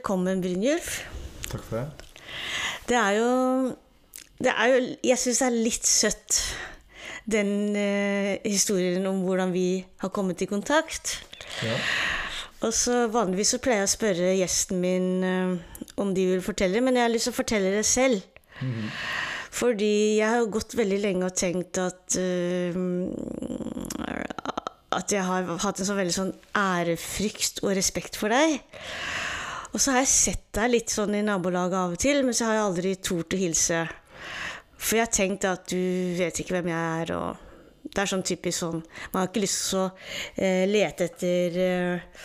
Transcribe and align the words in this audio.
Velkommen, 0.00 0.40
Brynjulf. 0.40 1.02
Takk 1.50 1.64
for 1.68 1.76
det. 1.76 2.06
Det 2.88 2.96
er 2.96 3.10
jo, 3.18 3.72
det 4.40 4.54
er 4.56 4.70
jo 4.70 4.78
Jeg 5.04 5.20
syns 5.20 5.40
det 5.42 5.48
er 5.50 5.58
litt 5.66 5.90
søtt, 5.90 6.38
den 7.28 7.76
eh, 7.76 8.38
historien 8.48 9.04
om 9.10 9.20
hvordan 9.26 9.52
vi 9.52 9.84
har 10.00 10.08
kommet 10.08 10.40
i 10.40 10.48
kontakt. 10.48 11.18
Ja. 11.60 11.76
Og 12.64 12.72
så 12.72 13.10
Vanligvis 13.12 13.52
så 13.52 13.60
pleier 13.60 13.82
jeg 13.82 13.90
å 13.90 13.92
spørre 13.92 14.32
gjesten 14.38 14.80
min 14.80 15.10
eh, 15.20 15.84
om 16.00 16.16
de 16.16 16.26
vil 16.32 16.42
fortelle, 16.48 16.80
men 16.80 16.96
jeg 16.96 17.04
har 17.04 17.12
lyst 17.12 17.28
til 17.28 17.36
å 17.36 17.40
fortelle 17.42 17.76
det 17.76 17.84
selv. 17.84 18.24
Fordi 19.52 19.94
jeg 20.22 20.28
har 20.32 20.48
gått 20.56 20.80
veldig 20.80 21.04
lenge 21.04 21.28
og 21.28 21.36
tenkt 21.36 21.76
at 21.84 22.16
eh, 22.16 22.72
At 24.96 25.12
jeg 25.12 25.28
har 25.28 25.58
hatt 25.60 25.84
en 25.84 25.92
så 25.92 26.00
veldig 26.00 26.20
sånn 26.22 26.36
ærefrykt 26.56 27.60
og 27.66 27.76
respekt 27.76 28.16
for 28.16 28.32
deg. 28.32 28.62
Og 29.70 29.78
så 29.78 29.94
har 29.94 30.02
jeg 30.02 30.10
sett 30.10 30.46
deg 30.56 30.72
litt 30.72 30.90
sånn 30.90 31.14
i 31.14 31.22
nabolaget 31.22 31.78
av 31.78 31.94
og 31.94 32.00
til, 32.02 32.24
men 32.26 32.34
så 32.34 32.48
har 32.48 32.58
jeg 32.58 32.66
aldri 32.66 32.94
tort 32.98 33.36
å 33.36 33.38
hilse. 33.38 33.84
For 34.80 34.98
jeg 34.98 35.06
har 35.06 35.14
tenkt 35.14 35.46
at 35.46 35.68
du 35.70 36.16
vet 36.18 36.42
ikke 36.42 36.56
hvem 36.56 36.72
jeg 36.72 37.04
er, 37.04 37.14
og 37.14 37.46
det 37.90 38.02
er 38.02 38.10
sånn 38.10 38.24
typisk 38.26 38.60
sånn 38.60 38.82
Man 38.82 39.16
har 39.16 39.30
ikke 39.30 39.42
lyst 39.42 39.62
til 39.70 39.78
å 39.80 39.86
eh, 40.36 40.66
lete 40.68 41.06
etter 41.08 41.56
eh, 41.64 42.20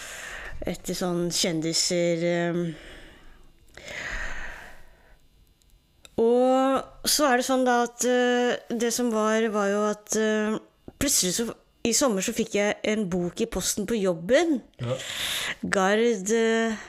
etter 0.68 0.98
sånn 0.98 1.30
kjendiser 1.34 2.26
eh. 2.30 2.60
Og 6.22 7.08
så 7.10 7.28
er 7.28 7.40
det 7.42 7.48
sånn 7.48 7.66
da 7.68 7.82
at 7.86 8.06
eh, 8.08 8.56
det 8.72 8.92
som 8.96 9.12
var, 9.14 9.48
var 9.52 9.72
jo 9.72 9.82
at 9.90 10.16
eh, 10.20 10.58
plutselig 10.96 11.36
så 11.40 11.50
i 11.86 11.94
sommer 11.94 12.24
så 12.26 12.34
fikk 12.34 12.56
jeg 12.58 12.78
en 12.92 13.04
bok 13.12 13.42
i 13.44 13.50
posten 13.52 13.86
på 13.86 13.98
jobben. 14.00 14.58
Ja. 14.82 14.96
Gard 15.76 16.32
eh, 16.34 16.86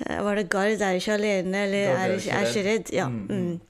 Var 0.00 0.34
det 0.34 0.48
'Gard 0.50 0.80
er 0.82 0.98
ikke 0.98 1.14
alene', 1.14 1.54
eller 1.66 1.86
Gard 1.86 2.10
'er, 2.10 2.14
ikke- 2.18 2.32
er 2.32 2.46
ikke 2.50 2.64
redd'? 2.70 2.92
Ja. 2.92 3.08
Mm. 3.08 3.60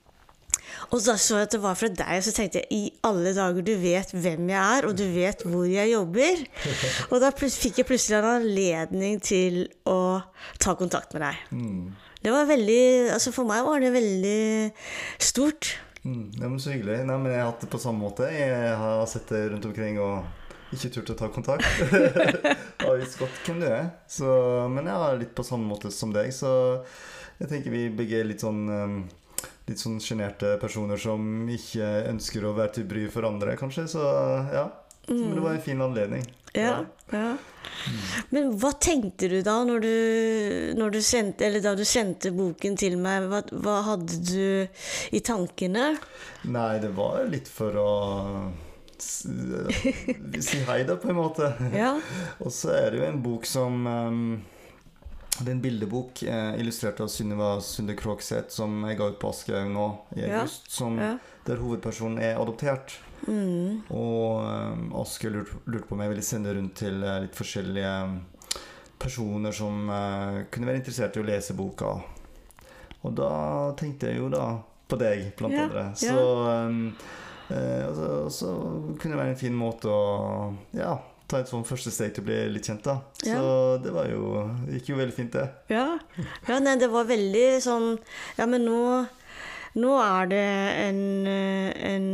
Og 0.92 1.00
da 1.04 1.14
så 1.16 1.36
jeg 1.38 1.42
at 1.48 1.54
det 1.54 1.60
var 1.62 1.74
fra 1.74 1.88
deg, 1.88 2.16
og 2.18 2.22
så 2.24 2.32
tenkte 2.32 2.60
jeg 2.60 2.66
i 2.70 2.92
alle 3.04 3.34
dager, 3.34 3.62
du 3.62 3.74
vet 3.80 4.10
hvem 4.12 4.48
jeg 4.48 4.78
er, 4.78 4.86
og 4.86 4.96
du 4.96 5.04
vet 5.14 5.42
hvor 5.42 5.64
jeg 5.68 5.92
jobber. 5.92 6.44
Og 7.12 7.20
da 7.20 7.30
fikk 7.30 7.78
jeg 7.78 7.86
plutselig 7.88 8.18
en 8.18 8.28
anledning 8.42 9.20
til 9.22 9.68
å 9.86 10.22
ta 10.60 10.74
kontakt 10.74 11.14
med 11.14 11.22
deg. 11.22 11.36
Mm. 11.50 11.94
Det 12.24 12.32
var 12.32 12.46
veldig 12.48 13.10
Altså 13.12 13.32
for 13.32 13.44
meg 13.44 13.64
var 13.66 13.80
det 13.80 13.92
veldig 13.92 14.72
stort. 15.20 15.74
Mm. 16.04 16.32
Ja, 16.40 16.48
men 16.48 16.58
så 16.60 16.72
hyggelig. 16.72 17.04
Nei, 17.08 17.16
men 17.16 17.32
jeg 17.32 17.40
har 17.40 17.50
hatt 17.52 17.60
det 17.64 17.70
på 17.72 17.80
samme 17.80 18.04
måte. 18.04 18.28
Jeg 18.28 18.76
har 18.76 19.04
sett 19.08 19.28
det 19.32 19.50
rundt 19.52 19.64
omkring 19.64 19.98
og 20.00 20.24
ikke 20.74 20.92
turt 20.96 21.12
å 21.14 21.18
ta 21.18 21.30
kontakt. 21.32 21.66
har 22.84 23.00
visst 23.00 23.18
godt 23.20 23.42
hvem 23.46 23.60
du 23.62 23.68
er. 23.68 23.90
Så, 24.10 24.28
men 24.72 24.88
jeg 24.90 25.02
har 25.04 25.18
litt 25.20 25.34
på 25.36 25.46
samme 25.46 25.68
måte 25.70 25.92
som 25.94 26.12
deg, 26.14 26.30
så 26.34 26.52
jeg 27.40 27.50
tenker 27.50 27.74
vi 27.74 27.88
begge 27.94 28.20
er 28.20 28.28
litt 28.28 28.44
sånn 28.44 28.64
um, 28.70 29.04
Litt 29.64 29.80
sånn 29.80 29.96
sjenerte 30.00 30.58
personer 30.60 31.00
som 31.00 31.46
ikke 31.48 31.86
ønsker 32.10 32.44
å 32.44 32.50
være 32.52 32.74
til 32.76 32.84
bry 32.88 33.06
for 33.08 33.24
andre, 33.24 33.54
kanskje. 33.56 33.86
Så 33.94 34.02
ja. 34.52 34.66
Men 35.08 35.30
det 35.38 35.40
var 35.40 35.54
en 35.54 35.62
fin 35.64 35.80
anledning. 35.80 36.26
Ja, 36.52 36.82
ja. 37.10 37.30
Men 38.28 38.52
hva 38.60 38.74
tenkte 38.76 39.30
du 39.32 39.38
da 39.44 39.56
når 39.64 39.86
du, 39.86 39.94
når 40.76 40.92
du 40.94 41.00
sendte, 41.00 41.48
eller 41.48 41.64
da 41.64 41.72
du 41.76 41.82
sendte 41.88 42.30
boken 42.36 42.76
til 42.78 42.98
meg? 43.00 43.24
Hva, 43.32 43.40
hva 43.64 43.78
hadde 43.88 44.20
du 44.20 45.16
i 45.16 45.22
tankene? 45.24 45.94
Nei, 46.44 46.70
det 46.84 46.92
var 46.96 47.24
litt 47.32 47.48
for 47.48 47.80
å 47.80 47.90
si 49.04 50.58
hei, 50.68 50.80
da, 50.88 50.96
på 50.96 51.10
en 51.12 51.18
måte. 51.20 51.52
Ja. 51.74 51.94
Og 52.44 52.52
så 52.52 52.72
er 52.74 52.90
det 52.92 53.00
jo 53.02 53.06
en 53.06 53.22
bok 53.24 53.46
som 53.48 53.86
um, 53.86 54.42
Det 55.38 55.48
er 55.48 55.54
en 55.56 55.62
bildebok 55.64 56.22
eh, 56.22 56.52
illustrert 56.62 57.00
av 57.02 57.08
Sunniva 57.10 57.56
Sunde 57.64 57.96
Krokseth 57.98 58.54
som 58.54 58.84
jeg 58.88 58.98
ga 59.00 59.08
ut 59.10 59.18
på 59.22 59.32
Aschehoug 59.32 59.72
nå 59.74 59.88
i 60.18 60.28
Ja. 60.28 60.44
Som, 60.46 61.00
ja. 61.02 61.16
Der 61.44 61.60
hovedpersonen 61.60 62.20
er 62.22 62.38
adoptert. 62.40 62.98
Mm. 63.26 63.82
Og 63.90 64.44
um, 64.44 64.86
Aschehoug 65.00 65.40
lurte, 65.40 65.64
lurt 65.66 65.88
på 65.88 65.96
om 65.96 66.04
jeg 66.04 66.14
ville 66.14 66.26
sende 66.26 66.54
rundt 66.54 66.76
til 66.84 67.02
eh, 67.02 67.24
litt 67.26 67.36
forskjellige 67.38 67.96
um, 68.06 68.20
personer 69.04 69.52
som 69.52 69.88
eh, 69.90 70.44
kunne 70.52 70.70
være 70.70 70.80
interessert 70.80 71.18
i 71.18 71.24
å 71.24 71.26
lese 71.26 71.56
boka. 71.58 71.96
Og 73.04 73.12
da 73.18 73.34
tenkte 73.76 74.08
jeg 74.08 74.22
jo 74.22 74.30
da 74.32 74.46
på 74.88 74.96
deg, 75.00 75.32
blant 75.38 75.56
Ja, 75.56 75.66
andre. 75.66 75.84
Så, 75.98 76.14
eh, 77.50 77.82
og 77.88 77.96
så, 77.98 78.12
så 78.32 78.52
kunne 79.00 79.14
det 79.14 79.20
være 79.20 79.34
en 79.34 79.40
fin 79.40 79.56
måte 79.56 79.90
å 79.90 80.04
ja, 80.76 80.94
ta 81.30 81.40
et 81.40 81.50
sånn 81.50 81.66
første 81.66 81.92
steg 81.94 82.14
til 82.14 82.24
å 82.24 82.28
bli 82.28 82.38
litt 82.54 82.68
kjent, 82.70 82.86
da. 82.86 82.98
Ja. 83.26 83.40
Så 83.40 83.50
det 83.84 83.92
var 83.94 84.08
jo 84.12 84.46
gikk 84.70 84.92
jo 84.92 85.00
veldig 85.00 85.16
fint, 85.16 85.36
det. 85.36 85.48
Ja. 85.72 85.98
ja, 86.48 86.60
nei, 86.62 86.78
det 86.80 86.90
var 86.92 87.08
veldig 87.08 87.46
sånn 87.64 87.90
Ja, 88.38 88.46
men 88.50 88.66
nå, 88.68 88.80
nå 89.80 89.92
er 90.04 90.32
det 90.32 90.46
en, 90.84 91.02
en 91.28 92.08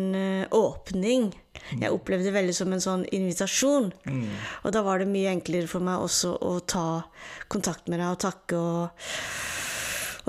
åpning. 0.56 1.30
Jeg 1.70 1.94
opplevde 1.94 2.30
det 2.30 2.34
veldig 2.34 2.54
som 2.56 2.72
en 2.74 2.82
sånn 2.82 3.04
invitasjon. 3.14 3.90
Mm. 4.08 4.26
Og 4.64 4.74
da 4.74 4.82
var 4.86 5.02
det 5.02 5.10
mye 5.10 5.30
enklere 5.34 5.70
for 5.70 5.84
meg 5.84 6.02
også 6.02 6.34
å 6.42 6.56
ta 6.64 6.86
kontakt 7.50 7.90
med 7.90 8.00
deg 8.00 8.10
og 8.10 8.22
takke 8.22 8.58
og, 8.58 9.10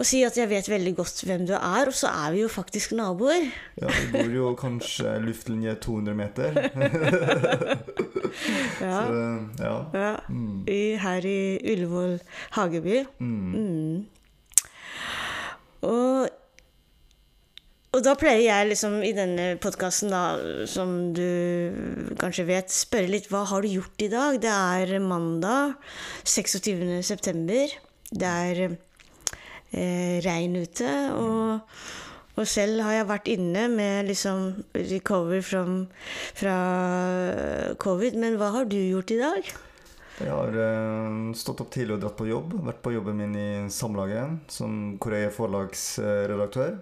og 0.01 0.07
si 0.09 0.23
at 0.25 0.37
jeg 0.39 0.49
vet 0.49 0.69
veldig 0.71 0.95
godt 0.97 1.21
hvem 1.27 1.45
du 1.45 1.53
er. 1.53 1.89
Og 1.89 1.93
så 1.93 2.09
er 2.09 2.33
vi 2.33 2.41
jo 2.41 2.49
faktisk 2.51 2.95
naboer. 2.97 3.45
Ja, 3.77 3.87
vi 3.87 4.07
bor 4.15 4.33
jo 4.33 4.53
kanskje 4.57 5.19
luftlinje 5.27 5.77
200 5.85 6.17
meter. 6.17 6.57
Ja. 8.81 8.99
Så, 9.07 9.15
ja. 9.59 9.73
ja. 9.93 10.11
Mm. 10.29 10.61
I, 10.71 10.95
her 10.97 11.25
i 11.27 11.59
Ullevål 11.73 12.13
hageby. 12.55 13.01
Mm. 13.19 13.51
Mm. 13.51 14.05
Og, 15.81 16.29
og 17.91 18.03
da 18.05 18.13
pleier 18.17 18.45
jeg 18.45 18.69
liksom 18.71 19.01
i 19.03 19.11
denne 19.17 19.49
podkasten, 19.61 20.15
da, 20.15 20.23
som 20.69 21.11
du 21.17 22.15
kanskje 22.21 22.47
vet, 22.47 22.71
spørre 22.73 23.11
litt 23.11 23.27
hva 23.33 23.43
har 23.51 23.65
du 23.65 23.73
gjort 23.75 24.07
i 24.07 24.09
dag? 24.15 24.39
Det 24.41 24.55
er 24.55 24.95
mandag 25.03 25.75
26. 26.23 27.01
september. 27.05 27.75
Det 28.11 28.31
er 28.31 28.79
eh, 29.71 30.19
regn 30.25 30.59
ute. 30.61 30.91
Og, 31.15 31.81
og 32.37 32.47
selv 32.47 32.83
har 32.85 32.99
jeg 32.99 33.09
vært 33.09 33.33
inne 33.33 33.65
med 33.71 34.11
liksom 34.11 34.45
recover 34.75 35.43
from, 35.45 35.81
fra 36.37 36.59
covid. 37.81 38.19
Men 38.21 38.39
hva 38.41 38.53
har 38.57 38.71
du 38.71 38.79
gjort 38.79 39.15
i 39.15 39.19
dag? 39.21 39.51
Jeg 40.21 40.29
har 40.29 40.57
eh, 40.63 41.17
stått 41.37 41.63
opp 41.63 41.71
tidlig 41.73 41.97
og 41.97 42.03
dratt 42.03 42.17
på 42.19 42.29
jobb. 42.29 42.55
Vært 42.67 42.81
på 42.85 42.93
jobben 42.93 43.17
min 43.23 43.35
i 43.37 43.49
Samlaget, 43.73 44.51
som, 44.53 44.95
er 45.17 45.33
forlagsredaktør. 45.33 46.77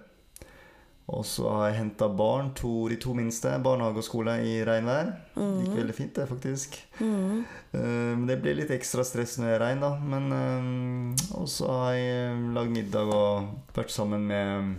Og 1.10 1.24
så 1.26 1.48
har 1.50 1.70
jeg 1.70 1.78
henta 1.80 2.06
barn, 2.14 2.52
to, 2.54 2.86
de 2.90 2.96
to 3.02 3.14
minste, 3.18 3.50
barnehage 3.64 3.98
og 3.98 4.06
skole 4.06 4.36
i 4.46 4.60
regnvær. 4.66 5.10
Det 5.34 5.48
Gikk 5.64 5.78
veldig 5.80 5.96
fint, 5.96 6.12
det, 6.14 6.26
faktisk. 6.30 6.76
Mm. 7.00 7.40
Eh, 7.72 8.12
Men 8.14 8.26
det 8.28 8.38
blir 8.44 8.54
litt 8.60 8.70
ekstra 8.70 9.02
stress 9.06 9.34
når 9.40 9.48
det 9.50 9.56
er 9.56 9.64
regn, 9.64 9.82
da. 9.82 9.90
Men 10.12 10.30
eh, 10.36 11.40
Og 11.40 11.50
så 11.50 11.66
har 11.72 11.98
jeg 11.98 12.38
lagd 12.54 12.76
middag 12.76 13.10
og 13.10 13.74
vært 13.74 13.90
sammen 13.94 14.28
med 14.30 14.78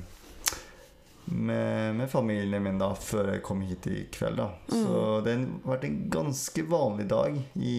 med, 1.31 1.95
med 1.95 2.09
familien 2.11 2.63
min 2.63 2.79
da 2.81 2.89
før 2.97 3.29
jeg 3.35 3.43
kom 3.45 3.61
hit 3.63 3.85
i 3.87 4.01
kveld. 4.11 4.41
da 4.41 4.49
Så 4.67 5.21
det 5.23 5.35
har 5.37 5.45
vært 5.69 5.85
en 5.87 5.99
ganske 6.11 6.65
vanlig 6.67 7.05
dag 7.11 7.37
i, 7.55 7.75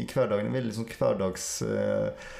i 0.00 0.06
hverdagen. 0.10 0.48
En 0.48 0.56
veldig 0.58 0.74
sånn 0.78 0.88
hverdags 0.90 1.46
eh, 1.62 2.32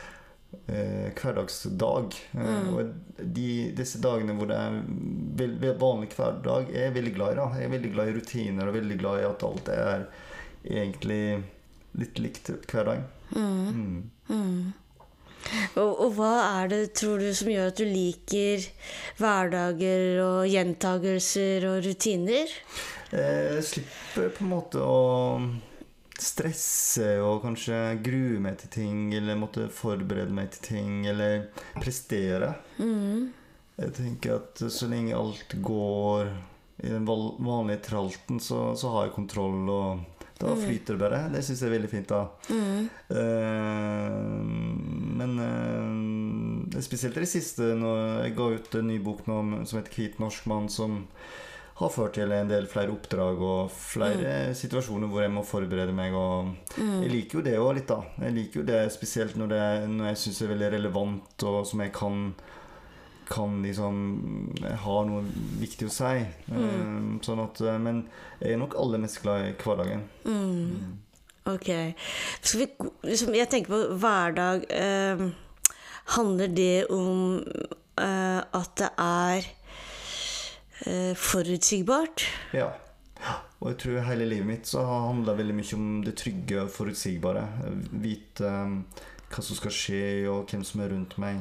eh, 0.69 1.09
hverdagsdag. 1.15 2.15
Mm. 2.35 2.69
og 2.75 2.93
de, 3.19 3.49
disse 3.77 4.01
dagene 4.03 4.37
hvor 4.39 4.51
det 4.51 4.61
er 4.61 5.81
vanlig 5.81 6.13
hverdag, 6.15 6.71
er 6.71 6.89
jeg 6.89 6.97
veldig 6.99 7.15
glad 7.17 7.35
i. 7.35 7.41
da 7.41 7.49
Jeg 7.59 7.69
er 7.69 7.75
veldig 7.77 7.93
glad 7.97 8.09
i 8.09 8.17
rutiner 8.19 8.71
og 8.71 8.79
veldig 8.79 9.01
glad 9.03 9.21
i 9.21 9.29
at 9.29 9.45
alt 9.49 9.75
er 9.75 10.07
egentlig 10.65 11.23
litt 12.01 12.19
likt 12.19 12.51
hver 12.71 12.91
dag. 12.91 13.05
Mm. 13.35 14.73
Og, 15.77 15.91
og 15.91 16.15
hva 16.17 16.33
er 16.63 16.71
det, 16.73 16.81
tror 16.97 17.21
du, 17.21 17.29
som 17.37 17.51
gjør 17.53 17.71
at 17.71 17.81
du 17.81 17.85
liker 17.89 18.65
hverdager 19.21 20.23
og 20.25 20.49
gjentagelser 20.49 21.69
og 21.69 21.85
rutiner? 21.85 22.55
Jeg 23.15 23.67
slipper 23.69 24.33
på 24.35 24.45
en 24.47 24.51
måte 24.51 24.83
å 24.83 24.99
stresse 26.21 27.09
og 27.25 27.43
kanskje 27.43 27.79
grue 28.05 28.41
meg 28.43 28.59
til 28.61 28.73
ting, 28.77 28.99
eller 29.17 29.39
måtte 29.39 29.69
forberede 29.73 30.35
meg 30.35 30.53
til 30.55 30.69
ting, 30.69 31.07
eller 31.11 31.49
prestere. 31.79 32.55
Jeg 33.75 33.95
tenker 33.97 34.37
at 34.39 34.65
så 34.71 34.87
lenge 34.91 35.17
alt 35.19 35.57
går 35.65 36.31
i 36.85 36.91
den 36.91 37.07
vanlige 37.07 37.83
tralten, 37.89 38.41
så, 38.43 38.75
så 38.79 38.91
har 38.95 39.09
jeg 39.09 39.17
kontroll, 39.17 39.69
og 39.71 40.15
da 40.39 40.55
flyter 40.59 40.97
det 40.97 41.01
bare. 41.01 41.21
Det 41.33 41.43
syns 41.47 41.63
jeg 41.63 41.71
er 41.71 41.77
veldig 41.77 41.91
fint, 41.91 42.11
da. 42.11 42.23
Eh, 43.15 44.41
men 45.15 45.39
uh, 45.39 46.81
spesielt 46.83 47.17
i 47.17 47.23
det 47.23 47.31
siste, 47.31 47.71
når 47.79 48.25
jeg 48.25 48.37
ga 48.39 48.49
ut 48.57 48.79
en 48.81 48.91
ny 48.91 48.99
bok 49.03 49.25
nå 49.31 49.39
som 49.63 49.79
heter 49.79 49.95
'Hvit 49.95 50.19
norsk 50.23 50.49
mann', 50.51 50.69
som 50.69 51.05
har 51.75 51.91
ført 51.91 52.13
til 52.15 52.31
en 52.33 52.49
del 52.49 52.67
flere 52.71 52.93
oppdrag 52.95 53.41
og 53.43 53.71
flere 53.75 54.49
Mm. 54.49 54.55
situasjoner 54.55 55.09
hvor 55.11 55.23
jeg 55.23 55.31
må 55.35 55.43
forberede 55.45 55.93
meg. 55.93 56.13
Og 56.15 56.55
jeg 56.79 57.11
liker 57.11 57.39
jo 57.39 57.43
det 57.43 57.57
òg 57.59 57.75
litt, 57.75 57.89
da. 57.89 58.01
Jeg 58.21 58.33
liker 58.37 58.61
jo 58.61 58.67
det 58.69 58.93
spesielt 58.93 59.35
når, 59.37 59.49
det, 59.49 59.89
når 59.91 60.07
jeg 60.13 60.17
syns 60.23 60.39
det 60.39 60.45
er 60.47 60.53
veldig 60.55 60.73
relevant, 60.79 61.43
og 61.51 61.67
som 61.67 61.81
jeg 61.81 61.93
kan 61.93 62.35
kan 63.27 63.63
liksom 63.65 64.55
ha 64.85 64.97
noe 65.09 65.23
viktig 65.59 65.87
å 65.89 65.91
si. 65.91 66.27
Mm. 66.53 66.65
Eh, 66.65 67.21
Sånn 67.25 67.41
at, 67.41 67.61
eh, 67.65 67.79
men 67.81 68.03
jeg 68.39 68.53
er 68.53 68.59
nok 68.61 68.75
aller 68.77 68.99
mest 69.01 69.23
glad 69.23 69.47
i 69.49 69.55
hverdagen. 69.63 70.03
Mm. 70.29 70.99
Ok. 71.47 71.71
Skal 72.43 72.61
vi, 72.61 72.67
liksom, 73.09 73.33
jeg 73.35 73.49
tenker 73.49 73.73
på 73.73 73.99
hverdag. 73.99 74.67
Eh, 74.71 75.25
handler 76.19 76.49
det 76.55 76.85
om 76.93 77.43
eh, 77.97 78.41
at 78.53 78.75
det 78.77 78.91
er 78.99 79.49
forutsigbart? 81.17 82.25
Ja. 82.57 82.73
Og 83.61 83.71
jeg 83.71 83.79
tror 83.81 84.07
hele 84.09 84.27
livet 84.29 84.49
mitt 84.49 84.69
så 84.69 84.83
har 84.85 85.07
handla 85.07 85.37
veldig 85.39 85.55
mye 85.57 85.77
om 85.79 85.85
det 86.05 86.17
trygge 86.21 86.59
og 86.65 86.73
forutsigbare. 86.75 87.45
Vite 88.03 88.51
um, 88.51 88.81
hva 89.31 89.45
som 89.45 89.59
skal 89.59 89.73
skje, 89.75 90.03
og 90.31 90.51
hvem 90.51 90.65
som 90.67 90.83
er 90.85 90.93
rundt 90.93 91.17
meg. 91.23 91.41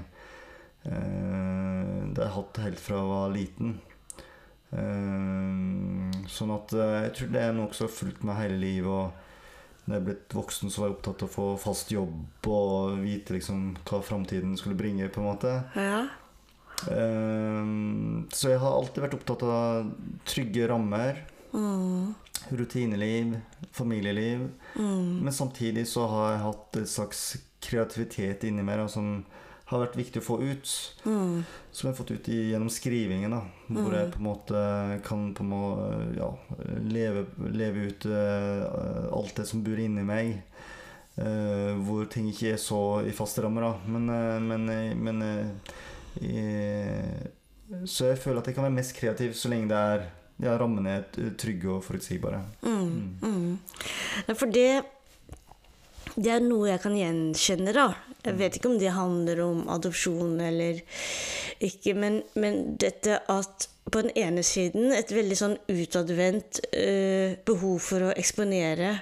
Eh, 0.83 0.93
det 2.11 2.19
har 2.19 2.29
jeg 2.29 2.35
hatt 2.37 2.61
helt 2.65 2.81
fra 2.83 2.99
jeg 2.99 3.11
var 3.11 3.35
liten. 3.35 3.75
Eh, 4.73 6.23
sånn 6.33 6.55
at 6.55 6.73
eh, 6.75 6.95
jeg 7.07 7.13
tror 7.17 7.35
det 7.35 7.43
er 7.43 7.53
noe 7.55 7.75
som 7.75 7.87
har 7.87 7.95
fulgt 7.99 8.25
meg 8.27 8.41
hele 8.41 8.59
livet. 8.61 8.89
Og 8.89 9.85
når 9.85 9.95
jeg 9.95 10.01
er 10.01 10.07
blitt 10.09 10.35
voksen, 10.37 10.71
så 10.71 10.81
var 10.81 10.89
jeg 10.89 10.97
opptatt 10.97 11.23
av 11.25 11.29
å 11.29 11.35
få 11.35 11.47
fast 11.61 11.93
jobb 11.93 12.49
og 12.49 12.99
vite 13.03 13.35
liksom 13.35 13.73
hva 13.83 14.01
framtiden 14.03 14.57
skulle 14.59 14.79
bringe. 14.79 15.11
på 15.11 15.21
en 15.21 15.29
måte. 15.29 15.55
Ja. 15.75 16.05
Ehm, 16.91 18.25
så 18.33 18.51
jeg 18.53 18.61
har 18.63 18.75
alltid 18.75 19.05
vært 19.05 19.15
opptatt 19.19 19.45
av 19.47 19.93
trygge 20.27 20.67
rammer. 20.71 21.23
Mm. 21.53 22.13
Rutineliv, 22.49 23.37
familieliv. 23.71 24.49
Mm. 24.75 25.23
Men 25.23 25.33
samtidig 25.33 25.87
så 25.87 26.07
har 26.11 26.31
jeg 26.31 26.45
hatt 26.47 26.81
et 26.81 26.91
slags 26.91 27.23
kreativitet 27.63 28.43
inni 28.49 28.65
meg 28.65 28.83
som 28.91 29.21
har 29.71 29.85
vært 29.85 29.97
viktig 29.97 30.21
å 30.21 30.25
få 30.25 30.37
ut. 30.43 30.71
Mm. 31.07 31.43
Som 31.71 31.87
jeg 31.87 31.93
har 31.93 31.97
fått 31.97 32.13
ut 32.13 32.29
i, 32.29 32.39
gjennom 32.51 32.71
skrivingen. 32.73 33.33
da 33.33 33.41
Hvor 33.69 33.95
jeg 33.95 34.11
på 34.13 34.21
en 34.21 34.27
måte 34.27 34.63
kan 35.07 35.29
på 35.33 35.45
en 35.45 35.53
måte, 35.53 35.87
ja, 36.19 36.29
leve, 36.83 37.25
leve 37.49 37.87
ut 37.89 38.07
uh, 38.09 39.09
alt 39.15 39.35
det 39.39 39.47
som 39.49 39.63
bor 39.65 39.79
inni 39.79 40.05
meg. 40.07 40.41
Uh, 41.13 41.77
hvor 41.85 42.07
ting 42.09 42.25
ikke 42.31 42.55
er 42.55 42.61
så 42.61 43.03
i 43.05 43.15
faste 43.15 43.43
rammer. 43.45 43.69
da 43.69 43.73
Men, 43.95 44.09
uh, 44.09 44.39
men, 44.41 44.69
men 44.99 45.25
Så 47.89 48.11
jeg 48.11 48.19
føler 48.21 48.41
at 48.41 48.47
jeg 48.49 48.55
kan 48.57 48.67
være 48.67 48.75
mest 48.75 48.95
kreativ 48.97 49.33
så 49.37 49.49
lenge 49.51 49.71
det 49.71 49.79
er 49.79 50.03
ja, 50.43 50.55
rammene 50.57 50.97
er 50.97 51.31
trygge 51.39 51.69
og 51.75 51.83
forutsigbare. 51.85 52.41
Mm. 52.65 53.17
Mm. 53.21 53.57
For 54.33 54.51
det 54.51 54.83
det 56.13 56.29
er 56.29 56.43
noe 56.45 56.67
jeg 56.69 56.81
kan 56.83 56.95
gjenkjenne, 56.97 57.73
da. 57.73 57.87
Jeg 58.23 58.37
vet 58.37 58.57
ikke 58.57 58.69
om 58.69 58.79
det 58.79 58.91
handler 58.93 59.39
om 59.43 59.63
adopsjon 59.73 60.35
eller 60.45 60.81
ikke, 61.63 61.95
men, 61.97 62.19
men 62.37 62.75
dette 62.79 63.17
at 63.31 63.67
på 63.89 64.03
den 64.05 64.13
ene 64.19 64.43
siden 64.45 64.93
et 64.95 65.11
veldig 65.11 65.37
sånn 65.37 65.55
utadvendt 65.71 66.61
eh, 66.71 67.35
behov 67.45 67.81
for 67.83 68.07
å 68.07 68.13
eksponere 68.15 68.93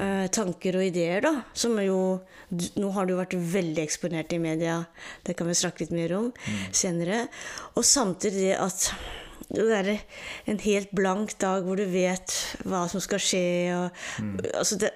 eh, 0.00 0.26
tanker 0.34 0.78
og 0.78 0.86
ideer, 0.86 1.24
da. 1.24 1.34
Som 1.54 1.78
er 1.80 1.90
jo 1.90 2.00
Nå 2.54 2.90
har 2.94 3.08
jo 3.08 3.16
vært 3.18 3.32
veldig 3.34 3.82
eksponert 3.82 4.30
i 4.36 4.38
media, 4.38 4.76
det 5.26 5.34
kan 5.34 5.48
vi 5.48 5.56
snakke 5.58 5.82
litt 5.82 5.94
mer 5.96 6.12
om 6.14 6.28
senere. 6.70 7.24
Og 7.74 7.82
samtidig 7.88 8.44
det 8.44 8.58
at 8.62 8.92
det 9.54 9.64
er 9.76 9.88
en 10.50 10.60
helt 10.62 10.92
blank 10.96 11.34
dag 11.42 11.64
hvor 11.66 11.78
du 11.78 11.84
vet 11.90 12.32
hva 12.64 12.84
som 12.90 13.02
skal 13.02 13.22
skje. 13.22 13.44
Og, 13.76 14.42
altså 14.54 14.78
det, 14.80 14.92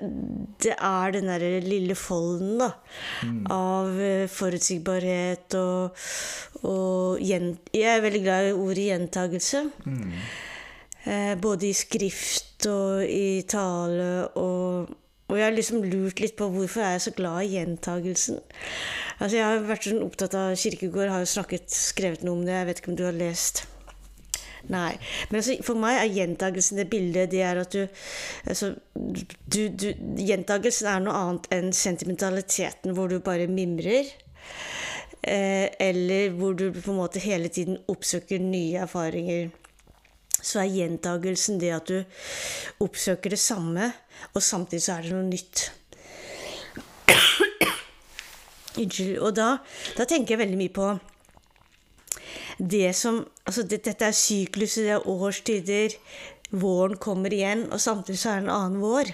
det 0.63 0.75
er 0.75 1.15
den 1.15 1.31
derre 1.31 1.63
lille 1.65 1.97
folden 1.99 2.59
da, 2.63 2.71
av 3.55 3.99
eh, 4.03 4.27
forutsigbarhet 4.33 5.59
og, 5.61 6.05
og 6.65 7.25
gjen, 7.25 7.57
Jeg 7.75 7.97
er 7.99 8.05
veldig 8.05 8.23
glad 8.25 8.51
i 8.51 8.57
ordet 8.57 8.89
gjentagelse. 8.89 9.65
Eh, 9.87 10.29
både 11.41 11.71
i 11.71 11.77
skrift 11.77 12.67
og 12.69 13.05
i 13.05 13.43
tale. 13.49 14.29
Og, 14.37 14.91
og 15.29 15.39
jeg 15.39 15.47
har 15.47 15.57
liksom 15.57 15.87
lurt 15.87 16.21
litt 16.21 16.37
på 16.37 16.51
hvorfor 16.53 16.85
er 16.85 16.97
jeg 16.97 17.07
så 17.07 17.15
glad 17.17 17.47
i 17.47 17.55
gjentagelsen. 17.57 18.43
Altså 19.19 19.41
Jeg 19.41 19.47
har 19.47 19.67
vært 19.67 19.89
sånn 19.89 20.05
opptatt 20.05 20.37
av 20.39 20.55
Kirkegård, 20.59 21.11
har 21.11 21.25
jo 21.25 21.33
snakket, 21.33 21.67
skrevet 21.75 22.23
noe 22.27 22.39
om 22.39 22.47
det. 22.47 22.55
Jeg 22.55 22.71
vet 22.71 22.83
ikke 22.83 22.93
om 22.93 23.01
du 23.01 23.05
har 23.09 23.19
lest. 23.19 23.65
Nei. 24.69 24.93
Men 25.31 25.41
altså, 25.41 25.57
for 25.65 25.81
meg 25.81 25.99
er 25.99 26.13
gjentagelsen 26.13 26.81
det 26.81 26.89
bildet 26.93 27.33
det 27.33 27.43
er 27.47 27.61
at 27.63 27.73
du, 27.75 27.85
altså, 28.51 28.73
du, 28.95 29.61
du 29.73 29.87
Gjentagelsen 30.21 30.91
er 30.93 31.05
noe 31.05 31.17
annet 31.17 31.49
enn 31.55 31.71
sentimentaliteten 31.77 32.97
hvor 32.97 33.11
du 33.11 33.19
bare 33.25 33.49
mimrer. 33.51 34.11
Eh, 35.23 35.67
eller 35.83 36.35
hvor 36.37 36.55
du 36.59 36.69
på 36.73 36.93
en 36.93 37.01
måte 37.01 37.23
hele 37.23 37.51
tiden 37.53 37.81
oppsøker 37.91 38.43
nye 38.43 38.85
erfaringer. 38.85 39.49
Så 40.39 40.63
er 40.63 40.71
gjentagelsen 40.71 41.59
det 41.61 41.73
at 41.75 41.91
du 41.91 42.85
oppsøker 42.85 43.35
det 43.35 43.41
samme, 43.43 43.91
og 44.35 44.43
samtidig 44.43 44.85
så 44.85 44.99
er 44.99 45.07
det 45.07 45.15
noe 45.17 45.27
nytt. 45.29 45.69
Unnskyld. 48.79 49.19
Og 49.19 49.35
da, 49.35 49.49
da 49.99 50.07
tenker 50.07 50.37
jeg 50.37 50.43
veldig 50.45 50.59
mye 50.61 50.75
på 50.75 50.91
det 52.59 52.91
som 52.97 53.25
Altså, 53.49 53.63
det, 53.65 53.81
dette 53.87 54.05
er 54.05 54.13
sykluser, 54.13 54.85
det 54.85 54.91
er 54.93 55.07
årstider. 55.09 55.95
Våren 56.53 56.99
kommer 57.01 57.33
igjen, 57.33 57.63
og 57.73 57.81
samtidig 57.81 58.19
så 58.21 58.35
er 58.35 58.43
det 58.43 58.45
en 58.45 58.53
annen 58.53 58.83
vår. 58.83 59.13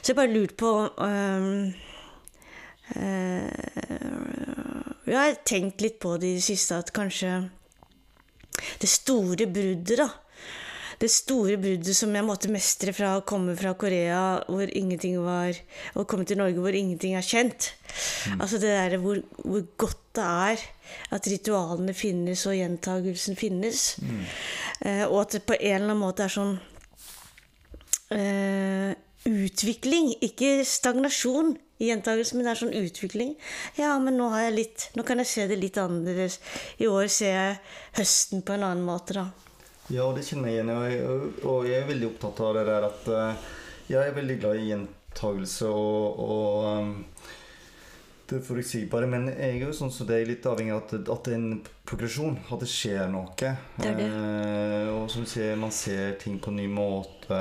Så 0.00 0.10
jeg 0.10 0.16
bare 0.18 0.32
lurte 0.32 0.56
på 0.58 0.72
um, 0.98 1.70
uh, 2.96 3.48
Jeg 5.06 5.14
har 5.14 5.38
tenkt 5.46 5.84
litt 5.84 6.00
på 6.02 6.16
det 6.18 6.32
i 6.32 6.40
det 6.40 6.46
siste 6.48 6.80
at 6.82 6.90
kanskje 6.96 7.36
det 8.78 8.90
store 8.90 9.46
bruddet, 9.50 9.96
da. 10.00 10.10
Det 11.00 11.08
store 11.08 11.56
bruddet 11.56 11.96
som 11.96 12.12
jeg 12.12 12.26
måtte 12.28 12.50
mestre 12.52 12.92
fra 12.92 13.14
å 13.16 13.24
komme 13.24 13.54
fra 13.56 13.72
Korea, 13.80 14.42
hvor 14.52 14.68
ingenting 14.68 15.16
var 15.24 15.56
Og 15.94 16.04
komme 16.08 16.26
til 16.28 16.36
Norge, 16.36 16.60
hvor 16.60 16.76
ingenting 16.76 17.14
er 17.16 17.24
kjent. 17.24 17.70
Altså 18.36 18.60
det 18.60 18.68
derre 18.68 18.98
hvor, 19.00 19.22
hvor 19.40 19.64
godt 19.80 20.02
det 20.18 20.26
er 20.26 20.66
at 21.16 21.28
ritualene 21.30 21.94
finnes, 21.96 22.44
og 22.46 22.58
gjentagelsen 22.58 23.38
finnes. 23.38 23.96
Eh, 24.84 25.06
og 25.06 25.22
at 25.22 25.38
det 25.38 25.46
på 25.48 25.56
en 25.56 25.76
eller 25.76 25.88
annen 25.88 26.02
måte 26.02 26.26
er 26.26 26.34
sånn 26.34 26.56
eh, 28.12 28.92
utvikling, 29.30 30.12
ikke 30.20 30.60
stagnasjon 30.66 31.54
i 31.80 31.88
gjentagelsen, 31.88 32.38
men 32.38 32.46
det 32.46 32.52
er 32.52 32.60
sånn 32.60 32.76
utvikling. 32.76 33.34
Ja, 33.80 33.94
men 34.02 34.18
nå 34.20 34.28
litt 34.52 34.90
Nå 34.96 35.04
kan 35.08 35.22
jeg 35.22 35.30
se 35.30 35.46
det 35.48 35.58
litt 35.60 35.78
annerledes. 35.80 36.38
I 36.78 36.88
år 36.90 37.08
ser 37.12 37.32
jeg 37.32 37.58
høsten 38.00 38.44
på 38.44 38.56
en 38.56 38.66
annen 38.68 38.84
måte, 38.84 39.16
da. 39.16 39.26
Ja, 39.90 40.06
det 40.14 40.26
kjenner 40.28 40.52
jeg 40.52 40.60
igjen. 40.60 40.70
Og 40.76 41.46
og 41.50 41.68
jeg 41.68 41.80
er 41.80 41.88
veldig 41.88 42.10
opptatt 42.12 42.40
av 42.46 42.56
det 42.58 42.64
der 42.68 42.88
at 42.90 43.12
eh, 43.16 43.48
Jeg 43.90 44.06
er 44.06 44.14
veldig 44.14 44.38
glad 44.38 44.60
i 44.60 44.68
gjentagelse 44.68 45.66
og, 45.66 46.20
og 46.22 46.66
um, 46.78 46.92
det 48.30 48.38
forutsigbare. 48.46 49.08
Men 49.10 49.26
jeg 49.32 49.56
er 49.56 49.64
jo 49.64 49.74
sånn 49.74 49.90
som 49.90 50.06
det 50.06 50.20
er 50.20 50.30
litt 50.30 50.46
avhengig 50.46 50.76
av 50.76 50.84
at, 50.84 50.94
at 51.00 51.26
det 51.26 51.34
er 51.34 51.40
en 51.40 51.60
progresjon. 51.88 52.38
At 52.52 52.62
det 52.62 52.70
skjer 52.70 53.10
noe. 53.10 53.34
Det 53.34 53.94
det. 53.98 54.06
Eh, 54.06 54.90
og 54.94 55.10
som 55.10 55.26
du 55.26 55.30
sier, 55.30 55.58
man 55.58 55.74
ser 55.74 56.14
ting 56.22 56.38
på 56.38 56.52
en 56.52 56.60
ny 56.60 56.68
måte. 56.70 57.40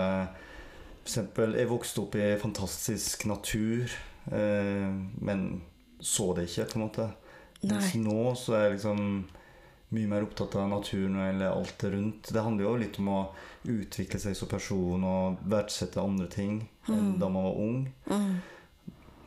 For 1.04 1.12
eksempel, 1.12 1.56
jeg 1.58 1.70
vokste 1.70 2.04
opp 2.04 2.18
i 2.18 2.32
fantastisk 2.42 3.24
natur, 3.30 3.94
men 4.32 5.62
så 6.00 6.34
det 6.36 6.48
ikke, 6.50 6.66
på 6.72 6.80
en 6.80 6.86
måte. 6.88 7.10
Mens 7.64 7.94
nå 7.96 8.36
så 8.40 8.54
er 8.56 8.62
jeg 8.70 8.74
liksom 8.78 9.26
mye 9.92 10.08
mer 10.08 10.22
opptatt 10.24 10.54
av 10.56 10.70
naturen 10.70 11.16
eller 11.18 11.50
alt 11.52 11.74
det 11.82 11.90
rundt. 11.96 12.30
Det 12.32 12.44
handler 12.46 12.64
jo 12.68 12.76
litt 12.78 13.00
om 13.02 13.08
å 13.10 13.20
utvikle 13.66 14.20
seg 14.22 14.36
som 14.38 14.48
person 14.48 15.04
og 15.04 15.40
verdsette 15.50 15.98
andre 16.00 16.28
ting 16.30 16.60
enn 16.88 17.18
da 17.20 17.28
man 17.30 17.44
var 17.44 17.58
ung. 17.58 17.80
Mm. 18.06 18.36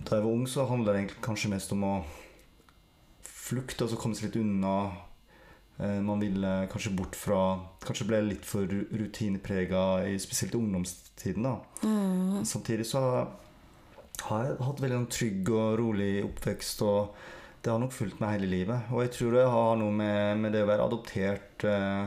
Da 0.07 0.17
jeg 0.17 0.25
var 0.25 0.33
ung, 0.33 0.47
så 0.47 0.65
handla 0.71 0.93
det 0.97 1.11
kanskje 1.21 1.51
mest 1.51 1.73
om 1.75 1.83
å 1.85 2.05
flukte, 3.27 3.85
altså 3.85 3.99
komme 4.01 4.15
seg 4.19 4.31
litt 4.31 4.39
unna. 4.43 4.93
Eh, 5.79 6.01
Man 6.01 6.21
ville 6.23 6.69
kanskje 6.71 6.95
bort 6.97 7.17
fra 7.17 7.59
Kanskje 7.83 8.07
ble 8.07 8.21
litt 8.23 8.45
for 8.47 8.63
ru- 8.67 8.87
rutineprega, 8.93 10.07
i- 10.07 10.19
spesielt 10.19 10.55
i 10.55 10.59
ungdomstiden. 10.59 11.43
da 11.43 11.57
Mm. 11.83 12.45
Samtidig 12.45 12.87
så 12.87 13.27
har 14.21 14.45
jeg 14.45 14.59
hatt 14.69 14.81
veldig 14.85 14.99
en 15.01 15.07
trygg 15.11 15.49
og 15.51 15.79
rolig 15.81 16.11
oppvekst, 16.25 16.83
og 16.87 17.15
det 17.63 17.71
har 17.73 17.79
nok 17.83 17.93
fulgt 17.95 18.21
meg 18.21 18.37
hele 18.39 18.51
livet. 18.51 18.89
Og 18.93 19.03
jeg 19.05 19.13
tror 19.17 19.33
det 19.39 19.47
har 19.51 19.77
noe 19.81 19.93
med, 19.95 20.39
med 20.43 20.53
det 20.53 20.63
å 20.65 20.71
være 20.73 20.87
adoptert 20.91 21.65
eh, 21.65 22.07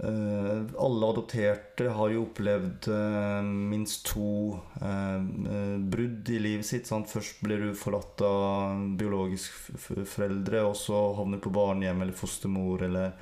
Eh, 0.00 0.60
alle 0.80 1.08
adopterte 1.12 1.90
har 1.92 2.08
jo 2.08 2.22
opplevd 2.24 2.86
eh, 2.88 3.42
minst 3.44 4.06
to 4.08 4.56
eh, 4.80 5.18
eh, 5.20 5.74
brudd 5.92 6.30
i 6.32 6.38
livet 6.40 6.64
sitt. 6.64 6.88
Sant? 6.88 7.10
Først 7.12 7.42
blir 7.44 7.60
du 7.66 7.74
forlatt 7.76 8.22
av 8.24 8.80
biologisk 8.96 9.52
f- 9.52 9.74
f- 9.76 10.08
foreldre, 10.08 10.62
og 10.70 10.72
så 10.80 11.02
havner 11.18 11.36
du 11.36 11.44
på 11.44 11.52
barnehjem 11.52 12.00
eller 12.06 12.16
fostermor 12.16 12.86
eller 12.88 13.12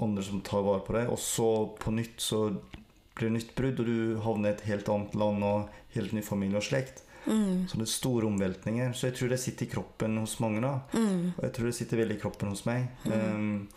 andre 0.00 0.24
som 0.24 0.40
tar 0.40 0.64
vare 0.64 0.86
på 0.88 0.96
deg. 0.96 1.12
Og 1.12 1.20
så 1.20 1.50
på 1.84 1.92
nytt 1.92 2.16
så 2.24 2.46
blir 3.18 3.32
nytt 3.34 3.54
brudd, 3.58 3.80
og 3.82 3.88
du 3.88 4.18
havner 4.24 4.52
i 4.52 4.56
et 4.56 4.66
helt 4.70 4.88
annet 4.92 5.16
land 5.18 5.46
og 5.46 5.80
helt 5.96 6.12
ny 6.16 6.22
familie 6.24 6.60
og 6.60 6.66
slekt. 6.66 7.04
Så 7.68 7.76
det 7.76 7.84
er 7.84 7.92
store 7.92 8.28
omveltninger. 8.30 8.92
Så 8.96 9.10
jeg 9.10 9.18
tror 9.18 9.32
det 9.32 9.40
sitter 9.42 9.66
i 9.66 9.72
kroppen 9.74 10.18
hos 10.20 10.38
mange. 10.40 10.60
da 10.64 10.80
Og 11.36 11.42
jeg 11.44 11.52
tror 11.56 11.68
det 11.68 11.76
sitter 11.76 12.02
veldig 12.02 12.16
i 12.16 12.22
kroppen 12.22 12.52
hos 12.52 12.64
meg. 12.68 12.88
Um, 13.04 13.68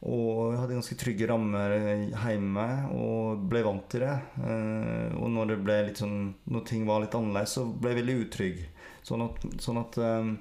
og 0.00 0.54
jeg 0.54 0.60
hadde 0.62 0.76
ganske 0.78 0.96
trygge 0.96 1.26
rammer 1.28 1.74
hjemme 2.08 2.66
og 2.96 3.42
ble 3.52 3.60
vant 3.66 3.84
til 3.92 4.06
det. 4.06 4.16
Uh, 4.40 5.12
og 5.20 5.28
når 5.34 5.56
det 5.60 5.98
sånn 6.00 6.34
Når 6.48 6.64
ting 6.64 6.86
var 6.88 7.04
litt 7.04 7.16
annerledes, 7.16 7.58
så 7.58 7.66
ble 7.68 7.92
jeg 7.92 8.00
veldig 8.00 8.20
utrygg. 8.24 8.62
Sånn 9.04 9.24
at, 9.24 9.44
sånn 9.60 9.80
at 9.80 9.96
um, 10.00 10.34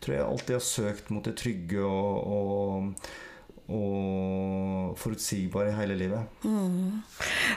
tror 0.00 0.16
jeg 0.16 0.26
alltid 0.26 0.56
har 0.56 0.64
søkt 0.64 1.10
mot 1.12 1.24
det 1.24 1.36
trygge 1.36 1.80
og, 1.84 2.28
og, 2.36 3.08
og 3.66 4.94
forutsigbare 5.00 5.72
i 5.72 5.76
hele 5.80 5.96
livet. 5.98 6.44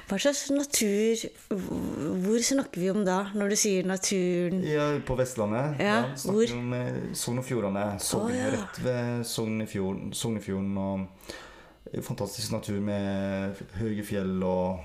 Hva 0.10 0.18
slags 0.18 0.48
natur 0.50 1.22
Hvor 1.54 2.42
snakker 2.42 2.82
vi 2.82 2.90
om 2.90 3.04
da, 3.06 3.20
når 3.38 3.54
du 3.54 3.58
sier 3.60 3.86
naturen? 3.86 4.64
Ja, 4.66 4.88
på 5.06 5.18
Vestlandet. 5.20 5.78
Ja, 5.78 6.00
snakker 6.16 6.40
hvor? 6.40 6.56
om 6.58 6.74
eh, 6.74 6.98
Sogn 7.14 7.44
og 7.44 7.46
Fjordane. 7.46 7.86
Sogn, 8.02 8.34
ja. 8.34 8.50
Rett 8.56 8.82
ved 8.82 9.26
Sognefjorden. 9.30 10.14
Sognefjorden 10.18 10.78
og 10.82 12.02
fantastisk 12.06 12.54
natur 12.54 12.80
med 12.82 13.62
høye 13.80 14.06
fjell 14.06 14.42
og 14.46 14.80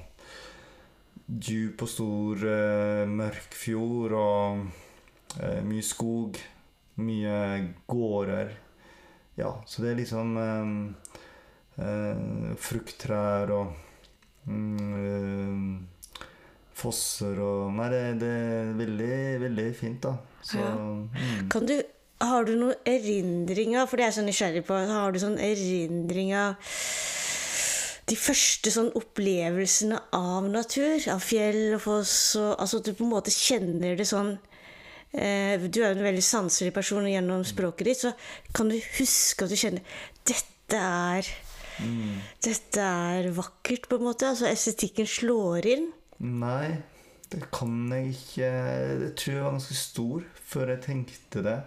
djup 1.25 1.83
og 1.85 1.89
stor, 1.89 2.45
uh, 2.45 3.05
mørk 3.09 3.57
fjord 3.57 4.13
og 4.19 4.67
uh, 5.41 5.61
mye 5.65 5.85
skog. 5.85 6.41
Mye 7.01 7.39
gårder. 7.91 8.53
Ja, 9.35 9.51
så 9.67 9.83
det 9.83 9.91
er 9.91 9.99
liksom 9.99 10.37
um, 10.37 10.75
frukttrær 11.77 13.51
og 13.55 13.73
mm, 14.47 14.93
eh, 15.01 16.21
fosser 16.75 17.41
og 17.43 17.73
Nei, 17.75 17.89
det, 17.93 18.03
det 18.21 18.31
er 18.31 18.71
veldig, 18.79 19.17
veldig 19.47 19.67
fint, 19.79 20.01
da. 20.05 20.17
Så 20.45 20.61
Ja. 20.61 20.71
mm. 20.77 21.49
Kan 21.51 21.67
du, 21.67 21.77
har 22.21 22.47
du 22.47 22.55
noen 22.59 22.79
erindringer, 22.87 23.87
for 23.87 23.97
det 23.97 24.05
er 24.07 24.13
jeg 24.13 24.19
så 24.21 24.27
nysgjerrig 24.29 24.65
på, 24.69 24.79
har 24.91 25.13
du 25.15 25.21
sånn 25.23 25.39
erindringer 25.43 26.57
de 28.05 28.17
første 28.21 28.69
sånn 28.73 28.91
opplevelsene 28.99 29.97
av 30.13 30.49
natur, 30.53 30.99
av 31.09 31.23
fjell 31.25 31.77
og 31.79 31.81
foss, 31.87 32.17
og, 32.37 32.51
altså 32.61 32.83
at 32.83 32.91
du 32.91 32.93
på 32.99 33.07
en 33.07 33.15
måte 33.15 33.33
kjenner 33.33 33.97
det 33.97 34.05
sånn 34.11 34.35
eh, 35.17 35.57
Du 35.73 35.81
er 35.81 35.95
jo 35.95 35.97
en 35.97 36.05
veldig 36.05 36.25
sanselig 36.27 36.75
person 36.77 37.07
gjennom 37.09 37.47
språket 37.49 37.89
ditt, 37.89 38.03
så 38.05 38.13
kan 38.53 38.69
du 38.69 38.77
huske 38.99 39.47
at 39.47 39.55
du 39.55 39.57
kjenner 39.57 40.03
Dette 40.29 40.81
er 40.81 41.31
Dette 42.45 42.81
er 42.81 43.31
vakkert, 43.35 43.89
på 43.91 43.99
en 43.99 44.09
måte. 44.09 44.31
Altså 44.31 44.49
estetikken 44.51 45.09
slår 45.11 45.67
inn. 45.75 45.89
Nei, 46.25 46.77
det 47.33 47.43
kan 47.53 47.91
jeg 47.91 48.13
ikke 48.15 48.49
Jeg 48.49 49.15
tror 49.19 49.33
jeg 49.35 49.43
var 49.43 49.57
ganske 49.57 49.79
stor 49.79 50.27
før 50.47 50.75
jeg 50.75 50.85
tenkte 50.85 51.43
det. 51.45 51.61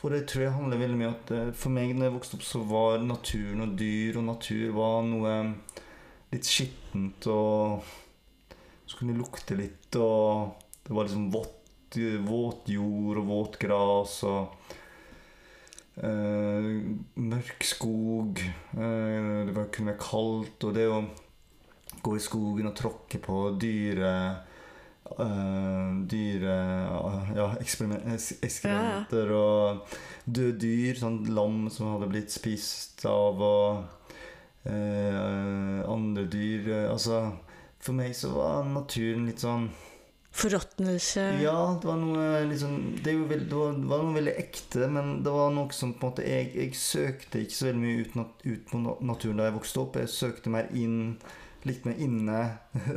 For 0.00 0.14
det 0.14 0.24
tror 0.30 0.46
jeg 0.46 0.56
handler 0.56 0.80
veldig 0.80 0.96
mye 0.96 1.10
om 1.10 1.16
at 1.18 1.30
eh, 1.36 1.48
for 1.60 1.76
meg 1.76 1.92
når 1.92 2.06
jeg 2.06 2.14
vokste 2.14 2.36
opp, 2.38 2.44
så 2.48 2.62
var 2.64 3.02
naturen 3.04 3.64
og 3.66 3.74
dyr 3.76 4.16
og 4.16 4.24
natur 4.30 4.70
var 4.72 5.02
noe 5.04 5.34
litt 6.30 6.46
skittent 6.48 7.26
og 7.28 7.90
Så 8.88 8.98
kunne 8.98 9.12
det 9.14 9.20
lukte 9.20 9.54
litt, 9.54 9.94
og 10.02 10.56
det 10.82 10.94
var 10.96 11.06
liksom 11.06 11.28
våt, 11.30 11.98
våt 12.26 12.70
jord 12.72 13.20
og 13.20 13.28
våt 13.28 13.58
gras 13.62 14.16
og 14.26 14.72
mørk 16.08 17.64
skog. 17.66 18.40
eh, 18.76 19.46
det 19.46 19.56
var, 19.56 19.68
kunne 19.72 19.92
være 19.92 20.00
kaldt, 20.00 20.64
og 20.64 20.74
det 20.74 20.86
å 20.88 21.02
gå 22.00 22.14
i 22.16 22.22
skogen 22.22 22.70
og 22.70 22.78
tråkke 22.78 23.18
på 23.22 23.42
dyre 23.60 24.14
Uh, 25.10 26.06
Dyre 26.06 26.52
uh, 26.86 27.30
ja, 27.34 27.48
ekskrementer 27.58 29.32
ja. 29.32 29.34
og 29.34 29.96
døde 30.24 30.54
dyr. 30.62 30.94
Sånn 31.00 31.24
lam 31.34 31.64
som 31.72 31.88
hadde 31.96 32.06
blitt 32.12 32.30
spist 32.30 33.02
av, 33.10 33.42
og 33.42 34.20
uh, 34.70 35.80
andre 35.90 36.28
dyr. 36.30 36.68
eh, 36.68 36.86
Altså, 36.92 37.24
for 37.82 37.98
meg 37.98 38.14
så 38.14 38.30
var 38.36 38.70
naturen 38.70 39.26
litt 39.26 39.42
sånn 39.42 39.66
Forråtnelse. 40.32 41.24
ja, 41.42 41.78
det 41.82 41.88
var 41.88 41.96
noe 41.98 42.44
liksom 42.46 42.76
Det, 43.02 43.14
var, 43.18 43.36
det 43.36 43.88
var 43.90 44.04
noe 44.04 44.14
veldig 44.14 44.34
ekte, 44.38 44.86
men 44.88 45.22
det 45.24 45.32
var 45.34 45.50
noe 45.50 45.72
som 45.74 45.90
på 45.98 46.06
en 46.06 46.12
måte 46.12 46.22
Jeg, 46.26 46.52
jeg 46.54 46.76
søkte 46.78 47.42
ikke 47.42 47.56
så 47.56 47.66
veldig 47.66 47.82
mye 47.82 48.04
ut, 48.04 48.14
nat, 48.20 48.44
ut 48.46 48.70
på 48.70 48.82
naturen 49.10 49.36
da 49.42 49.48
jeg 49.48 49.56
vokste 49.58 49.82
opp. 49.82 49.98
Jeg 49.98 50.12
søkte 50.14 50.52
mer 50.54 50.70
inn, 50.72 51.16
litt 51.66 51.84
mer 51.84 51.98
inne. 51.98 52.44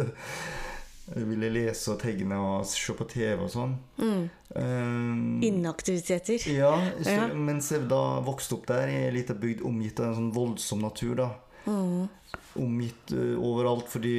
jeg 1.14 1.26
ville 1.28 1.50
lese 1.52 1.92
og 1.96 2.00
tegne 2.00 2.38
og 2.40 2.68
se 2.70 2.94
på 2.96 3.08
TV 3.12 3.42
og 3.44 3.50
sånn. 3.52 3.74
Mm. 3.98 4.22
Um, 4.56 5.42
Inneaktiviteter. 5.44 6.46
ja, 6.54 6.76
så, 7.02 7.18
Ja. 7.18 7.26
mens 7.34 7.72
jeg 7.74 7.90
da 7.92 8.04
vokste 8.24 8.56
opp 8.60 8.70
der 8.70 8.88
i 8.94 9.02
ei 9.08 9.12
lita 9.18 9.34
bygd 9.36 9.66
omgitt 9.68 10.00
av 10.00 10.12
en 10.12 10.20
sånn 10.22 10.32
voldsom 10.38 10.86
natur, 10.86 11.16
da. 11.20 11.32
Mm. 11.66 12.08
Omgitt 12.60 13.14
eh, 13.16 13.34
overalt 13.40 13.88
fordi 13.90 14.16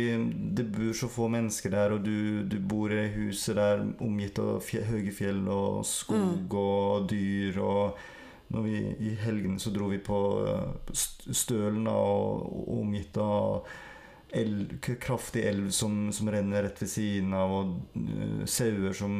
det 0.56 0.66
bor 0.72 0.96
så 0.96 1.10
få 1.12 1.28
mennesker 1.32 1.74
der, 1.74 1.94
og 1.94 2.04
du, 2.06 2.42
du 2.48 2.58
bor 2.58 2.92
i 2.92 3.06
huset 3.14 3.58
der 3.60 3.84
omgitt 4.02 4.40
av 4.42 4.58
fjell, 4.64 4.86
høye 4.88 5.14
fjell 5.14 5.44
og 5.52 5.84
skog 5.88 6.58
og 6.58 7.08
dyr. 7.12 7.60
Og 7.62 7.98
vi, 8.64 8.78
i 9.00 9.14
helgene 9.22 9.58
så 9.60 9.72
dro 9.74 9.88
vi 9.92 10.02
på 10.02 10.20
eh, 10.50 10.94
Stølen 10.94 11.88
og, 11.90 12.46
og 12.64 12.78
omgitt 12.82 13.18
av 13.22 13.66
elv, 14.34 14.80
kraftig 14.80 15.44
elv 15.46 15.70
som, 15.70 16.12
som 16.12 16.30
renner 16.30 16.66
rett 16.66 16.82
ved 16.82 16.90
siden 16.90 17.34
av, 17.38 17.52
og 17.54 17.98
uh, 17.98 18.42
sauer 18.50 18.94
som 18.96 19.16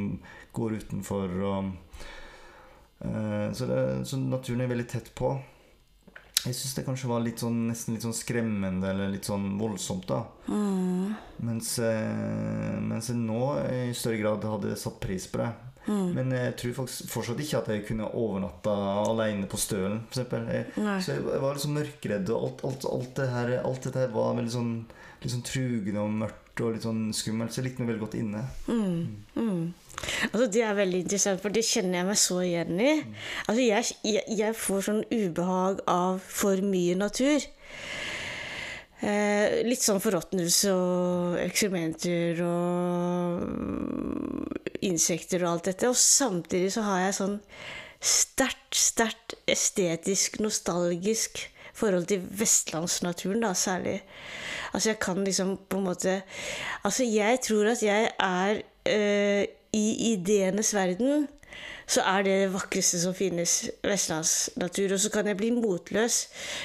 går 0.57 0.79
utenfor. 0.83 1.35
Og, 1.51 2.01
uh, 3.05 3.49
så, 3.55 3.69
det, 3.71 3.83
så 4.11 4.19
naturen 4.21 4.65
er 4.65 4.73
veldig 4.73 4.89
tett 4.91 5.13
på. 5.15 5.37
Jeg 6.45 6.57
syns 6.59 6.75
det 6.77 6.85
kanskje 6.85 7.09
var 7.09 7.23
litt 7.25 7.41
sånn, 7.41 7.63
nesten 7.71 7.97
litt 7.97 8.05
sånn 8.05 8.17
skremmende 8.17 8.91
eller 8.91 9.13
litt 9.13 9.25
sånn 9.29 9.55
voldsomt. 9.61 10.07
da 10.07 10.25
Mm. 10.49 11.15
Mens, 11.41 11.79
eh, 11.79 12.81
mens 12.81 13.09
jeg 13.09 13.17
nå 13.17 13.57
i 13.89 13.95
større 13.97 14.21
grad 14.21 14.45
hadde 14.45 14.77
satt 14.77 15.01
pris 15.01 15.27
på 15.27 15.39
det. 15.41 15.53
Mm. 15.87 16.15
Men 16.15 16.31
jeg 16.33 16.57
tror 16.57 16.77
faktisk 16.79 17.11
fortsatt 17.13 17.41
ikke 17.45 17.59
at 17.59 17.67
jeg 17.69 17.87
kunne 17.89 18.09
overnatta 18.17 18.73
alene 19.05 19.49
på 19.51 19.59
Stølen, 19.61 20.03
f.eks. 20.11 20.31
Så 21.05 21.13
jeg, 21.13 21.25
jeg 21.29 21.43
var 21.43 21.55
liksom 21.57 21.77
mørkredd, 21.77 22.31
og 22.33 22.47
alt, 22.47 22.65
alt, 22.65 22.87
alt, 22.89 23.11
det 23.19 23.29
her, 23.29 23.53
alt 23.65 23.89
dette 23.89 24.05
her 24.05 24.15
var 24.15 24.37
veldig 24.39 24.55
sånn 24.55 24.75
litt 25.25 25.33
sånn 25.33 25.45
trugende 25.47 26.05
og 26.05 26.17
mørkt 26.23 26.61
og 26.65 26.75
litt 26.77 26.85
sånn 26.87 27.09
skummelt. 27.17 27.53
Så 27.53 27.61
jeg 27.61 27.71
likte 27.71 27.85
meg 27.85 27.93
veldig 27.95 28.05
godt 28.05 28.19
inne. 28.21 28.45
Mm. 28.69 29.73
Altså, 30.31 30.47
det 30.53 30.63
er 30.65 30.79
veldig 30.79 31.01
interessant, 31.05 31.43
for 31.43 31.55
det 31.55 31.65
kjenner 31.67 32.01
jeg 32.01 32.09
meg 32.09 32.19
så 32.21 32.41
igjen 32.45 32.81
i. 32.81 32.93
Altså, 33.47 33.61
jeg, 33.63 33.99
jeg, 34.07 34.25
jeg 34.41 34.59
får 34.59 34.89
sånn 34.89 35.05
ubehag 35.13 35.85
av 35.91 36.21
for 36.25 36.65
mye 36.65 36.97
natur. 36.99 37.47
Eh, 39.05 39.61
litt 39.67 39.83
sånn 39.85 40.01
forråtnelse 40.01 40.71
og 40.73 41.39
eksperimenter 41.43 42.39
og 42.47 43.43
insekter 44.87 45.43
og 45.45 45.51
alt 45.51 45.71
dette. 45.73 45.91
Og 45.91 45.99
samtidig 45.99 46.71
så 46.77 46.85
har 46.87 46.99
jeg 47.07 47.19
sånn 47.19 47.37
sterkt, 48.05 48.79
sterkt 48.79 49.37
estetisk, 49.51 50.41
nostalgisk 50.45 51.43
forhold 51.75 52.07
til 52.09 52.23
vestlandsnaturen, 52.39 53.43
da, 53.43 53.53
særlig. 53.59 53.99
Altså, 54.73 54.93
jeg 54.93 55.01
kan 55.03 55.25
liksom 55.27 55.57
på 55.69 55.79
en 55.79 55.85
måte 55.87 56.23
Altså, 56.85 57.05
jeg 57.05 57.41
tror 57.45 57.73
at 57.73 57.83
jeg 57.83 58.11
er 58.19 58.63
eh, 58.87 59.47
I 59.75 60.13
ideenes 60.15 60.75
verden 60.77 61.27
så 61.87 62.01
er 62.09 62.23
det 62.25 62.33
det 62.41 62.53
vakreste 62.55 62.99
som 63.01 63.15
finnes, 63.15 63.53
vestlandsnatur. 63.85 64.95
Og 64.97 65.01
så 65.01 65.11
kan 65.13 65.29
jeg 65.29 65.37
bli 65.37 65.51
motløs 65.55 66.17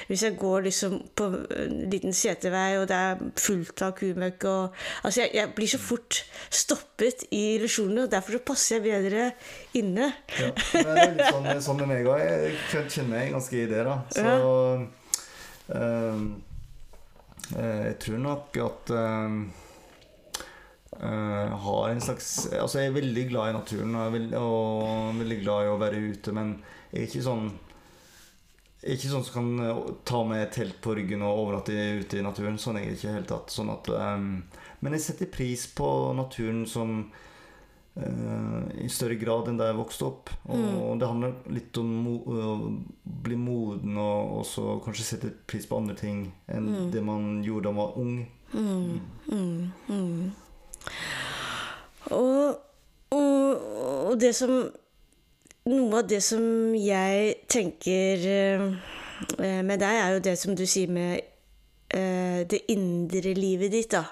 hvis 0.07 0.23
jeg 0.23 0.37
går 0.39 0.63
liksom 0.69 0.95
på 1.19 1.27
en 1.59 1.75
liten 1.91 2.15
setevei, 2.15 2.77
og 2.79 2.87
det 2.89 2.95
er 2.95 3.23
fullt 3.39 3.83
av 3.85 3.95
kumøkk 3.99 4.47
og 4.49 4.77
Altså, 5.03 5.21
jeg, 5.21 5.29
jeg 5.33 5.53
blir 5.55 5.71
så 5.71 5.79
fort 5.81 6.21
stoppet 6.49 7.25
i 7.35 7.43
illusjonene, 7.57 8.05
og 8.07 8.11
derfor 8.11 8.37
så 8.37 8.41
passer 8.47 8.75
jeg 8.77 8.85
bedre 8.87 9.29
inne. 9.79 10.11
Ja, 10.39 10.49
det 10.73 10.85
er 10.87 11.15
litt 11.15 11.25
sånn, 11.27 11.49
sånn 11.67 11.81
med 11.83 11.91
meg 11.93 12.09
òg. 12.09 12.19
Jeg 12.23 12.89
kjenner 12.89 13.11
meg 13.13 13.33
ganske 13.35 13.59
i 13.59 13.67
det, 13.69 13.85
da. 13.87 13.95
Så 14.15 14.25
ja. 14.25 14.35
eh, 15.79 16.19
Jeg 17.59 17.95
tror 18.03 18.19
nok 18.23 18.59
at 18.63 18.93
eh, 18.95 19.29
har 20.99 21.89
en 21.89 22.01
slags 22.01 22.49
Altså, 22.51 22.81
jeg 22.81 22.89
er 22.89 22.97
veldig 22.97 23.25
glad 23.29 23.49
i 23.49 23.55
naturen 23.55 23.95
og, 23.95 24.01
er 24.03 24.13
veld, 24.17 24.33
og 24.35 25.19
veldig 25.21 25.37
glad 25.43 25.63
i 25.63 25.71
å 25.71 25.79
være 25.79 26.01
ute, 26.11 26.33
men 26.35 26.57
jeg 26.91 27.01
er 27.01 27.07
ikke 27.07 27.23
sånn 27.23 27.45
Ikke 28.95 29.11
sånn 29.11 29.23
som 29.27 29.37
kan 29.37 29.63
eh, 29.63 29.79
ta 30.07 30.23
med 30.27 30.43
et 30.43 30.53
telt 30.55 30.81
på 30.83 30.95
ryggen 30.97 31.23
og 31.27 31.45
overnatte 31.45 31.75
ute 31.99 32.19
i 32.19 32.25
naturen. 32.25 32.59
Sånn 32.59 32.79
er 32.79 32.87
jeg 32.87 32.97
ikke 32.97 33.15
helt 33.17 33.31
tatt. 33.31 33.51
Sånn 33.51 33.71
at, 33.73 33.89
ehm, 33.91 34.29
men 34.79 34.95
jeg 34.95 35.03
setter 35.03 35.31
pris 35.33 35.65
på 35.75 35.89
naturen 36.15 36.61
som 36.63 37.01
uh, 37.99 38.61
i 38.79 38.87
større 38.87 39.19
grad 39.19 39.51
enn 39.51 39.59
da 39.59 39.67
jeg 39.67 39.79
vokste 39.81 40.07
opp. 40.07 40.31
Og 40.47 40.95
det 41.01 41.09
handler 41.11 41.35
litt 41.51 41.75
om 41.81 41.91
å 42.07 42.55
bli 43.03 43.35
moden 43.35 43.99
og 43.99 44.39
også 44.45 44.79
kanskje 44.85 45.09
sette 45.09 45.33
pris 45.51 45.67
på 45.67 45.81
andre 45.83 45.99
ting 45.99 46.29
enn 46.47 46.87
det 46.93 47.03
man 47.03 47.41
gjorde 47.43 47.67
da 47.67 47.75
man 47.75 47.83
var 47.83 47.99
ung. 47.99 48.15
Og, 52.15 52.59
og, 53.15 53.65
og 54.09 54.21
det 54.21 54.35
som 54.37 54.53
Noe 55.69 55.99
av 55.99 56.07
det 56.09 56.21
som 56.23 56.41
jeg 56.73 57.33
tenker 57.51 58.23
eh, 58.25 58.61
med 59.37 59.75
deg, 59.77 59.97
er 59.99 60.15
jo 60.15 60.21
det 60.23 60.33
som 60.39 60.55
du 60.57 60.63
sier 60.65 60.89
med 60.89 61.19
eh, 61.93 62.39
det 62.49 62.63
indre 62.73 63.35
livet 63.37 63.75
ditt, 63.75 63.91
da. 63.91 64.05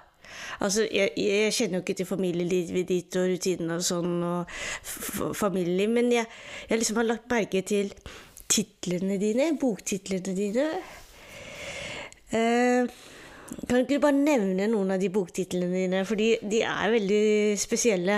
Altså, 0.59 0.85
jeg, 0.91 1.15
jeg 1.17 1.55
kjenner 1.55 1.79
jo 1.79 1.85
ikke 1.85 1.95
til 1.97 2.09
familielivet 2.09 2.91
ditt 2.91 3.17
og 3.17 3.31
rutinene 3.31 3.79
og 3.79 3.87
sånn, 3.87 4.13
og 4.27 5.33
familieliv, 5.39 5.91
men 5.95 6.11
jeg, 6.13 6.29
jeg 6.69 6.81
liksom 6.83 7.01
har 7.01 7.09
lagt 7.09 7.31
merke 7.31 7.63
til 7.65 7.89
titlene 8.51 9.17
dine, 9.21 9.51
boktitlene 9.57 10.37
dine. 10.37 10.67
Eh, 12.35 12.97
kan 13.67 13.81
ikke 13.81 13.97
du 13.97 14.03
bare 14.03 14.17
nevne 14.17 14.67
noen 14.71 14.91
av 14.95 14.99
de 15.01 15.09
boktitlene 15.13 15.71
dine, 15.85 16.01
fordi 16.07 16.33
de 16.43 16.63
er 16.67 16.91
veldig 16.93 17.21
spesielle. 17.59 18.17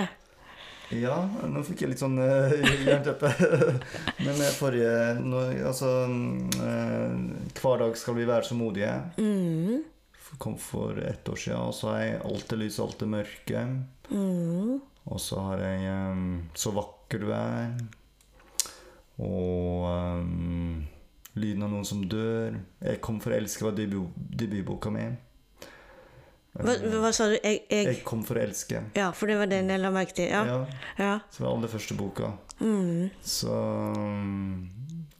Ja, 0.90 1.20
nå 1.46 1.60
fikk 1.62 1.84
jeg 1.84 1.92
litt 1.92 2.00
sånn 2.02 2.18
uh, 2.18 2.50
jernteppe. 2.82 3.30
Men 4.26 4.34
eh, 4.42 4.50
forrige 4.58 4.94
nå, 5.22 5.44
Altså 5.68 5.90
uh, 6.10 7.12
Hver 7.60 7.84
dag 7.84 7.94
skal 8.00 8.16
vi 8.18 8.26
være 8.26 8.48
så 8.48 8.56
modige. 8.58 8.96
Mm, 9.22 9.84
Kom 10.42 10.56
for 10.58 10.98
ett 10.98 11.28
år 11.30 11.38
siden. 11.38 11.62
Og 11.62 11.74
så 11.78 11.92
har 11.92 12.02
jeg 12.02 12.18
Alt 12.26 12.52
er 12.56 12.60
lys, 12.64 12.80
alt 12.82 13.06
er 13.06 13.12
mørke. 13.14 13.62
mm, 14.10 14.74
Og 15.14 15.22
så 15.22 15.38
har 15.46 15.62
jeg 15.62 15.94
um, 16.10 16.26
Så 16.58 16.74
vakker 16.74 17.22
du 17.22 17.30
er. 17.38 17.70
Og 19.22 19.86
eh, 19.94 20.20
Lyden 21.38 21.62
av 21.62 21.70
noen 21.70 21.84
som 21.86 22.02
dør. 22.10 22.56
Jeg 22.82 23.00
kom 23.04 23.20
for 23.22 23.30
å 23.32 23.36
elske 23.38 23.64
var 23.64 23.76
debutboka 23.78 24.90
mi. 24.90 25.04
hva, 26.58 26.74
hva 27.04 27.12
sa 27.14 27.28
du? 27.30 27.36
Jeg, 27.38 27.60
jeg 27.70 27.86
Jeg 27.86 28.00
kom 28.04 28.24
for 28.26 28.34
å 28.40 28.42
elske. 28.42 28.80
Ja, 28.98 29.12
for 29.14 29.30
det 29.30 29.36
var 29.38 29.46
den 29.50 29.70
jeg 29.70 29.80
la 29.80 29.92
merke 29.94 30.16
til. 30.18 30.26
Ja. 30.32 30.42
Ja, 30.48 30.58
ja. 30.98 31.12
som 31.30 31.46
var 31.46 31.54
aller 31.54 31.68
første 31.70 31.94
boka. 31.98 32.32
Mm, 32.60 33.10
Så 33.22 33.54
mm, 33.54 34.68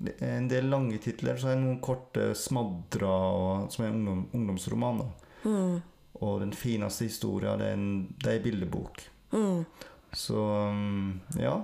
det 0.00 0.16
en 0.26 0.48
del 0.50 0.66
lange 0.72 0.98
titler. 0.98 1.38
Så 1.38 1.48
er 1.52 1.54
det 1.56 1.62
noen 1.64 1.80
korte 1.80 2.32
smadra 2.34 3.14
og- 3.30 3.70
som 3.72 3.84
er 3.86 3.94
ungdom, 3.94 4.26
ungdomsroman. 4.34 5.04
Mm, 5.44 5.80
Og 6.20 6.40
den 6.40 6.52
fineste 6.52 7.04
historia, 7.06 7.56
det 7.56 7.66
er 7.70 7.72
en, 7.78 8.14
det 8.18 8.42
bildebok. 8.42 9.00
mm. 9.32 9.64
Så 10.12 10.34
mm, 10.74 11.20
ja. 11.38 11.54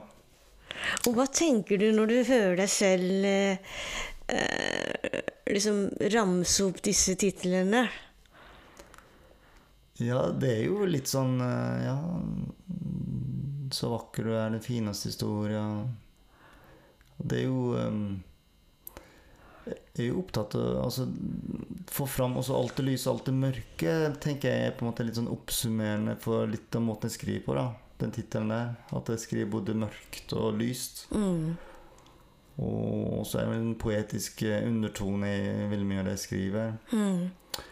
Og 1.09 1.15
hva 1.17 1.27
tenker 1.27 1.79
du 1.79 1.91
når 1.93 2.07
du 2.07 2.25
hører 2.29 2.57
deg 2.57 2.69
selv 2.71 3.59
eh, 4.29 4.95
eh, 5.03 5.23
liksom 5.53 5.91
ramse 6.13 6.65
opp 6.67 6.83
disse 6.85 7.15
titlene? 7.21 7.87
Ja, 9.97 10.27
det 10.29 10.51
er 10.59 10.65
jo 10.67 10.85
litt 10.89 11.09
sånn 11.09 11.39
eh, 11.41 11.85
Ja 11.87 11.97
Så 13.73 13.89
vakker 13.95 14.27
du 14.29 14.33
er, 14.35 14.51
den 14.53 14.61
fineste 14.61 15.09
historia. 15.09 15.63
Det 17.17 17.39
er 17.41 17.47
jo 17.47 17.73
mm, 17.73 18.11
Jeg 19.71 20.03
er 20.03 20.11
jo 20.11 20.21
opptatt 20.21 20.59
av 20.61 20.83
altså, 20.85 21.07
Få 21.89 22.05
fram 22.11 22.37
også 22.37 22.59
alt 22.59 22.77
det 22.77 22.87
lyse, 22.91 23.09
alt 23.09 23.25
det 23.31 23.37
mørke, 23.39 23.97
tenker 24.21 24.53
jeg 24.53 24.69
er 24.69 24.77
på 24.77 24.85
en 24.85 24.91
måte 24.91 25.07
litt 25.07 25.17
sånn 25.17 25.33
oppsummerende 25.33 26.19
for 26.21 26.45
litt 26.51 26.77
av 26.77 26.85
måten 26.85 27.09
jeg 27.09 27.17
skriver 27.17 27.47
på. 27.47 27.57
da 27.57 27.71
Den 28.03 28.13
tittelen 28.13 28.53
der. 28.53 28.75
At 28.93 29.09
jeg 29.15 29.23
skriver 29.23 29.55
både 29.57 29.79
mørkt 29.81 30.37
og 30.37 30.61
lyst. 30.61 31.07
Mm, 31.15 31.57
Og 32.59 33.27
så 33.29 33.41
er 33.43 33.51
det 33.51 33.57
en 33.61 33.75
poetisk 33.77 34.43
undertone 34.49 35.29
i 35.29 35.67
veldig 35.69 35.87
mye 35.87 35.99
av 36.01 36.07
det 36.09 36.15
jeg 36.17 36.23
skriver. 36.25 36.71
mm, 36.93 37.65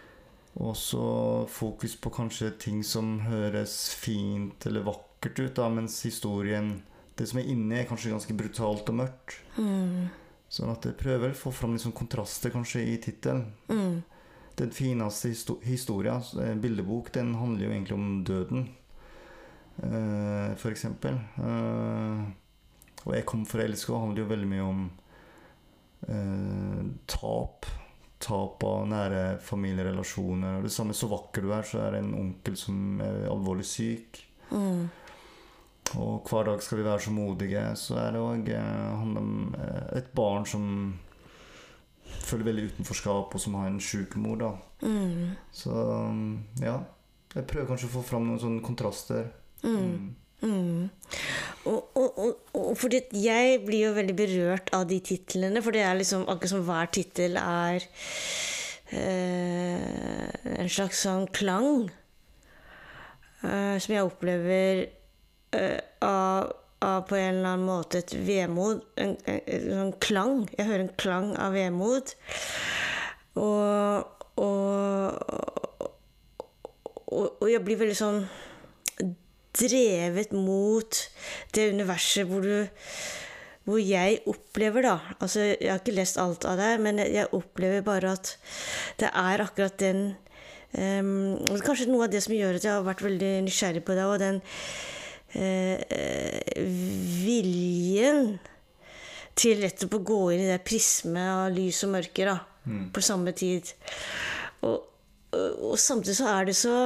Og 0.60 0.76
så 0.76 1.04
fokus 1.48 1.96
på 1.96 2.10
kanskje 2.12 2.50
ting 2.60 2.82
som 2.84 3.20
høres 3.24 3.94
fint 3.98 4.66
eller 4.66 4.84
vakkert 4.84 5.38
ut, 5.40 5.54
da, 5.56 5.68
mens 5.68 6.02
historien 6.04 6.82
Det 7.16 7.28
som 7.30 7.38
er 7.38 7.46
inni, 7.46 7.76
er 7.78 7.86
kanskje 7.86 8.10
ganske 8.10 8.34
brutalt 8.34 8.88
og 8.90 8.94
mørkt. 8.98 9.36
mm, 9.56 10.08
Sånn 10.50 10.70
at 10.70 10.84
jeg 10.84 10.96
prøver 10.98 11.30
å 11.30 11.38
få 11.38 11.52
fram 11.54 11.78
sånn 11.78 11.94
kontraster 11.94 12.50
kanskje 12.50 12.82
i 12.82 12.96
tittelen. 12.98 13.52
mm, 13.68 14.02
Den 14.56 14.70
fineste 14.70 15.28
histo 15.28 15.60
historia, 15.62 16.16
eh, 16.42 16.54
bildebok, 16.54 17.12
den 17.12 17.34
handler 17.34 17.64
jo 17.64 17.70
egentlig 17.70 17.92
om 17.94 18.24
døden. 18.24 18.68
uh, 19.82 20.54
for 20.56 20.70
eksempel. 20.70 21.14
Eh, 21.38 22.24
og 23.06 23.14
'Jeg 23.14 23.26
kom 23.26 23.44
for 23.46 23.58
å 23.58 23.64
elske' 23.68 24.00
handler 24.00 24.22
jo 24.22 24.28
veldig 24.30 24.48
mye 24.48 24.62
om 24.68 24.90
eh, 26.08 26.84
tap. 27.06 27.66
Tap 28.24 28.64
av 28.64 28.86
nære 28.88 29.38
familierelasjoner. 29.40 30.62
Det 30.62 30.70
samme 30.72 30.92
'Så 30.94 31.08
vakker 31.08 31.42
du 31.42 31.52
er', 31.52 31.62
så 31.62 31.78
er 31.86 31.90
det 31.92 31.98
en 32.04 32.14
onkel 32.14 32.56
som 32.56 33.00
er 33.00 33.28
alvorlig 33.28 33.64
syk. 33.64 34.24
mm, 34.50 34.88
Og 35.96 36.24
'Hver 36.24 36.44
dag 36.44 36.62
skal 36.62 36.78
vi 36.78 36.84
være 36.84 37.00
så 37.00 37.10
modige', 37.10 37.76
så 37.76 37.96
er 37.98 38.12
det 38.12 38.20
òg 38.20 38.48
eh, 38.48 38.96
handler 38.98 39.20
om 39.20 39.54
eh, 39.58 39.98
et 39.98 40.14
barn 40.14 40.46
som 40.46 40.98
føler 42.24 42.44
veldig 42.44 42.70
utenforskap, 42.72 43.34
og 43.34 43.40
som 43.40 43.54
har 43.54 43.66
en 43.66 43.80
sjuk 43.80 44.16
mor, 44.16 44.36
da. 44.36 44.52
mm, 44.82 45.30
Så 45.52 45.70
ja. 46.60 46.78
Jeg 47.34 47.46
prøver 47.46 47.66
kanskje 47.66 47.86
å 47.88 47.96
få 47.98 48.02
fram 48.02 48.26
noen 48.26 48.38
sånne 48.40 48.62
kontraster. 48.62 49.30
mm. 49.62 50.14
Mm. 50.42 50.90
Og, 51.64 51.96
og, 51.96 52.40
og, 52.52 52.74
fordi 52.76 53.00
jeg 53.24 53.60
blir 53.64 53.86
jo 53.86 53.92
veldig 53.96 54.16
berørt 54.16 54.68
av 54.76 54.84
de 54.90 54.98
titlene, 55.04 55.62
for 55.64 55.72
det 55.72 55.84
er 55.84 55.96
liksom 55.96 56.26
akkurat 56.28 56.52
som 56.52 56.64
hver 56.66 56.90
tittel 56.92 57.38
er 57.40 57.86
eh, 58.92 60.28
en 60.58 60.68
slags 60.68 61.00
sånn 61.06 61.24
klang 61.32 61.88
eh, 63.48 63.76
som 63.80 63.94
jeg 63.96 64.04
opplever 64.04 64.84
eh, 65.56 65.80
av, 66.04 66.52
på 67.08 67.16
en 67.16 67.30
eller 67.38 67.54
annen 67.54 67.64
måte 67.64 68.02
et 68.02 68.12
vemod. 68.26 68.84
En, 69.00 69.16
en, 69.24 69.40
en 69.56 69.68
sånn 69.70 69.94
klang. 70.04 70.34
Jeg 70.52 70.68
hører 70.68 70.84
en 70.84 70.96
klang 71.00 71.32
av 71.40 71.56
vemod. 71.56 72.12
Og, 73.40 74.04
og 77.08 77.48
jeg 77.48 77.64
blir 77.64 77.80
veldig 77.80 77.96
sånn 77.96 78.20
drevet 79.58 80.32
mot 80.34 81.02
det 81.54 81.70
universet 81.74 82.26
hvor 82.28 82.44
du 82.44 82.66
hvor 83.64 83.80
jeg 83.80 84.20
opplever, 84.28 84.84
da 84.84 84.98
Altså, 85.20 85.40
jeg 85.56 85.70
har 85.70 85.80
ikke 85.80 85.96
lest 85.96 86.18
alt 86.20 86.44
av 86.48 86.58
det, 86.60 86.72
men 86.84 87.00
jeg, 87.00 87.30
opplever 87.32 87.84
bare 87.84 88.12
at 88.12 88.34
det 89.00 89.08
er 89.08 89.44
akkurat 89.44 89.78
den 89.80 90.02
um, 90.76 91.38
Kanskje 91.64 91.88
noe 91.88 92.04
av 92.06 92.12
det 92.12 92.22
som 92.24 92.36
gjør 92.36 92.58
at 92.58 92.66
jeg 92.66 92.74
har 92.74 92.84
vært 92.84 93.04
veldig 93.06 93.32
nysgjerrig 93.46 93.84
på 93.86 93.96
det, 93.96 94.04
og 94.04 94.18
den 94.20 94.42
uh, 95.40 95.76
viljen 97.24 98.34
til 99.34 99.64
nettopp 99.64 99.96
å 99.96 100.04
gå 100.06 100.20
inn 100.34 100.44
i 100.44 100.50
det 100.52 100.60
prismet 100.66 101.26
av 101.26 101.48
lys 101.54 101.80
og 101.86 101.94
mørke 101.96 102.28
da, 102.28 102.36
på 102.94 103.02
samme 103.02 103.32
tid. 103.34 103.72
Og, 104.62 104.76
og, 105.34 105.56
og 105.72 105.80
samtidig 105.80 106.20
så 106.20 106.28
er 106.36 106.46
det 106.46 106.54
så 106.58 106.76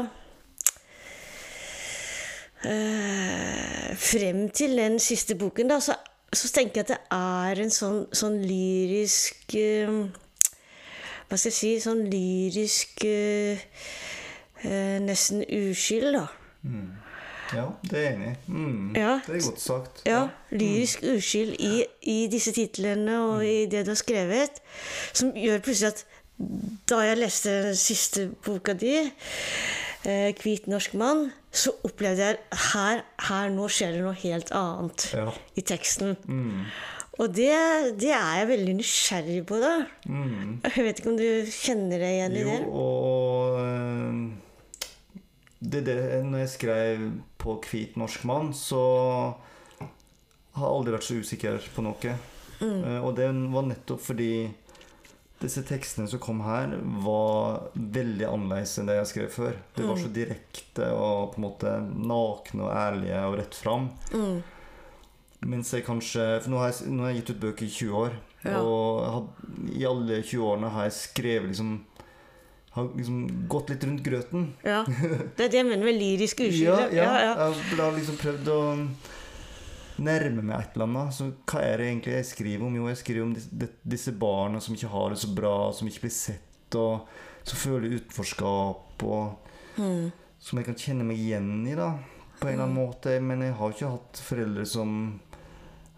eh, 2.65 3.97
Frem 3.99 4.49
til 4.51 4.77
den 4.79 4.99
siste 5.03 5.35
boken, 5.39 5.69
da, 5.71 5.81
så, 5.81 5.95
så 6.33 6.51
tenker 6.55 6.81
jeg 6.83 6.87
at 6.89 6.93
det 6.95 7.01
er 7.19 7.63
en 7.65 7.71
sånn, 7.75 8.01
sånn 8.13 8.39
lyrisk 8.45 9.55
eh, 9.59 9.99
Hva 11.29 11.37
skal 11.39 11.51
jeg 11.51 11.59
si 11.59 11.73
Sånn 11.85 12.05
lyrisk 12.11 13.05
eh, 13.09 13.67
eh, 14.65 14.97
Nesten 15.05 15.45
uskyld, 15.45 16.15
da. 16.19 16.27
Ja, 17.55 17.65
det 17.89 17.97
er 17.97 18.03
jeg 18.05 18.15
enig 18.19 18.29
i. 18.29 18.53
Mm, 18.53 18.89
Ja. 18.99 19.13
Det 19.25 19.39
er 19.39 19.45
godt 19.47 19.61
sagt. 19.63 20.03
Ja, 20.05 20.27
lyrisk 20.53 21.01
uskyld 21.09 21.55
i, 21.65 21.85
i 22.03 22.17
disse 22.29 22.53
titlene 22.53 23.15
og 23.25 23.45
i 23.47 23.63
det 23.73 23.87
du 23.87 23.95
har 23.95 24.01
skrevet, 24.01 24.59
som 25.17 25.31
gjør 25.33 25.63
plutselig 25.65 25.95
at 25.95 26.03
da 26.91 26.99
jeg 27.07 27.19
leste 27.23 27.55
den 27.71 27.79
siste 27.79 28.27
boka 28.45 28.75
di, 28.79 28.93
eh, 30.05 30.29
'Hvit 30.37 30.69
norsk 30.69 30.95
mann', 30.95 31.31
så 31.59 31.73
opplevde 31.87 32.29
jeg 32.29 32.39
her, 32.73 33.03
her 33.29 33.51
nå 33.55 33.67
skjer 33.73 33.97
det 33.97 34.05
noe 34.05 34.17
helt 34.21 34.53
annet 34.55 35.09
Ja. 35.17 35.27
i 35.59 35.65
teksten. 35.67 36.15
Mm. 36.29 36.69
Og 37.19 37.33
det, 37.35 37.51
det 37.99 38.13
er 38.15 38.37
jeg 38.39 38.49
veldig 38.53 38.75
nysgjerrig 38.79 39.41
på, 39.49 39.59
da. 39.59 39.73
Mm. 40.07 40.61
Jeg 40.69 40.85
vet 40.87 41.01
ikke 41.01 41.11
om 41.11 41.19
du 41.19 41.27
kjenner 41.51 41.99
deg 42.05 42.13
igjen 42.15 42.37
i 42.39 42.45
det? 42.47 42.59
Jo, 42.63 42.85
og 42.85 43.57
eh, 43.65 44.21
det, 45.59 45.81
det, 45.89 45.97
Når 46.25 46.45
jeg 46.45 46.53
skrev 46.55 47.09
på 47.43 47.59
'Hvit 47.65 47.97
norsk 47.99 48.25
mann', 48.31 48.55
så 48.55 48.83
har 49.79 50.67
jeg 50.67 50.77
aldri 50.77 50.95
vært 50.95 51.09
så 51.09 51.19
usikker 51.19 51.59
på 51.75 51.83
noe. 51.87 52.15
Mm. 52.61 52.79
Eh, 52.85 53.01
og 53.03 53.17
det 53.19 53.27
var 53.55 53.67
nettopp 53.67 54.03
fordi 54.03 54.33
disse 55.39 55.63
tekstene 55.67 56.09
som 56.11 56.21
kom 56.23 56.41
her, 56.43 56.73
var 57.05 57.69
veldig 57.75 58.27
annerledes 58.27 58.75
enn 58.81 58.89
det 58.91 58.97
jeg 58.99 59.11
skrev 59.13 59.29
før. 59.35 59.59
Det 59.77 59.87
var 59.87 60.01
så 60.01 60.11
direkte 60.11 60.89
og 60.95 61.35
på 61.35 61.41
en 61.41 61.47
måte 61.47 61.75
nakne 61.95 62.67
og 62.67 62.73
ærlige 62.75 63.21
og 63.29 63.37
rett 63.39 63.59
fram. 63.59 63.91
Mm. 64.11 64.41
Mens 65.47 65.71
jeg 65.71 65.85
kanskje 65.87 66.25
For 66.43 66.51
nå 66.51 66.59
har 66.59 66.73
jeg, 66.73 66.91
nå 66.91 67.05
har 67.05 67.13
jeg 67.13 67.21
gitt 67.21 67.37
ut 67.37 67.45
bøker 67.45 67.67
i 67.69 67.71
20 67.71 68.01
år. 68.01 68.17
Ja. 68.43 68.63
Og 68.63 69.05
had, 69.07 69.29
i 69.75 69.85
alle 69.87 70.19
20 70.23 70.49
årene 70.49 70.73
har 70.75 70.89
jeg 70.89 70.95
skrevet 70.95 71.51
liksom 71.51 71.71
Har 72.75 72.91
liksom 72.95 73.23
gått 73.51 73.71
litt 73.73 73.87
rundt 73.87 74.03
grøten. 74.07 74.51
Ja. 74.67 74.83
Det 74.87 75.47
er 75.47 75.55
det 75.55 75.61
jeg 75.61 75.69
mener 75.71 75.87
med 75.87 75.99
lyrisk 75.99 76.43
Ja, 76.47 76.81
ja, 76.91 76.91
Ja, 76.91 77.15
ja. 77.29 77.33
Jeg 77.47 77.79
har 77.79 77.95
liksom 77.95 78.19
prøvd 78.19 78.53
å 78.55 78.61
nærme 80.05 80.43
meg 80.45 80.61
et 80.61 80.77
eller 80.77 80.87
annet. 80.89 81.15
Så 81.17 81.31
hva 81.51 81.63
er 81.65 81.77
det 81.81 81.87
egentlig 81.89 82.15
jeg 82.15 82.29
skriver 82.33 82.67
om? 82.67 82.77
Jo, 82.79 82.89
jeg 82.89 83.01
skriver 83.03 83.23
om 83.27 83.35
disse, 83.35 83.69
disse 83.95 84.13
barna 84.19 84.61
som 84.61 84.75
ikke 84.75 84.91
har 84.93 85.11
det 85.15 85.19
så 85.23 85.31
bra, 85.35 85.55
som 85.73 85.89
ikke 85.91 86.05
blir 86.07 86.15
sett, 86.15 86.79
og 86.79 87.09
som 87.49 87.59
føler 87.59 87.97
utenforskap, 87.99 89.03
og 89.03 89.55
Mm. 89.79 90.11
som 90.41 90.59
jeg 90.59 90.67
kan 90.67 90.75
kjenne 90.75 91.05
meg 91.07 91.19
igjen 91.23 91.67
i, 91.71 91.75
da. 91.79 91.93
På 92.41 92.49
en 92.49 92.53
eller 92.55 92.65
annen 92.65 92.77
måte. 92.79 93.21
Men 93.23 93.41
jeg 93.43 93.55
har 93.55 93.71
ikke 93.73 93.91
hatt 93.93 94.21
foreldre 94.27 94.67
som 94.67 95.21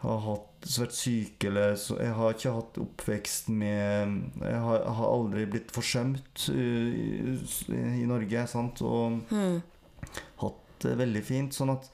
har 0.03 0.19
hatt 0.21 0.47
vært 0.79 0.93
syke, 0.97 1.47
eller 1.49 1.75
så 1.77 1.97
Jeg 2.01 2.13
har 2.13 2.33
ikke 2.35 2.53
hatt 2.53 2.79
oppvekst 2.81 3.49
med 3.49 4.31
Jeg 4.41 4.61
har, 4.61 4.85
har 4.85 5.07
aldri 5.13 5.47
blitt 5.47 5.71
forsømt 5.73 6.49
uh, 6.49 6.55
i, 6.57 7.39
i 8.03 8.07
Norge, 8.09 8.47
sant, 8.49 8.81
og 8.83 9.21
Mm. 9.33 9.63
hatt 10.41 10.79
det 10.81 10.97
veldig 10.99 11.23
fint. 11.25 11.53
Sånn 11.53 11.71
at 11.75 11.89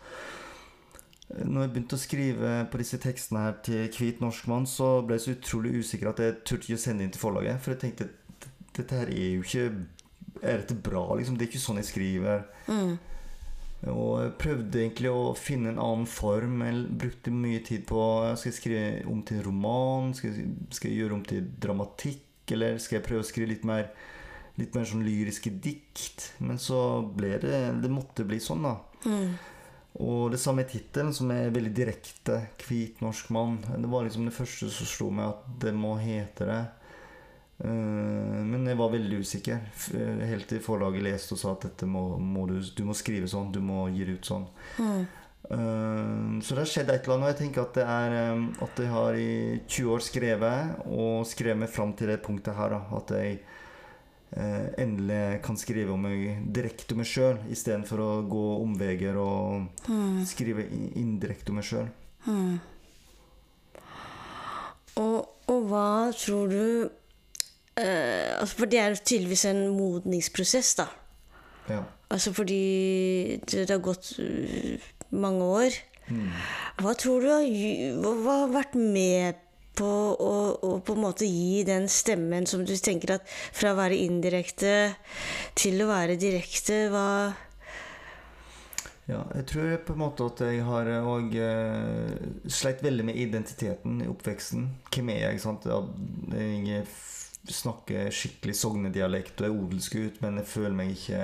når 1.26 1.64
jeg 1.64 1.70
begynte 1.72 1.96
å 1.96 2.00
skrive 2.00 2.50
på 2.70 2.78
disse 2.78 2.98
tekstene 3.02 3.42
her 3.48 3.56
til 3.66 3.88
Hvit 3.90 4.20
norsk 4.22 4.46
mann, 4.50 4.66
så 4.70 5.00
ble 5.02 5.18
jeg 5.18 5.24
så 5.24 5.34
utrolig 5.34 5.72
usikker 5.80 6.12
at 6.12 6.22
jeg 6.22 6.38
turte 6.46 6.68
ikke 6.68 6.78
å 6.78 6.84
sende 6.84 7.02
inn 7.02 7.12
til 7.14 7.22
forlaget. 7.22 7.58
For 7.64 7.74
jeg 7.74 7.82
tenkte 7.82 8.10
dette 8.76 9.00
her 9.00 9.10
er 9.10 9.36
jo 9.36 9.44
ikke 9.44 9.66
Er 10.44 10.60
dette 10.60 10.74
bra, 10.76 11.02
liksom? 11.16 11.38
Det 11.38 11.46
er 11.46 11.48
ikke 11.48 11.62
sånn 11.64 11.78
jeg 11.80 11.88
skriver. 11.88 12.42
Mm. 12.68 12.98
Og 13.88 14.10
jeg 14.20 14.34
prøvde 14.40 14.82
egentlig 14.82 15.08
å 15.08 15.32
finne 15.38 15.70
en 15.72 15.80
annen 15.80 16.04
form. 16.08 16.60
Jeg 16.60 16.82
brukte 17.00 17.32
mye 17.32 17.62
tid 17.64 17.86
på 17.88 18.02
Skal 18.36 18.50
jeg 18.52 18.58
skrive 18.58 18.84
om 19.10 19.22
til 19.26 19.40
roman? 19.46 20.12
Skal 20.14 20.34
jeg, 20.34 20.52
skal 20.76 20.92
jeg 20.92 21.00
gjøre 21.00 21.16
om 21.16 21.24
til 21.24 21.48
dramatikk? 21.64 22.52
Eller 22.52 22.76
skal 22.78 23.00
jeg 23.00 23.06
prøve 23.08 23.24
å 23.24 23.26
skrive 23.26 23.50
litt 23.54 23.66
mer 23.66 23.90
Litt 24.60 24.76
mer 24.76 24.86
sånn 24.88 25.04
lyriske 25.04 25.50
dikt? 25.64 26.30
Men 26.44 26.60
så 26.62 26.78
ble 27.16 27.34
det 27.42 27.58
Det 27.82 27.92
måtte 27.92 28.28
bli 28.28 28.38
sånn, 28.44 28.68
da. 28.68 28.76
Mm. 29.08 29.55
Og 29.96 30.30
det 30.32 30.40
samme 30.42 30.66
tittelen, 30.68 31.14
som 31.16 31.30
er 31.32 31.52
veldig 31.54 31.72
direkte. 31.72 32.40
'Hvit 32.60 33.00
norsk 33.00 33.30
mann'. 33.32 33.62
Det 33.64 33.88
var 33.88 34.04
liksom 34.04 34.26
det 34.26 34.34
første 34.34 34.68
som 34.70 34.86
slo 34.86 35.10
meg 35.10 35.28
at 35.28 35.60
det 35.60 35.72
må 35.74 35.96
hete 35.96 36.44
det. 36.44 36.64
Eh, 37.64 38.40
men 38.44 38.66
jeg 38.68 38.76
var 38.76 38.92
veldig 38.92 39.20
usikker. 39.24 39.60
Eh, 39.96 40.26
Helt 40.28 40.48
til 40.48 40.60
forlaget 40.60 41.02
leste 41.06 41.32
og 41.36 41.40
sa 41.40 41.52
at 41.54 41.68
dette 41.70 41.88
må, 41.88 42.18
må 42.18 42.46
du, 42.50 42.60
du 42.60 42.84
må 42.84 42.96
skrive 42.96 43.28
sånn. 43.30 43.52
Du 43.52 43.62
må 43.64 43.86
gi 43.94 44.04
det 44.04 44.18
ut 44.18 44.28
sånn. 44.28 44.46
Mm. 44.78 45.06
Eh, 45.46 46.40
så 46.44 46.54
det 46.54 46.62
har 46.64 46.72
skjedd 46.72 46.92
et 46.92 47.06
eller 47.06 47.16
annet. 47.16 47.28
Og 47.28 47.32
jeg 47.32 47.40
tenker 47.44 47.64
at 47.64 47.78
det 47.80 47.86
er 47.86 48.16
at 48.68 48.82
jeg 48.82 48.92
har 48.92 49.20
i 49.20 49.30
20 49.64 49.94
år 49.96 50.04
skrevet, 50.04 50.88
og 50.90 51.24
skrevet 51.28 51.62
meg 51.64 51.72
fram 51.72 51.96
til 51.96 52.12
det 52.12 52.20
punktet 52.26 52.58
her. 52.58 52.76
At 53.00 53.16
jeg 53.16 53.40
eh, 54.34 54.66
endelig 54.82 55.42
kan 55.46 55.56
skrive 55.60 55.92
om 55.94 56.02
meg 56.06 56.46
direkte 56.54 56.94
om 56.96 57.02
meg 57.02 57.10
sjøl, 57.10 57.38
istedenfor 57.52 58.02
å 58.02 58.10
gå 58.28 58.46
omveier 58.62 59.16
og 59.20 59.68
Mm. 59.88 60.24
skrive 60.26 60.66
indirekte 60.96 61.50
om 61.50 61.60
meg 61.60 61.64
sjøl. 61.68 61.88
Mm. 62.26 62.58
Og, 64.96 65.28
og 65.52 65.66
hva 65.70 66.10
tror 66.16 66.48
du 66.50 66.62
eh, 67.76 68.32
altså 68.40 68.56
For 68.56 68.66
det 68.72 68.80
er 68.80 68.96
tydeligvis 68.96 69.44
en 69.50 69.66
modningsprosess, 69.76 70.74
da. 70.80 70.86
Ja. 71.68 71.82
Altså 72.10 72.32
fordi 72.32 73.40
det, 73.50 73.68
har 73.70 73.82
gått 73.82 74.14
øh, 74.22 74.78
mange 75.10 75.44
år. 75.44 75.76
Mm. 76.08 76.30
Hva 76.82 76.94
tror 76.94 77.20
du 77.20 77.28
hva, 77.28 78.12
hva 78.22 78.36
har 78.44 78.54
vært 78.54 78.76
med 78.78 79.42
på 79.76 79.88
å, 79.88 80.34
å 80.64 80.70
på 80.84 80.96
en 80.96 81.02
måte 81.04 81.28
gi 81.28 81.62
den 81.68 81.88
stemmen 81.92 82.48
som 82.48 82.64
du 82.66 82.74
tenker 82.76 83.16
at 83.18 83.34
fra 83.56 83.74
å 83.74 83.78
være 83.78 83.98
indirekte 84.06 84.76
til 85.58 85.82
å 85.84 85.90
være 85.90 86.18
direkte, 86.20 86.86
hva 86.92 87.08
ja. 89.06 89.20
Jeg 89.38 89.46
tror 89.46 89.74
på 89.86 89.94
en 89.94 90.00
måte 90.02 90.26
at 90.26 90.40
jeg 90.42 90.64
har 90.66 90.88
òg 90.98 91.36
uh, 91.38 92.14
sleit 92.50 92.82
veldig 92.82 93.04
med 93.06 93.18
identiteten 93.22 94.00
i 94.02 94.08
oppveksten. 94.10 94.64
Hvem 94.90 95.12
er 95.14 95.20
jeg? 95.28 95.42
sant? 95.44 95.68
Jeg 96.34 96.86
snakker 97.54 98.10
skikkelig 98.10 98.56
sognedialekt 98.58 99.38
og 99.40 99.46
er 99.46 99.54
odelsgutt, 99.54 100.18
men 100.24 100.40
jeg 100.40 100.50
føler 100.50 100.74
meg 100.74 100.96
ikke 100.96 101.20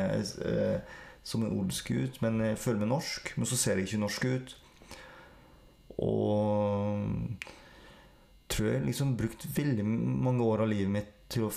eh, 0.46 0.92
som 1.26 1.42
en 1.42 1.56
odelsgutt. 1.58 2.20
Men 2.22 2.38
jeg 2.46 2.60
føler 2.62 2.84
meg 2.84 2.92
norsk, 2.92 3.32
men 3.34 3.50
så 3.50 3.58
ser 3.58 3.80
jeg 3.80 3.90
ikke 3.90 4.04
norsk 4.04 4.28
ut. 4.30 4.54
Og 6.06 7.02
tror 8.52 8.68
jeg 8.72 8.84
liksom 8.86 9.14
brukt 9.18 9.46
veldig 9.56 9.84
mange 9.86 10.44
år 10.44 10.62
av 10.64 10.70
livet 10.72 10.92
mitt 10.92 11.10
til 11.32 11.46
å 11.48 11.52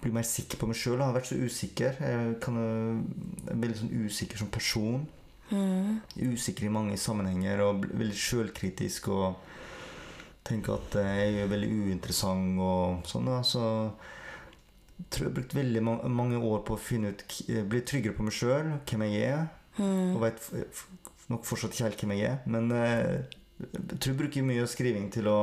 bli 0.00 0.12
mer 0.14 0.24
sikker 0.26 0.60
på 0.60 0.68
meg 0.70 0.78
sjøl. 0.78 0.96
Jeg 1.00 1.04
har 1.08 1.16
vært 1.16 1.30
så 1.30 1.38
usikker. 1.42 1.96
Jeg, 2.00 2.34
kan, 2.44 2.58
jeg 2.62 3.52
er 3.52 3.62
veldig 3.64 3.78
sånn 3.80 3.94
usikker 4.06 4.38
som 4.40 4.50
person. 4.54 5.06
mm, 5.50 5.94
Usikker 6.32 6.68
i 6.68 6.72
mange 6.72 6.96
sammenhenger 7.00 7.60
og 7.66 7.86
veldig 7.92 8.16
sjølkritisk 8.16 9.08
og 9.14 9.36
tenker 10.48 10.78
at 10.78 10.94
jeg 11.02 11.42
er 11.42 11.50
veldig 11.50 11.68
uinteressant 11.90 12.60
og 12.64 13.02
sånn. 13.10 13.26
da, 13.28 13.42
Så 13.44 13.60
jeg 14.98 15.06
tror 15.10 15.24
jeg 15.26 15.30
har 15.30 15.36
brukt 15.40 15.54
veldig 15.58 15.82
ma 15.86 15.96
mange 16.08 16.38
år 16.40 16.62
på 16.66 16.74
å 16.76 16.80
finne 16.80 17.12
ut 17.12 17.24
k- 17.30 17.62
bli 17.68 17.80
tryggere 17.86 18.16
på 18.16 18.24
meg 18.26 18.34
sjøl, 18.34 18.72
hvem 18.88 19.04
jeg 19.10 19.28
er. 19.34 19.48
mm, 19.78 20.14
Og 20.16 20.20
veit 20.24 20.40
nok 21.28 21.44
fortsatt 21.44 21.74
ikke 21.76 21.84
helt 21.90 22.00
hvem 22.02 22.14
jeg 22.16 22.30
er. 22.30 22.38
Men 22.46 22.70
eh, 22.72 23.24
jeg 23.60 23.98
tror 23.98 24.12
jeg 24.14 24.18
bruker 24.22 24.46
mye 24.48 24.62
av 24.64 24.70
skriving 24.72 25.10
til 25.12 25.28
å 25.28 25.38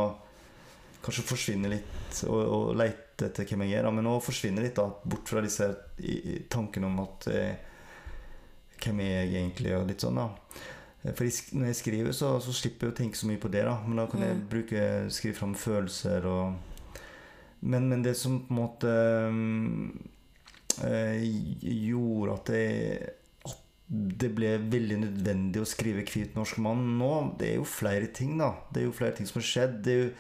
kanskje 1.06 1.26
forsvinne 1.30 1.70
litt 1.72 2.22
og, 2.28 2.40
og 2.42 2.76
leite 2.80 3.30
etter 3.30 3.46
hvem 3.48 3.64
jeg 3.68 3.78
er. 3.80 3.86
Da. 3.88 3.92
Men 3.96 4.10
å 4.12 4.18
forsvinne 4.24 4.64
litt 4.66 4.76
da, 4.80 4.88
bort 5.06 5.30
fra 5.32 5.44
disse 5.46 5.70
tankene 6.52 6.90
om 6.90 7.00
at 7.06 7.28
eh, 7.32 7.56
Hvem 8.76 9.00
er 9.02 9.12
jeg 9.24 9.36
egentlig? 9.40 9.72
Og 9.78 9.86
litt 9.88 10.04
sånn 10.04 10.18
da. 10.20 10.26
Eh, 11.06 11.14
For 11.16 11.24
når 11.56 11.70
jeg 11.72 11.78
skriver, 11.80 12.12
så, 12.14 12.34
så 12.44 12.52
slipper 12.54 12.90
jeg 12.90 12.94
å 12.94 12.98
tenke 12.98 13.18
så 13.18 13.30
mye 13.30 13.40
på 13.42 13.50
det. 13.54 13.64
da 13.66 13.78
Men 13.88 14.02
da 14.02 14.08
kan 14.12 14.22
jeg 14.26 14.36
Mm. 14.36 14.48
bruke 14.52 14.82
skrive 15.16 15.38
fram 15.40 15.54
følelser 15.56 16.26
og 16.28 16.56
men, 17.66 17.88
men 17.90 18.04
det 18.04 18.12
som 18.20 18.42
på 18.46 18.52
en 18.54 18.58
måte 18.60 18.92
eh, 20.84 21.22
gjorde 21.88 22.36
at 22.36 22.52
jeg 22.54 23.14
at 23.48 23.56
det 24.22 24.32
ble 24.36 24.52
veldig 24.70 24.98
nødvendig 25.04 25.62
å 25.62 25.68
skrive 25.70 26.04
'Hvit 26.06 26.36
norsk 26.36 26.58
mann' 26.62 26.98
nå, 27.00 27.12
det 27.40 27.52
er 27.52 27.56
jo 27.60 27.66
flere 27.70 28.08
ting, 28.14 28.38
da. 28.38 28.52
Det 28.74 28.82
er 28.82 28.86
jo 28.88 28.92
flere 28.98 29.16
ting 29.16 29.28
som 29.30 29.40
har 29.42 29.48
skjedd. 29.50 29.82
Det 29.86 29.94
er 29.94 30.00
jo, 30.04 30.12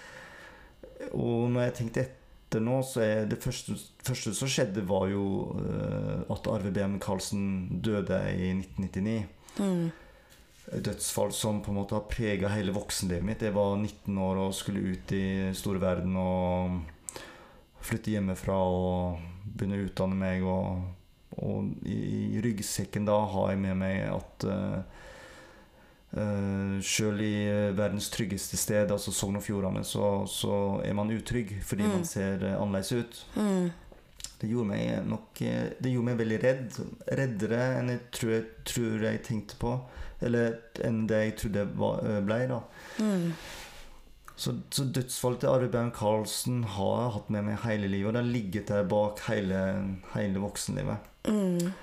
og 1.11 1.49
når 1.51 1.67
jeg 1.67 1.75
tenkte 1.79 2.05
etter 2.05 2.63
nå, 2.63 2.79
så 2.87 3.03
er 3.03 3.29
det 3.29 3.41
første, 3.43 3.75
første 4.05 4.33
som 4.37 4.49
skjedde, 4.51 4.85
var 4.87 5.07
jo 5.11 5.25
eh, 5.59 6.25
at 6.33 6.49
Arve 6.51 6.71
B.M. 6.75 6.97
Karlsen 7.03 7.81
døde 7.83 8.19
i 8.31 8.51
1999 8.53 9.15
mm, 9.59 9.85
dødsfall 10.85 11.33
som 11.35 11.61
på 11.61 11.71
en 11.71 11.79
måte 11.79 11.97
har 11.97 12.07
prega 12.09 12.51
hele 12.53 12.73
voksenlivet 12.75 13.25
mitt. 13.25 13.45
Jeg 13.45 13.55
var 13.55 13.75
19 13.77 14.17
år 14.17 14.43
og 14.47 14.57
skulle 14.57 14.95
ut 14.95 15.15
i 15.15 15.25
store 15.57 15.81
verden 15.83 16.15
og 16.17 16.79
flytte 17.85 18.15
hjemmefra 18.15 18.55
og 18.55 19.25
begynne 19.45 19.79
å 19.79 19.85
utdanne 19.85 20.17
meg. 20.17 20.45
Og, 20.49 21.35
og 21.45 21.85
i, 21.85 21.99
i 22.37 22.41
ryggsekken 22.43 23.05
da 23.07 23.19
har 23.33 23.53
jeg 23.53 23.61
med 23.61 23.77
meg 23.83 24.07
at 24.09 24.47
uh, 24.49 25.05
Sjøl 26.15 27.19
i 27.25 27.31
eh, 27.49 27.71
verdens 27.75 28.09
tryggeste 28.13 28.57
sted, 28.57 28.91
altså 28.91 29.11
Sogn 29.11 29.35
og 29.39 29.43
Fjordane, 29.43 29.81
så, 29.83 30.23
så 30.31 30.81
er 30.85 30.93
man 30.95 31.11
utrygg 31.11 31.51
fordi 31.65 31.83
Mm. 31.83 31.91
man 31.97 32.05
ser 32.07 32.43
eh, 32.45 32.55
annerledes 32.61 32.91
ut. 32.91 33.19
mm, 33.35 33.71
Det 34.41 34.49
gjorde 34.49 34.67
meg 34.69 35.05
nok 35.07 35.41
eh, 35.41 35.69
Det 35.81 35.91
gjorde 35.91 36.05
meg 36.11 36.17
veldig 36.21 36.39
redd. 36.43 36.79
Reddere 37.19 37.61
enn 37.81 37.89
jeg 37.93 38.01
tror 38.11 38.31
jeg, 38.37 38.45
tror 38.65 39.05
jeg 39.09 39.23
tenkte 39.27 39.55
på. 39.59 39.75
Eller 40.21 40.55
enn 40.87 41.05
det 41.07 41.19
jeg 41.25 41.35
trodde 41.41 41.65
jeg 41.65 41.69
eh, 42.09 42.21
ble. 42.25 42.39
da 42.47 42.59
mm, 43.03 43.31
Så, 44.37 44.55
så 44.71 44.83
dødsfallet 44.91 45.39
til 45.43 45.49
Arve 45.51 45.67
Baum 45.71 45.91
Karlsen 45.95 46.63
har 46.75 47.01
jeg 47.03 47.13
hatt 47.17 47.29
med 47.31 47.43
meg 47.47 47.59
hele 47.63 47.87
livet. 47.91 48.07
Og 48.09 48.13
det 48.15 48.23
har 48.23 48.31
ligget 48.31 48.67
der 48.71 48.83
bak 48.91 49.19
hele, 49.29 49.59
hele 50.15 50.39
voksenlivet. 50.43 50.97
mm. 51.27 51.73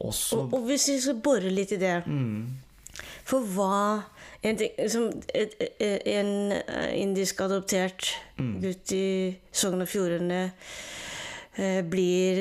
Også, 0.00 0.38
Og, 0.46 0.54
og 0.56 0.62
hvis 0.64 0.86
vi 0.88 0.94
skal 1.00 1.18
bore 1.20 1.50
litt 1.52 1.72
i 1.76 1.76
det 1.76 1.98
mm, 2.06 2.46
For 3.24 3.44
hva 3.54 4.02
En, 4.42 4.56
ting, 4.56 4.70
som 4.88 5.10
en 5.36 6.30
eh, 6.56 6.92
indisk 6.96 7.42
adoptert 7.44 8.06
mm, 8.38 8.54
gutt 8.62 8.92
i 8.96 9.36
Sogn 9.52 9.82
og 9.84 9.88
Fjordane 9.92 10.38
eh, 11.60 11.82
blir 11.84 12.40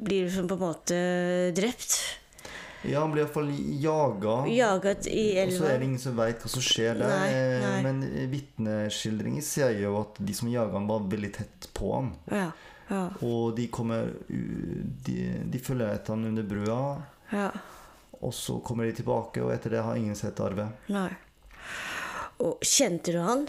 Blir 0.00 0.24
liksom 0.26 0.48
på 0.50 0.56
en 0.58 0.64
måte 0.64 0.98
drept. 1.54 1.94
Ja, 2.82 3.02
han 3.04 3.12
blir 3.12 3.22
iallfall 3.26 3.50
jaga. 3.82 4.34
Jaget 4.48 5.06
i 5.12 5.24
Og 5.44 5.52
så 5.52 5.66
er 5.68 5.78
det 5.78 5.86
ingen 5.90 6.00
som 6.00 6.14
veit 6.16 6.40
hva 6.42 6.48
som 6.50 6.62
skjer 6.64 6.96
der. 6.98 7.10
Nei, 7.12 7.30
Eh, 7.36 7.56
nei. 7.60 7.80
Men 7.84 8.30
vitneskildringer 8.32 9.44
sier 9.44 9.74
jo 9.84 9.98
at 10.00 10.16
de 10.18 10.34
som 10.34 10.48
jaga 10.50 10.78
han, 10.78 10.88
var 10.88 11.04
veldig 11.12 11.32
tett 11.36 11.68
på 11.76 11.92
han. 11.94 12.08
Ja, 12.32 12.46
ja, 12.90 13.02
Og 13.22 13.52
de 13.54 13.68
kommer 13.70 14.08
De, 14.26 15.18
de 15.52 15.58
følger 15.62 15.92
etter 15.94 16.16
han 16.16 16.24
under 16.32 16.42
brua. 16.42 16.80
ja. 17.30 17.50
Og 18.26 18.34
så 18.36 18.58
kommer 18.64 18.88
de 18.88 18.98
tilbake, 19.00 19.42
og 19.42 19.52
etter 19.54 19.76
det 19.76 19.82
har 19.84 19.96
ingen 19.96 20.18
sett 20.18 20.40
Arve. 20.44 20.68
Nei. 20.92 21.10
Og 22.40 22.62
kjente 22.64 23.12
du 23.12 23.18
han? 23.20 23.44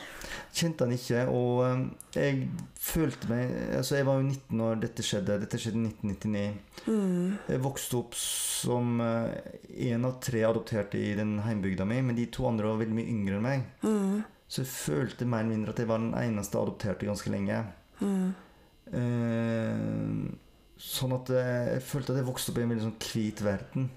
Kjente 0.52 0.84
han 0.84 0.96
ikke, 0.96 1.24
og 1.32 1.62
eh, 1.64 1.84
jeg 2.18 2.42
følte 2.76 3.30
meg 3.30 3.54
Altså, 3.78 3.96
jeg 3.96 4.08
var 4.10 4.20
jo 4.20 4.26
19 4.26 4.58
når 4.60 4.82
dette 4.82 5.06
skjedde. 5.08 5.38
Dette 5.46 5.60
skjedde 5.62 5.80
i 5.80 5.92
1999. 5.94 6.44
Mm. 6.92 7.38
Jeg 7.54 7.64
vokste 7.64 8.02
opp 8.02 8.18
som 8.20 9.00
én 9.00 10.08
av 10.08 10.20
tre 10.24 10.44
adopterte 10.48 11.00
i 11.00 11.14
den 11.20 11.38
heimbygda 11.46 11.88
mi, 11.88 12.02
men 12.04 12.20
de 12.20 12.28
to 12.36 12.50
andre 12.50 12.68
var 12.68 12.82
veldig 12.84 13.00
mye 13.00 13.12
yngre 13.14 13.40
enn 13.40 13.48
meg. 13.48 13.66
Mm. 13.86 14.22
Så 14.52 14.66
jeg 14.66 14.72
følte 14.74 15.26
mer 15.26 15.46
eller 15.46 15.54
mindre 15.54 15.72
at 15.72 15.80
jeg 15.80 15.88
var 15.88 16.02
den 16.04 16.16
eneste 16.20 16.60
adopterte 16.60 17.08
ganske 17.08 17.32
lenge. 17.32 17.62
Mm. 18.02 18.32
Eh, 19.00 20.16
sånn 20.82 21.16
at 21.16 21.32
jeg, 21.32 21.68
jeg 21.78 21.84
følte 21.88 22.12
at 22.12 22.20
jeg 22.20 22.28
vokste 22.28 22.52
opp 22.52 22.60
i 22.60 22.66
en 22.66 22.74
veldig 22.74 22.88
sånn 22.90 22.98
hvit 23.06 23.44
verden. 23.46 23.88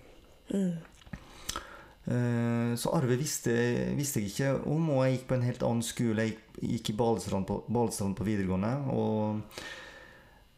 Eh, 2.05 2.75
så 2.77 2.93
Arve 2.93 3.17
visste, 3.17 3.55
visste 3.97 4.21
jeg 4.21 4.33
ikke 4.33 4.51
om, 4.69 4.91
og 4.93 5.05
jeg 5.07 5.17
gikk 5.17 5.29
på 5.31 5.39
en 5.39 5.47
helt 5.47 5.65
annen 5.65 5.85
skole. 5.87 6.27
Jeg 6.27 6.35
gikk, 6.35 6.59
gikk 6.75 6.91
i 6.93 6.97
Balestrand 7.01 7.49
på, 7.49 7.61
Balestrand 7.73 8.17
på 8.19 8.27
videregående. 8.29 8.75
Og 8.93 9.41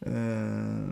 eh, 0.07 0.91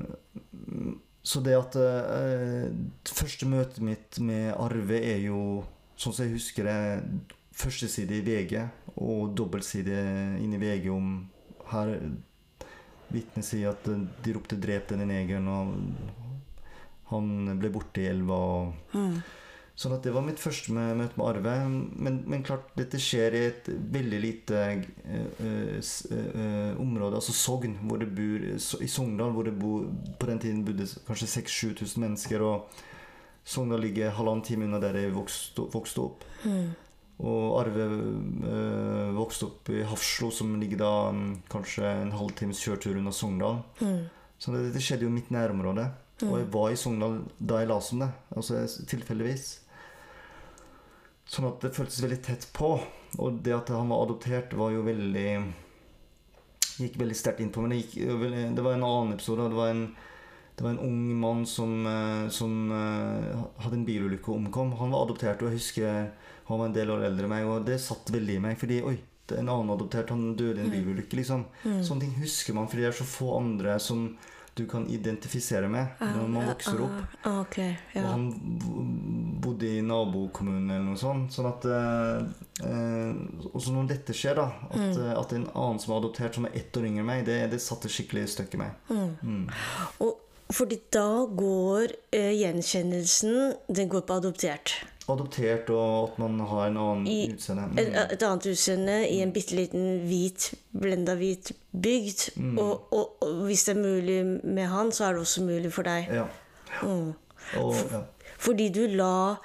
Så 1.25 1.41
det 1.41 1.57
at 1.57 1.75
eh, 1.81 2.69
Første 3.09 3.49
møtet 3.49 3.81
mitt 3.83 4.19
med 4.23 4.53
Arve 4.55 5.01
er 5.01 5.25
jo, 5.27 5.63
sånn 5.97 6.13
som 6.15 6.25
jeg 6.25 6.37
husker 6.37 6.69
det, 6.69 7.33
førsteside 7.55 8.17
i 8.19 8.23
VG 8.25 8.57
og 8.99 9.31
dobbeltside 9.35 9.95
inn 10.43 10.55
i 10.55 10.59
VG 10.59 10.89
om 10.91 11.13
her 11.71 11.93
Vitnet 13.13 13.45
sier 13.47 13.71
at 13.71 13.85
de 13.85 14.33
ropte 14.35 14.57
'drep 14.59 14.89
denne 14.89 15.05
negeren', 15.07 15.47
og 15.47 16.24
han 17.11 17.57
ble 17.59 17.71
borte 17.73 18.03
i 18.03 18.11
elva. 18.11 18.35
og 18.35 18.95
Mm. 18.95 19.17
Sånn 19.75 19.91
at 19.91 20.05
det 20.07 20.13
var 20.15 20.23
mitt 20.23 20.39
første 20.39 20.71
møte 20.71 21.17
med 21.19 21.25
Arve. 21.27 21.53
Men, 21.67 22.21
men 22.31 22.43
klart, 22.47 22.69
dette 22.79 22.99
skjer 23.01 23.35
i 23.35 23.41
et 23.49 23.65
veldig 23.67 24.19
lite 24.23 24.61
ø, 24.71 25.17
ø, 25.43 25.49
eh, 26.15 26.79
område, 26.79 27.19
altså 27.19 27.35
Sogn, 27.35 27.75
hvor 27.83 27.99
det 27.99 28.07
bor, 28.15 28.45
i 28.55 28.87
Sogndal, 28.87 29.33
hvor 29.35 29.49
det 29.49 29.57
bor, 29.59 29.89
på 30.15 30.29
den 30.31 30.39
tiden 30.39 30.63
bodde 30.63 30.87
kanskje 31.09 31.27
6000-7000 31.33 32.05
mennesker. 32.05 32.45
Og 32.47 32.79
Sogndal 33.43 33.83
ligger 33.83 34.15
halvannen 34.15 34.45
time 34.47 34.69
unna 34.69 34.79
der 34.79 34.95
jeg 35.01 35.15
vokste, 35.17 35.67
vokste 35.75 36.07
opp. 36.07 36.23
Mm. 36.47 36.71
Og 37.27 37.59
Arve 37.59 37.89
eh, 37.91 39.11
vokste 39.19 39.49
opp 39.49 39.75
i 39.75 39.83
Hafslo, 39.91 40.31
som 40.31 40.55
ligger 40.59 40.85
da 40.85 40.93
mm, 41.11 41.29
kanskje 41.51 41.91
en 41.99 42.15
halvtimes 42.15 42.63
kjøretur 42.63 43.03
unna 43.03 43.11
Sogndal. 43.11 43.59
Mm. 43.83 44.01
Så 44.39 44.55
det, 44.55 44.69
det 44.71 44.87
skjedde 44.87 45.03
jo 45.03 45.11
i 45.11 45.19
mitt 45.19 45.35
nærområde. 45.35 45.89
Og 46.23 46.37
jeg 46.39 46.47
var 46.53 46.71
i 46.71 46.79
Sogndal 46.79 47.19
da 47.37 47.59
jeg 47.59 47.69
las 47.69 47.91
om 47.91 48.05
det. 48.05 48.09
Altså 48.37 48.61
tilfeldigvis. 48.87 49.47
Sånn 51.27 51.47
at 51.49 51.63
det 51.63 51.73
føltes 51.75 52.03
veldig 52.05 52.21
tett 52.23 52.47
på. 52.55 52.75
Og 53.19 53.39
det 53.43 53.55
at 53.55 53.71
han 53.73 53.91
var 53.91 54.05
adoptert, 54.05 54.55
var 54.55 54.73
jo 54.75 54.85
veldig 54.85 55.29
Gikk 56.75 56.97
veldig 56.99 57.15
sterkt 57.15 57.39
inn 57.39 57.53
på 57.55 57.61
meg. 57.63 57.71
Det, 57.71 57.77
gikk, 57.85 58.55
det 58.57 58.63
var 58.63 58.75
en 58.75 58.83
annen 58.83 59.15
episode. 59.15 59.47
Det 59.47 59.55
var 59.55 59.69
en, 59.71 59.85
det 60.59 60.65
var 60.65 60.73
en 60.73 60.81
ung 60.83 61.03
mann 61.21 61.45
som, 61.47 61.75
eh, 61.87 62.25
som 62.35 62.71
eh, 62.75 63.45
hadde 63.63 63.77
en 63.79 63.85
bilulykke 63.87 64.27
og 64.27 64.41
omkom. 64.41 64.73
Han 64.81 64.91
var 64.91 65.05
adoptert, 65.05 65.39
og 65.39 65.53
jeg 65.53 65.61
husker 65.61 66.09
han 66.45 66.59
var 66.59 66.67
en 66.67 66.75
del 66.75 66.91
år 66.91 67.05
eldre 67.07 67.25
enn 67.25 67.31
meg, 67.31 67.47
og 67.47 67.63
det 67.65 67.79
satt 67.79 68.11
veldig 68.11 68.35
i 68.35 68.43
meg. 68.43 68.59
Fordi 68.59 68.81
oi, 68.91 68.97
det 69.25 69.39
en 69.39 69.53
annen 69.53 69.71
adoptert, 69.73 70.11
han 70.11 70.35
døde 70.37 70.59
i 70.59 70.65
en 70.65 70.73
bilulykke, 70.73 71.15
liksom. 71.21 71.47
Sånne 71.63 72.03
ting 72.03 72.17
husker 72.19 72.59
man, 72.59 72.67
fordi 72.69 72.83
det 72.83 72.91
er 72.91 72.99
så 72.99 73.07
få 73.07 73.31
andre 73.39 73.79
som 73.81 74.09
du 74.55 74.63
kan 74.71 74.85
identifisere 74.87 75.67
med 75.67 75.99
når 75.99 76.27
man 76.31 76.47
vokser 76.47 76.79
opp. 76.85 77.15
Okay, 77.27 77.73
ja. 77.91 78.05
Og 78.05 78.07
han 78.13 78.27
bodde 79.43 79.67
i 79.67 79.81
nabokommunen 79.83 80.69
eller 80.71 80.85
noe 80.85 80.99
sånt. 80.99 81.33
Sånn 81.35 81.49
at 81.49 81.67
eh, 81.67 82.21
eh, 82.63 83.49
Og 83.51 83.59
så 83.59 83.73
når 83.75 83.89
dette 83.91 84.15
skjer, 84.15 84.39
da 84.39 84.47
At, 84.69 84.79
mm. 84.79 85.01
at 85.19 85.35
en 85.35 85.47
annen 85.51 85.81
som 85.83 85.91
er 85.91 85.99
adoptert, 85.99 86.39
som 86.39 86.47
er 86.47 86.55
ett 86.55 86.79
år 86.79 86.87
yngre 86.87 87.03
enn 87.03 87.09
meg, 87.09 87.25
det, 87.27 87.39
det 87.51 87.59
satte 87.63 87.91
skikkelig 87.91 88.29
støkk 88.31 88.55
i 88.55 88.61
meg. 88.63 88.79
Mm. 88.95 89.43
Og 90.07 90.21
fordi 90.55 90.77
da 90.93 91.25
går 91.25 91.95
eh, 92.13 92.31
gjenkjennelsen 92.37 93.55
Den 93.67 93.89
går 93.89 94.05
på 94.05 94.19
adoptert. 94.21 94.77
Adoptert, 95.07 95.69
og 95.69 96.07
at 96.09 96.15
man 96.19 96.39
har 96.49 96.67
en 96.67 96.77
annen 96.81 97.07
I- 97.07 97.27
utseende. 97.33 97.67
Mm. 97.69 97.77
et 98.11 98.23
annet 98.25 98.47
utseende 98.49 98.95
i 99.09 99.19
en 99.21 99.33
bitte 99.35 99.53
liten 99.55 99.99
hvit, 100.07 100.47
blenda 100.73 101.13
hvit 101.19 101.51
bygd. 101.71 102.23
Mm. 102.41 102.57
Og, 102.57 102.87
og, 102.93 103.11
og 103.21 103.43
hvis 103.45 103.67
det 103.67 103.75
er 103.75 103.81
mulig 103.83 104.17
med 104.43 104.65
han, 104.71 104.91
så 104.91 105.05
er 105.05 105.13
det 105.13 105.21
også 105.21 105.43
mulig 105.45 105.71
for 105.73 105.85
deg. 105.85 106.09
Ja. 106.09 106.25
Mm. 106.81 107.13
Og, 107.61 107.75
ja. 107.91 108.01
Fordi 108.41 108.69
du 108.73 108.81
la 108.87 109.35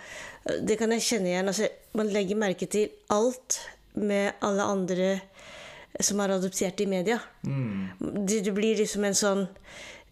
Det 0.66 0.78
kan 0.80 0.90
jeg 0.92 1.04
kjenne 1.04 1.28
igjen. 1.28 1.48
Altså, 1.52 1.68
man 1.94 2.08
legger 2.08 2.36
merke 2.40 2.66
til 2.66 2.88
alt 3.12 3.60
med 3.94 4.32
alle 4.42 4.62
andre 4.64 5.20
som 6.00 6.20
er 6.20 6.32
adoptert 6.32 6.80
i 6.80 6.86
media. 6.86 7.18
Mm. 7.44 7.90
du 8.00 8.52
blir 8.52 8.76
liksom 8.78 9.04
en 9.04 9.14
sånn 9.14 9.46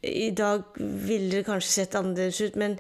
I 0.02 0.30
dag 0.30 0.62
ville 0.76 1.30
det 1.38 1.46
kanskje 1.46 1.70
sett 1.72 1.94
annerledes 1.98 2.40
ut, 2.40 2.56
men 2.56 2.78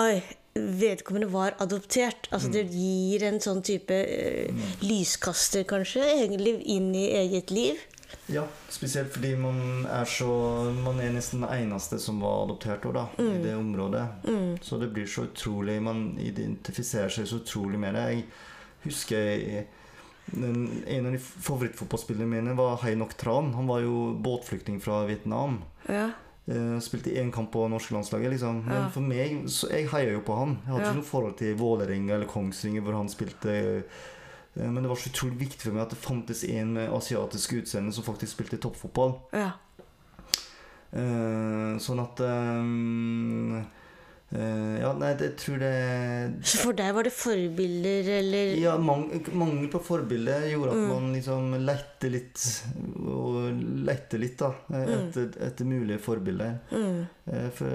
oi, 0.00 0.22
vedkommende 0.54 1.28
var 1.32 1.54
adoptert. 1.62 2.28
Altså 2.34 2.50
Det 2.52 2.64
gir 2.72 3.22
en 3.28 3.38
sånn 3.40 3.62
type 3.62 3.94
eh, 3.94 4.50
lyskaster, 4.82 5.62
kanskje, 5.68 6.02
egentlig 6.24 6.56
inn 6.74 6.90
i 6.94 7.06
eget 7.20 7.50
liv. 7.54 7.78
Ja, 8.30 8.42
spesielt 8.70 9.12
fordi 9.14 9.36
man 9.38 9.84
er 9.86 10.04
så 10.06 10.26
Man 10.82 10.98
er 11.02 11.12
nesten 11.14 11.42
den 11.44 11.50
eneste 11.50 11.98
som 12.02 12.18
var 12.22 12.44
adoptert 12.44 12.82
da, 12.94 13.06
Mm. 13.18 13.34
i 13.34 13.42
det 13.44 13.54
området. 13.56 14.06
Så 14.62 14.78
det 14.80 14.88
blir 14.92 15.06
så 15.06 15.24
utrolig 15.28 15.80
Man 15.82 16.16
identifiserer 16.18 17.08
seg 17.08 17.26
så 17.26 17.38
utrolig 17.40 17.78
med 17.78 17.94
det. 17.94 18.04
Jeg 18.10 18.24
husker 18.84 19.16
jeg, 19.18 19.66
den, 20.32 20.82
En 20.86 21.06
av 21.06 21.12
de 21.12 21.18
favorittfotballspillerne 21.18 22.26
mine 22.30 22.56
var 22.56 22.76
Hainok 22.82 23.14
Tran. 23.16 23.52
Han 23.54 23.66
var 23.66 23.80
jo 23.80 24.12
båtflyktning 24.22 24.80
fra 24.82 25.04
Vietnam. 25.06 25.62
Ja. 25.88 26.10
Eh, 26.48 26.78
spilte 26.80 27.12
én 27.14 27.30
kamp 27.32 27.52
på 27.52 27.66
norske 27.70 27.92
landslaget, 27.94 28.30
liksom. 28.32 28.64
Men 28.66 28.90
for 28.90 29.00
meg 29.04 29.44
så 29.46 29.68
Jeg 29.70 29.88
heier 29.92 30.12
jo 30.16 30.20
på 30.26 30.34
han. 30.38 30.56
Jeg 30.64 30.72
hadde 30.72 30.86
ikke 30.86 31.00
noe 31.02 31.10
forhold 31.10 31.36
til 31.38 31.54
Vålerenga 31.60 32.14
eller 32.14 32.26
Kongsvinger, 32.26 32.80
hvor 32.82 32.96
han 32.96 33.08
spilte. 33.08 33.50
Eh, 34.56 34.66
Men 34.70 34.82
det 34.82 34.88
var 34.90 34.96
så 34.96 35.10
utrolig 35.12 35.38
viktig 35.38 35.60
for 35.62 35.72
meg 35.72 35.82
at 35.82 35.90
det 35.90 35.98
fantes 36.02 36.42
en 36.44 36.72
med 36.74 36.90
asiatisk 36.90 37.52
utseende 37.60 37.92
som 37.94 38.02
faktisk 38.04 38.32
spilte 38.34 38.58
toppfotball. 38.58 39.18
ja. 39.32 39.52
Eh, 40.92 41.76
sånn 41.78 42.00
at 42.02 42.18
eh, 42.18 43.60
eh, 43.60 43.64
Ja, 44.32 44.92
nei, 44.94 45.14
det- 45.18 45.26
jeg 45.32 45.36
tror 45.42 45.58
det 45.58 46.44
Så 46.46 46.58
for 46.62 46.72
deg 46.72 46.94
var 46.94 47.02
det 47.02 47.12
forbilder, 47.12 48.08
eller 48.20 48.54
Ja, 48.60 48.76
mang 48.78 49.08
mangel 49.34 49.66
på 49.68 49.80
forbilder 49.82 50.44
gjorde 50.52 50.70
at 50.70 50.76
Mm. 50.76 50.88
man 50.88 51.12
liksom 51.14 51.64
lette 51.66 52.08
litt 52.10 52.62
Og 53.10 53.50
lette 53.84 54.18
litt, 54.18 54.36
da, 54.38 54.52
eh, 54.72 54.86
etter, 54.86 55.30
etter 55.46 55.64
mulige 55.64 55.98
forbilder. 55.98 56.60
mm. 56.70 57.06
Eh, 57.32 57.48
For, 57.54 57.66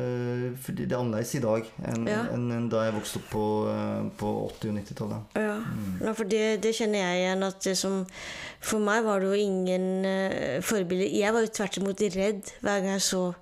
fordi 0.57 0.85
det 0.87 0.91
er 0.93 0.97
annerledes 0.99 1.35
i 1.35 1.39
dag 1.39 1.65
enn 1.83 2.07
Ja. 2.07 2.23
enn- 2.33 2.69
da 2.69 2.83
jeg 2.85 2.93
vokste 2.93 3.17
opp 3.17 3.29
på, 3.31 3.45
eh, 3.69 4.09
på 4.17 4.49
80- 4.49 4.69
og 4.69 4.75
90-tallet. 4.75 5.21
Ja, 5.35 5.59
ja 6.05 6.13
for 6.13 6.23
det, 6.23 6.61
det 6.61 6.73
kjenner 6.75 6.99
jeg 7.03 7.19
igjen. 7.37 7.43
at 7.43 7.59
det 7.61 7.75
som, 7.77 8.05
For 8.61 8.79
meg 8.79 9.03
var 9.03 9.19
det 9.19 9.27
jo 9.27 9.33
ingen 9.45 10.61
forbilder. 10.63 11.11
Jeg 11.13 11.31
var 11.33 11.41
jo 11.41 11.47
tvert 11.47 11.77
imot 11.77 11.99
redd 12.15 12.41
hver 12.63 12.79
gang 12.81 12.93
jeg 12.97 13.01
så 13.01 13.35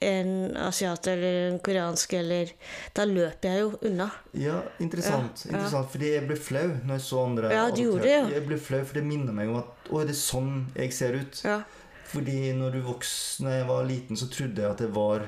en 0.00 0.56
asiat 0.56 1.06
eller 1.10 1.36
en 1.48 1.58
koreansk 1.58 2.12
eller 2.18 2.52
Da 2.94 3.04
løper 3.08 3.50
jeg 3.50 3.64
jo 3.64 3.70
unna. 3.90 4.08
Ja, 4.38 4.60
interessant. 4.78 5.44
Ja, 5.50 5.64
ja. 5.64 5.82
Fordi 5.90 6.12
jeg 6.12 6.26
ble 6.28 6.36
flau 6.38 6.66
når 6.84 6.94
jeg 6.94 7.04
så 7.08 7.24
andre 7.24 7.52
Ja, 7.52 7.66
du 7.70 7.82
gjorde 7.82 8.06
det, 8.06 8.14
ja. 8.14 8.24
Jeg 8.36 8.46
ble 8.46 8.58
flau, 8.62 8.82
for 8.84 9.00
det 9.00 9.04
minner 9.08 9.34
meg 9.34 9.50
om 9.50 9.60
at 9.62 9.90
Å, 9.90 10.02
det 10.06 10.14
er 10.14 10.20
sånn 10.20 10.52
jeg 10.76 10.94
ser 10.94 11.18
ut. 11.18 11.42
Ja. 11.44 11.60
Fordi 12.08 12.52
når 12.56 12.78
du 12.78 12.82
vokste 12.86 13.44
Når 13.44 13.56
jeg 13.56 13.70
var 13.70 13.88
liten, 13.88 14.20
så 14.20 14.30
trodde 14.32 14.62
jeg 14.62 14.70
at 14.70 14.84
jeg 14.84 14.94
var 14.94 15.26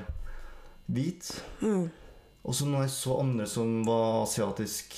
hvit. 0.91 1.31
Mm. 1.61 1.89
Og 2.41 2.55
så 2.57 2.67
når 2.67 2.87
jeg 2.87 2.93
så 2.95 3.17
andre 3.21 3.45
som 3.47 3.81
var 3.87 4.23
asiatisk 4.23 4.95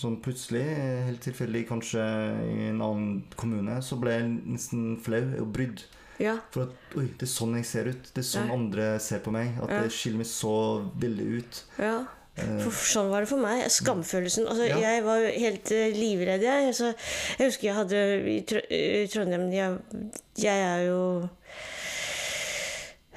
sånn 0.00 0.16
plutselig, 0.24 0.64
helt 1.06 1.22
tilfeldig 1.22 1.62
kanskje 1.68 2.02
i 2.02 2.68
en 2.72 2.80
annen 2.82 3.20
kommune, 3.38 3.76
så 3.84 3.98
ble 4.00 4.16
jeg 4.16 4.30
nesten 4.56 4.96
flau 5.02 5.22
og 5.38 5.52
brydd. 5.54 5.84
Ja. 6.22 6.36
For 6.54 6.68
at 6.68 6.98
oi, 6.98 7.06
det 7.18 7.26
er 7.26 7.32
sånn 7.32 7.56
jeg 7.58 7.66
ser 7.66 7.88
ut. 7.90 8.10
Det 8.14 8.22
er 8.22 8.28
sånn 8.28 8.50
Ja. 8.50 8.54
andre 8.54 8.90
ser 9.02 9.18
på 9.24 9.32
meg. 9.34 9.56
At 9.62 9.70
jeg 9.70 9.90
skiller 9.96 10.22
meg 10.22 10.30
så 10.30 10.54
veldig 10.98 11.30
ut. 11.38 11.62
ja. 11.78 11.96
Eh, 12.36 12.58
For 12.64 12.70
sånn 12.70 13.10
var 13.12 13.22
det 13.22 13.28
for 13.30 13.38
meg. 13.38 13.62
Skamfølelsen. 13.70 14.48
Altså, 14.50 14.66
Ja. 14.66 14.78
Jeg 14.82 15.04
var 15.04 15.22
helt 15.22 15.70
eh, 15.70 15.92
livredd. 15.94 16.42
Jeg. 16.42 16.66
Altså, 16.72 16.94
jeg 17.38 17.46
husker 17.50 17.68
jeg 17.68 17.76
hadde 17.78 18.00
i, 18.26 18.40
Tr 18.42 18.58
i 18.74 19.06
Trondheim 19.06 19.52
jeg, 19.54 19.78
jeg 20.42 20.64
er 20.66 20.86
jo 20.88 21.28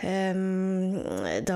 um, 0.04 1.02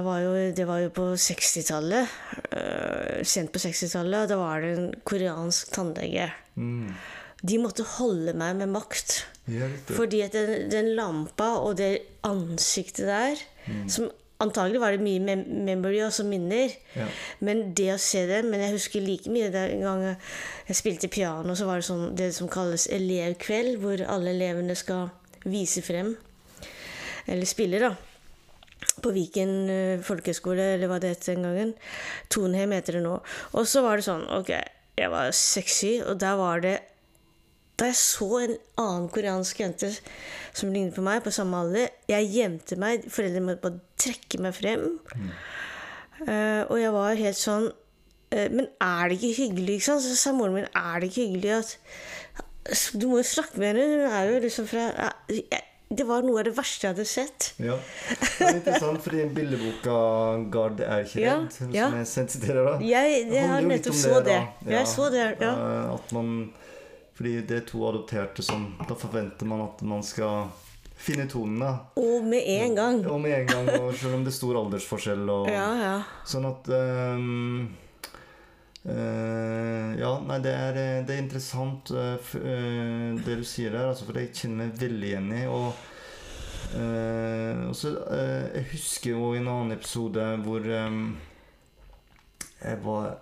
var 0.02 0.20
jo, 0.24 0.34
det 0.58 0.66
var 0.66 0.82
jo 0.82 0.90
på 0.90 1.12
60-tallet. 1.14 2.10
Uh, 2.50 3.22
sent 3.24 3.54
på 3.54 3.62
60-tallet. 3.62 4.30
Da 4.32 4.40
var 4.42 4.62
det 4.66 4.74
en 4.80 4.92
koreansk 5.06 5.70
tannlege. 5.76 6.32
Mm. 6.58 6.96
De 7.42 7.58
måtte 7.62 7.86
holde 7.98 8.34
meg 8.38 8.58
med 8.58 8.74
makt. 8.74 9.24
Ja. 9.52 9.68
Fordi 9.92 10.24
at 10.26 10.36
den, 10.36 10.70
den 10.72 10.94
lampa 10.96 11.52
og 11.60 11.78
det 11.80 11.94
ansiktet 12.24 13.10
der 13.10 13.40
Som 13.92 14.10
antagelig 14.42 14.82
var 14.82 14.96
det 14.96 15.04
mye 15.04 15.22
mem 15.22 15.44
memory, 15.68 16.00
altså 16.02 16.26
minner. 16.26 16.74
Ja. 16.96 17.08
Men 17.46 17.74
det 17.78 17.92
å 17.94 18.00
se 18.02 18.24
det 18.30 18.42
Men 18.48 18.64
jeg 18.64 18.76
husker 18.76 19.04
like 19.06 19.32
mye 19.32 19.52
den 19.54 19.84
gangen 19.86 20.16
jeg 20.68 20.80
spilte 20.80 21.12
piano, 21.12 21.56
så 21.58 21.68
var 21.68 21.82
det 21.82 21.88
sånn 21.90 22.14
det 22.16 22.30
som 22.38 22.50
kalles 22.52 22.88
elevkveld, 22.94 23.82
hvor 23.82 24.02
alle 24.08 24.32
elevene 24.32 24.76
skal 24.80 25.10
vise 25.44 25.82
frem. 25.84 26.14
Eller 27.28 27.50
spille, 27.50 27.82
da. 27.82 27.90
På 29.04 29.12
Viken 29.12 29.52
eh, 29.74 30.04
folkehøgskole, 30.06 30.76
eller 30.78 30.88
hva 30.88 31.02
det 31.02 31.12
het 31.12 31.28
den 31.28 31.44
gangen. 31.44 31.74
Tonheim 32.32 32.72
heter 32.78 32.98
det 32.98 33.04
nå. 33.04 33.18
Og 33.58 33.68
så 33.68 33.84
var 33.84 34.00
det 34.00 34.08
sånn 34.08 34.24
Ok, 34.32 34.54
jeg 35.02 35.12
var 35.12 35.34
sexy, 35.36 35.98
og 36.06 36.22
der 36.24 36.40
var 36.40 36.64
det 36.64 36.78
da 37.82 37.88
jeg 37.90 37.98
så 37.98 38.28
en 38.46 38.56
annen 38.84 39.08
koreansk 39.14 39.60
jente 39.64 39.90
som 40.54 40.70
lignet 40.72 40.94
på 40.96 41.02
meg, 41.06 41.24
på 41.26 41.32
samme 41.34 41.58
alder 41.66 41.88
Jeg 42.12 42.30
gjemte 42.36 42.78
meg. 42.78 43.08
Foreldrene 43.10 43.48
måtte 43.50 43.64
bare 43.66 43.82
trekke 44.02 44.40
meg 44.46 44.54
frem. 44.58 44.86
Eh, 46.28 46.62
og 46.70 46.78
jeg 46.78 46.92
var 46.94 47.18
helt 47.18 47.40
sånn 47.40 47.64
uh, 47.72 48.48
Men 48.54 48.68
er 48.86 49.10
det 49.10 49.18
ikke 49.18 49.34
hyggelig? 49.40 49.80
Ikke 49.80 49.88
sant? 49.90 50.06
Så 50.06 50.14
sa 50.20 50.34
moren 50.38 50.54
min 50.60 50.68
er 50.70 51.02
det 51.02 51.10
ikke 51.10 51.26
hyggelig 51.26 51.56
at 51.58 51.74
Du 53.02 53.08
må 53.10 53.18
jo 53.24 53.26
snakke 53.26 53.58
med 53.58 53.72
henne. 53.74 53.88
Hun 54.06 54.16
er 54.20 54.30
jo 54.30 54.40
liksom 54.46 54.68
fra 54.70 54.86
uh, 54.94 55.34
jeg- 55.34 55.68
Det 55.92 56.06
var 56.08 56.22
noe 56.24 56.40
av 56.40 56.46
det 56.48 56.54
verste 56.56 56.86
jeg 56.88 56.94
hadde 56.94 57.04
sett. 57.10 57.50
Ja. 57.60 57.74
Det 58.38 58.46
er 58.48 58.54
interessant, 58.62 59.02
fordi 59.04 59.26
billedboka 59.36 59.96
'Gard 60.54 60.80
er 60.86 61.02
ikke 61.04 61.20
Ja, 61.20 61.34
ja. 61.34 61.50
som 61.52 61.74
ja. 61.76 61.90
jeg 61.98 62.08
sensiterer 62.08 62.64
da 62.70 62.78
Jeg, 62.86 63.26
jeg 63.34 63.50
har 63.50 63.66
nettopp 63.66 63.98
så 64.00 64.22
det. 64.24 64.38
da. 64.38 64.72
Jeg 64.72 64.88
så 64.88 65.10
det, 65.12 65.26
ja. 65.42 65.52
At 65.98 66.14
man 66.16 66.54
Fordi 67.18 67.42
det 67.48 67.58
er 67.58 67.66
to 67.68 67.84
adopterte 67.90 68.44
som 68.46 68.70
Da 68.88 68.96
forventer 68.98 69.50
man 69.50 69.66
at 69.68 69.82
man 69.86 70.04
skal 70.06 70.50
finne 71.02 71.28
tonen, 71.30 71.62
da. 71.62 71.72
Og 72.00 72.26
med 72.26 72.46
en 72.46 72.76
gang. 72.78 73.00
Og 73.10 73.22
med 73.22 73.34
en 73.40 73.48
gang, 73.50 73.70
og 73.82 73.94
selv 73.98 74.20
om 74.20 74.26
det 74.26 74.34
er 74.34 74.38
stor 74.38 74.60
aldersforskjell 74.60 75.32
og 75.34 75.48
Ja, 75.50 75.70
ja. 75.80 75.96
Sånn 76.30 76.46
at 76.50 76.70
um, 76.70 77.72
uh, 78.86 79.88
Ja, 79.98 80.12
nei, 80.28 80.38
det 80.46 80.54
er, 80.54 80.78
eh, 80.82 81.00
det 81.08 81.16
er 81.16 81.24
interessant 81.24 81.90
uh, 81.96 82.36
det 83.26 83.40
du 83.40 83.44
sier 83.48 83.74
der, 83.74 83.90
altså, 83.90 84.06
for 84.10 84.22
jeg 84.22 84.34
kjenner 84.38 84.68
meg 84.68 84.78
veldig 84.82 85.10
igjen 85.10 85.34
i. 85.40 85.42
Og, 85.50 85.88
så, 87.76 87.90
Jeg 88.54 88.64
husker 88.72 89.12
jo 89.12 89.34
en 89.36 89.50
annen 89.50 89.74
episode 89.76 90.24
hvor 90.46 90.70
um, 90.86 91.02
jeg 92.62 92.78
var 92.86 93.18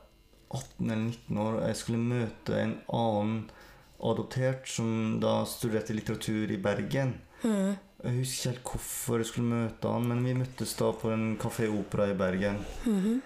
18 0.51 0.91
eller 0.91 1.07
19 1.07 1.39
år, 1.39 1.55
og 1.55 1.63
jeg 1.67 1.79
skulle 1.79 2.03
møte 2.03 2.59
en 2.59 2.75
annen 2.93 3.39
adoptert 3.99 4.67
som 4.67 5.19
da 5.21 5.41
studerte 5.49 5.95
litteratur 5.95 6.51
i 6.51 6.59
Bergen. 6.61 7.15
Mm. 7.43 7.75
Jeg 7.99 8.15
husker 8.15 8.37
ikke 8.39 8.51
helt 8.53 8.69
hvorfor 8.71 9.19
jeg 9.19 9.27
skulle 9.27 9.51
møte 9.51 9.91
han, 9.91 10.07
men 10.07 10.23
vi 10.23 10.37
møttes 10.39 10.75
da 10.79 10.93
på 10.95 11.11
en 11.11 11.33
kafé 11.39 11.67
Opera 11.67 12.07
i 12.11 12.15
Bergen. 12.17 12.61
Mhm. 12.85 13.19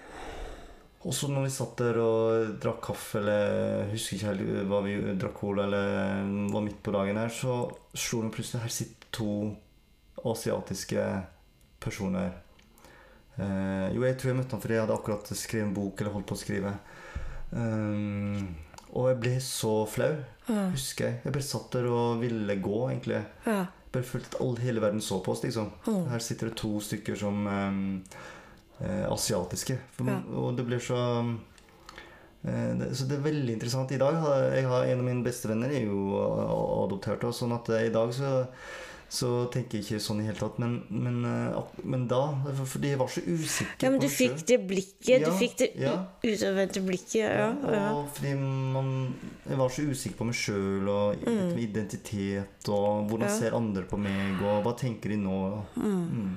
Og 1.04 1.12
så 1.12 1.28
når 1.28 1.42
vi 1.44 1.52
satt 1.52 1.76
der 1.82 1.98
og 2.00 2.54
drakk 2.62 2.78
kaffe, 2.86 3.20
eller 3.20 3.90
husker 3.90 4.16
ikke 4.16 4.30
helt 4.30 4.70
hva 4.70 4.78
vi 4.86 4.94
drakk 5.20 5.34
cola, 5.36 5.66
eller 5.66 6.48
var 6.48 6.64
midt 6.64 6.80
på 6.80 6.94
dagen 6.94 7.20
her, 7.20 7.28
så 7.28 7.58
slo 7.92 8.22
det 8.24 8.32
plutselig 8.32 8.62
Her 8.62 8.72
sitter 8.72 9.10
to 9.12 9.34
asiatiske 10.24 11.04
personer. 11.84 12.32
Eh, 13.36 13.92
jo, 13.92 14.00
jeg 14.06 14.16
tror 14.16 14.30
jeg 14.30 14.38
møtte 14.38 14.56
han 14.56 14.62
fordi 14.62 14.78
jeg 14.78 14.84
hadde 14.86 14.96
akkurat 14.96 15.32
skrevet 15.36 15.68
en 15.68 15.76
bok, 15.76 16.00
eller 16.00 16.16
holdt 16.16 16.30
på 16.30 16.38
å 16.38 16.40
skrive. 16.40 16.72
Um, 17.52 18.54
og 18.94 19.10
jeg 19.10 19.20
ble 19.20 19.34
så 19.44 19.74
flau, 19.90 20.12
Ja. 20.46 20.66
husker 20.74 21.06
jeg. 21.08 21.20
Jeg 21.24 21.32
bare 21.32 21.46
satt 21.46 21.72
der 21.72 21.86
og 21.88 22.20
ville 22.20 22.56
gå, 22.60 22.78
egentlig 22.90 23.22
ja. 23.46 23.64
bare 23.94 24.04
følte 24.04 24.34
at 24.34 24.40
all, 24.44 24.56
hele 24.60 24.82
verden 24.82 25.00
så 25.00 25.20
på 25.24 25.32
oss, 25.32 25.42
liksom. 25.46 25.70
Mm. 25.86 26.06
Her 26.10 26.18
sitter 26.18 26.50
det 26.50 26.58
to 26.60 26.72
stykker 26.84 27.16
som 27.16 27.46
ehm, 27.48 28.02
eh, 28.80 29.04
asiatiske. 29.12 29.78
For, 29.96 30.10
Ja. 30.10 30.20
Og 30.36 30.56
det 30.58 30.66
blir 30.68 30.82
så 30.84 30.98
eh, 32.44 32.72
det, 32.76 32.90
Så 32.96 33.08
det 33.08 33.18
er 33.18 33.28
veldig 33.30 33.52
interessant. 33.56 33.92
I 33.92 33.98
dag 33.98 34.14
har 34.20 34.50
jeg 34.52 34.66
har 34.68 34.84
En 34.84 34.98
av 34.98 35.04
mine 35.04 35.24
bestevenner 35.24 35.70
er 35.70 35.86
jo 35.86 36.18
adoptert, 36.84 37.24
og 37.24 37.34
sånn 37.34 37.56
at 37.56 37.68
eh, 37.70 37.86
i 37.88 37.94
dag 37.94 38.12
så 38.12 38.44
så 39.08 39.28
tenker 39.52 39.78
jeg 39.78 39.84
ikke 39.84 40.00
sånn 40.02 40.20
i 40.22 40.26
hele 40.26 40.38
tatt. 40.38 40.56
Men, 40.58 40.72
men, 40.90 41.18
eh, 41.24 41.58
men 41.84 42.06
da 42.10 42.22
for- 42.56 42.66
Fordi 42.74 42.88
jeg 42.94 42.98
var 42.98 43.08
så 43.08 43.20
usikker 43.22 43.82
ja, 43.86 43.90
men 43.90 44.00
du 44.00 44.08
fikk 44.08 44.44
det 44.46 44.58
blikket. 44.66 45.24
Du 45.24 45.30
fikk 45.38 45.56
det 45.58 45.68
ja. 45.78 45.92
utadvendte 46.24 46.82
blikket. 46.82 47.20
Ja, 47.22 47.50
ja. 47.70 47.84
Og 47.94 48.08
fordi 48.16 48.32
man 48.38 49.14
Jeg 49.46 49.58
var 49.58 49.68
så 49.68 49.82
usikker 49.86 50.16
på 50.18 50.24
meg 50.30 50.34
sjøl 50.34 50.88
og 50.88 51.16
mm. 51.26 51.58
identitet 51.58 52.68
og 52.68 53.08
hvordan 53.10 53.28
Mm. 53.28 53.30
Ja. 53.30 53.38
ser 53.38 53.54
andre 53.54 53.82
på 53.84 53.96
meg, 53.98 54.42
og 54.42 54.64
hva 54.64 54.72
tenker 54.76 55.08
de 55.10 55.16
nå? 55.16 55.64
Mm. 55.76 56.36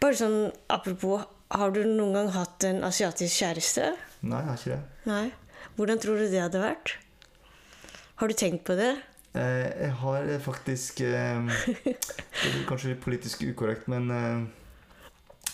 Bare 0.00 0.16
sånn 0.18 0.52
apropos, 0.72 1.24
har 1.50 1.70
du 1.74 1.82
noen 1.84 2.12
gang 2.14 2.28
hatt 2.34 2.64
en 2.64 2.82
asiatisk 2.86 3.40
kjæreste? 3.42 3.92
Nei, 4.22 4.38
jeg 4.40 4.48
har 4.48 4.56
ikke 4.56 4.74
det. 4.74 4.82
Nei. 5.06 5.32
Hvordan 5.76 6.00
tror 6.02 6.18
du 6.20 6.26
det 6.30 6.40
hadde 6.42 6.60
vært? 6.62 6.96
Har 8.20 8.28
du 8.28 8.34
tenkt 8.34 8.64
på 8.68 8.76
det? 8.76 8.92
Eh, 9.32 9.68
jeg 9.84 9.92
har 10.00 10.32
faktisk 10.42 11.04
eh, 11.06 11.52
kanskje 12.68 12.94
litt 12.94 13.04
politisk 13.04 13.44
ukorrekt, 13.46 13.86
men 13.90 14.10
eh, 14.10 14.42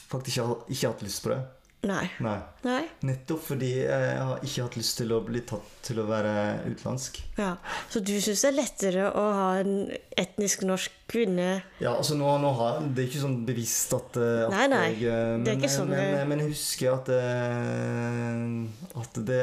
faktisk 0.08 0.40
ikke 0.72 0.94
hatt 0.94 1.04
lyst 1.04 1.24
på 1.24 1.34
det. 1.34 1.42
Nei. 1.86 2.06
Nei. 2.24 2.38
Nei? 2.64 2.80
Nettopp 3.06 3.42
fordi 3.46 3.68
jeg 3.76 4.14
har 4.18 4.40
ikke 4.42 4.64
hatt 4.64 4.78
lyst 4.78 4.96
til 4.98 5.12
å 5.14 5.20
bli 5.22 5.42
tatt 5.46 5.74
til 5.86 6.00
å 6.02 6.06
være 6.08 6.32
utenlandsk. 6.66 7.20
Ja. 7.38 7.52
Så 7.92 8.00
du 8.02 8.16
syns 8.16 8.42
det 8.42 8.48
er 8.48 8.56
lettere 8.56 9.04
å 9.12 9.26
ha 9.36 9.50
en 9.60 9.92
etnisk 10.18 10.64
norsk 10.66 11.05
kvinne 11.10 11.48
Ja, 11.82 11.92
altså 11.94 12.16
nå, 12.18 12.28
nå 12.42 12.50
har 12.58 12.80
Det 12.82 13.04
er 13.04 13.10
ikke 13.10 13.22
sånn 13.22 13.36
bevisst 13.46 13.94
at, 13.96 14.18
eh, 14.18 14.46
at 14.46 14.54
Nei, 14.54 14.64
nei. 14.72 14.86
jeg 15.00 15.12
men, 15.36 15.44
Det 15.46 15.52
er 15.52 15.60
ikke 15.60 15.72
sånn 15.76 15.92
men, 15.92 16.10
men, 16.16 16.32
men 16.32 16.42
jeg 16.44 16.54
husker 16.54 16.96
at 16.96 17.12
eh, 17.14 18.98
At 19.02 19.20
det, 19.28 19.42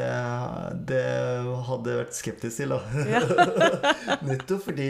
det 0.92 1.06
hadde 1.70 1.94
jeg 1.94 2.02
vært 2.04 2.18
skeptisk 2.18 2.64
til, 2.64 2.76
da. 2.76 2.82
Nettopp 4.28 4.68
fordi 4.68 4.90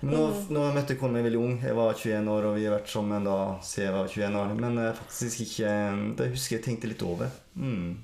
men 0.00 0.14
nå, 0.14 0.26
nå 0.54 0.66
møtte 0.74 0.94
jeg 0.94 1.00
kona 1.00 1.22
veldig 1.24 1.40
ung. 1.40 1.54
Jeg 1.64 1.74
var 1.74 1.96
21 1.96 2.28
år, 2.30 2.44
og 2.50 2.58
vi 2.58 2.66
har 2.68 2.76
vært 2.76 2.92
sammen 2.92 3.24
da 3.26 3.38
siden 3.66 3.88
jeg 3.88 3.96
var 3.96 4.12
21 4.12 4.38
år. 4.42 4.52
Men 4.62 4.82
eh, 4.84 4.92
faktisk 5.00 5.42
ikke 5.46 5.72
Det 6.20 6.28
husker 6.36 6.58
jeg 6.58 6.64
tenkte 6.68 6.90
litt 6.92 7.02
over. 7.06 7.32
Mm. 7.58 7.96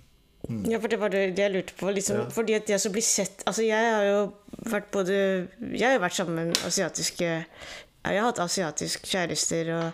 Ja, 0.68 0.78
for 0.80 0.92
det 0.92 1.00
var 1.00 1.12
det 1.12 1.36
det 1.36 1.46
jeg 1.46 1.52
lurte 1.54 1.76
på. 1.78 1.90
Liksom, 1.90 2.16
Ja. 2.16 2.28
Fordi 2.28 2.54
at 2.54 2.68
jeg 2.70 2.80
som 2.80 2.92
blir 2.92 3.02
sett 3.02 3.42
Altså, 3.46 3.62
jeg 3.62 3.94
har 3.94 4.04
jo 4.04 4.32
vært 4.70 4.90
både 4.92 5.14
Jeg 5.72 5.86
har 5.86 5.94
jo 5.94 6.04
vært 6.04 6.14
sammen 6.16 6.34
med 6.36 6.60
asiatiske 6.66 7.24
Jeg 8.04 8.20
har 8.20 8.26
hatt 8.26 8.38
asiatiske 8.38 9.08
kjærester 9.08 9.70
og, 9.72 9.92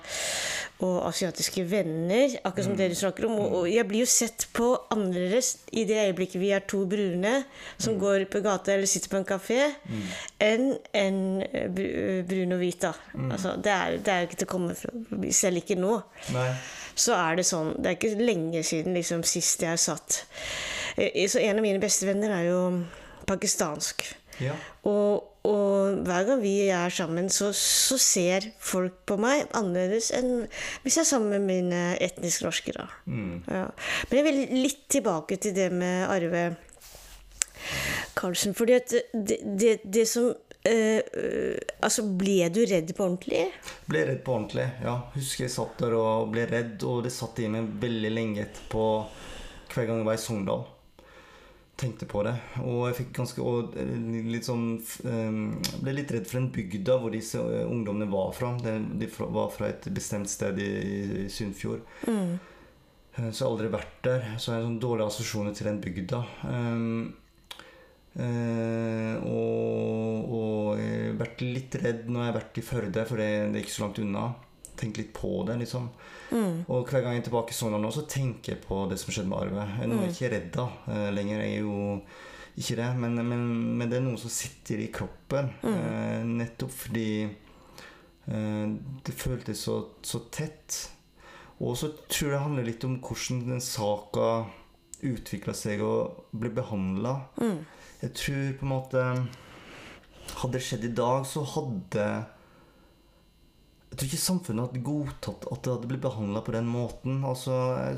og 0.81 0.97
asiatiske 1.09 1.63
venner, 1.71 2.33
akkurat 2.43 2.65
som 2.65 2.73
mm. 2.73 2.79
dere 2.81 2.95
snakker 2.99 3.27
om. 3.29 3.37
Og, 3.39 3.53
og 3.61 3.69
jeg 3.71 3.87
blir 3.87 4.01
jo 4.03 4.09
sett 4.11 4.49
på 4.57 4.73
annerledes 4.91 5.53
i 5.71 5.85
det 5.87 6.01
øyeblikket 6.09 6.41
vi 6.41 6.51
er 6.51 6.65
to 6.67 6.81
brune 6.91 7.45
som 7.79 8.01
går 8.01 8.25
på 8.33 8.43
gata 8.43 8.73
eller 8.75 8.91
sitter 8.91 9.13
på 9.13 9.21
en 9.21 9.29
kafé, 9.29 9.61
enn 10.43 10.73
en 10.91 11.21
brun 12.27 12.57
og 12.57 12.65
hvit. 12.65 12.83
da. 12.83 12.93
Altså, 13.31 13.55
det, 13.63 13.77
er, 13.77 13.99
det 14.03 14.15
er 14.15 14.25
jo 14.25 14.31
ikke 14.33 14.41
til 14.43 14.51
å 14.51 14.55
komme 14.57 14.75
fra. 14.75 14.91
Selv 15.31 15.63
ikke 15.63 15.79
nå 15.79 16.01
Nei. 16.35 16.51
Så 16.95 17.15
er 17.17 17.37
det 17.41 17.47
sånn 17.49 17.75
Det 17.79 17.91
er 17.91 17.97
ikke 17.99 18.25
lenge 18.25 18.63
siden 18.67 18.95
liksom, 18.97 19.23
sist 19.27 19.63
jeg 19.63 19.79
satt 19.79 20.25
Eh, 20.97 21.29
Så 21.29 21.39
En 21.39 21.59
av 21.59 21.63
mine 21.63 21.81
beste 21.83 22.07
venner 22.09 22.33
er 22.35 22.49
jo 22.49 22.61
pakistansk. 23.29 24.05
Ja. 24.41 24.55
Og, 24.89 25.27
og 25.47 26.01
hver 26.07 26.25
gang 26.27 26.41
vi 26.43 26.55
er 26.73 26.93
sammen, 26.93 27.29
så, 27.31 27.51
så 27.57 27.99
ser 28.01 28.51
folk 28.59 28.97
på 29.07 29.19
meg 29.21 29.45
annerledes 29.57 30.11
enn 30.17 30.47
hvis 30.83 30.97
jeg 30.97 31.05
er 31.05 31.11
sammen 31.11 31.35
med 31.37 31.47
mine 31.47 31.83
etnisk 32.01 32.47
norske. 32.47 32.75
Mm. 33.05 33.43
Ja. 33.47 33.67
Men 34.09 34.19
jeg 34.19 34.27
vil 34.27 34.41
litt 34.65 34.83
tilbake 34.91 35.37
til 35.37 35.55
det 35.57 35.69
med 35.73 36.09
Arve 36.09 36.45
Karlsen. 38.17 38.57
fordi 38.57 38.79
at 38.81 38.95
det, 39.13 39.39
det, 39.45 39.79
det 39.85 40.09
som 40.09 40.33
eh, 40.69 41.57
Altså, 41.81 42.05
ble 42.21 42.49
du 42.53 42.61
redd 42.69 42.91
på 42.97 43.07
ordentlig? 43.07 43.47
Ble 43.89 44.05
redd 44.09 44.21
på 44.27 44.35
ordentlig. 44.37 44.67
ja. 44.85 44.97
Husker 45.15 45.47
jeg 45.47 45.55
satt 45.55 45.79
der 45.81 45.97
og 45.99 46.33
ble 46.35 46.45
redd, 46.51 46.83
og 46.85 47.05
det 47.07 47.15
satt 47.15 47.41
i 47.41 47.49
meg 47.53 47.71
veldig 47.81 48.13
lenge 48.13 48.45
etterpå 48.45 48.85
hver 49.71 49.87
gang 49.87 50.03
jeg 50.03 50.09
var 50.11 50.19
i 50.19 50.23
Sogndal. 50.25 50.67
Tenkte 51.81 52.05
på 52.05 52.21
det. 52.27 52.35
Og 52.61 52.91
jeg 52.91 52.99
fikk 52.99 53.13
ganske 53.17 53.41
og 53.41 53.77
eh, 53.81 53.93
litt 54.29 54.45
sånn 54.45 54.75
um, 55.07 55.39
Ble 55.81 55.95
litt 55.97 56.11
redd 56.13 56.27
for 56.29 56.37
den 56.37 56.51
bygda 56.53 56.99
hvor 57.01 57.15
disse 57.15 57.41
ungdommene 57.41 58.11
var 58.13 58.35
fra. 58.37 58.53
De, 58.61 58.75
de 59.01 59.09
var 59.17 59.49
fra 59.55 59.71
et 59.71 59.89
bestemt 59.95 60.29
sted 60.29 60.61
i, 60.61 60.71
i 61.25 61.29
Sunnfjord. 61.33 61.87
Mm. 62.05 62.35
Så 63.17 63.25
jeg 63.25 63.41
har 63.41 63.49
aldri 63.49 63.73
vært 63.73 63.97
der. 64.05 64.29
Så 64.37 64.53
jeg 64.53 64.59
har 64.59 64.67
sånn 64.69 64.83
dårlige 64.83 65.09
assosiasjoner 65.09 65.57
til 65.57 65.71
den 65.71 65.81
bygda. 65.87 66.21
Um, 66.45 67.01
eh, 68.19 69.17
og, 69.23 70.31
og 70.35 70.81
jeg 70.81 71.11
har 71.11 71.19
vært 71.21 71.45
litt 71.45 71.77
redd 71.83 72.09
når 72.09 72.23
jeg 72.23 72.33
har 72.33 72.39
vært 72.41 72.61
i 72.61 72.65
Førde, 72.67 73.05
for 73.09 73.23
det, 73.23 73.29
det 73.51 73.61
er 73.61 73.65
ikke 73.67 73.77
så 73.77 73.85
langt 73.87 74.01
unna. 74.03 74.25
Tenk 74.81 74.97
litt 74.97 75.13
på 75.13 75.31
det, 75.45 75.59
liksom. 75.61 75.91
Mm. 76.31 76.65
Og 76.71 76.89
hver 76.89 77.03
gang 77.05 77.17
jeg 77.17 77.25
er 77.25 77.29
tilbake 77.29 77.53
i 77.53 77.57
Sogndal 77.57 77.83
nå, 77.85 77.91
så 77.93 78.07
tenker 78.09 78.55
jeg 78.55 78.63
på 78.65 78.85
det 78.91 78.97
som 79.01 79.13
skjedde 79.13 79.29
med 79.29 79.41
Arve. 79.43 79.67
Nå 79.85 79.99
er 79.99 80.07
jeg 80.07 80.15
ikke 80.17 80.31
redd 80.35 80.51
da 80.57 80.67
eh, 80.95 81.09
lenger. 81.13 81.43
Jeg 81.45 81.59
er 81.59 81.67
jo 81.67 81.81
ikke 82.61 82.79
det, 82.81 82.89
men, 83.03 83.19
men, 83.29 83.45
men 83.79 83.91
det 83.91 83.99
er 83.99 84.07
noe 84.07 84.21
som 84.21 84.33
sitter 84.33 84.81
i 84.83 84.89
kroppen. 84.95 85.51
Eh, 85.69 86.23
nettopp 86.29 86.73
fordi 86.75 87.11
eh, 87.27 88.65
det 89.07 89.17
føltes 89.17 89.67
så, 89.69 89.77
så 90.07 90.23
tett. 90.33 90.81
Og 91.61 91.77
så 91.77 91.93
tror 92.09 92.31
jeg 92.31 92.37
det 92.39 92.45
handler 92.47 92.69
litt 92.71 92.89
om 92.89 92.97
hvordan 93.05 93.45
den 93.51 93.61
saka 93.65 94.31
utvikla 95.05 95.53
seg 95.57 95.83
og 95.85 96.31
ble 96.37 96.53
behandla. 96.57 97.15
Mm. 97.41 97.61
Jeg 98.01 98.13
tror 98.17 98.53
på 98.61 98.67
en 98.67 98.75
måte 98.75 99.07
Hadde 100.41 100.55
det 100.57 100.63
skjedd 100.65 100.85
i 100.87 100.93
dag, 100.95 101.25
så 101.27 101.43
hadde 101.57 102.05
Jeg 103.91 103.99
tror 103.99 104.07
ikke 104.07 104.21
samfunnet 104.23 104.69
hadde 104.69 104.83
godtatt 104.87 105.47
at 105.51 105.65
det 105.67 105.73
hadde 105.75 105.89
blitt 105.91 106.05
behandla 106.05 106.41
på 106.47 106.53
den 106.55 106.69
måten. 106.71 107.17
Altså, 107.27 107.57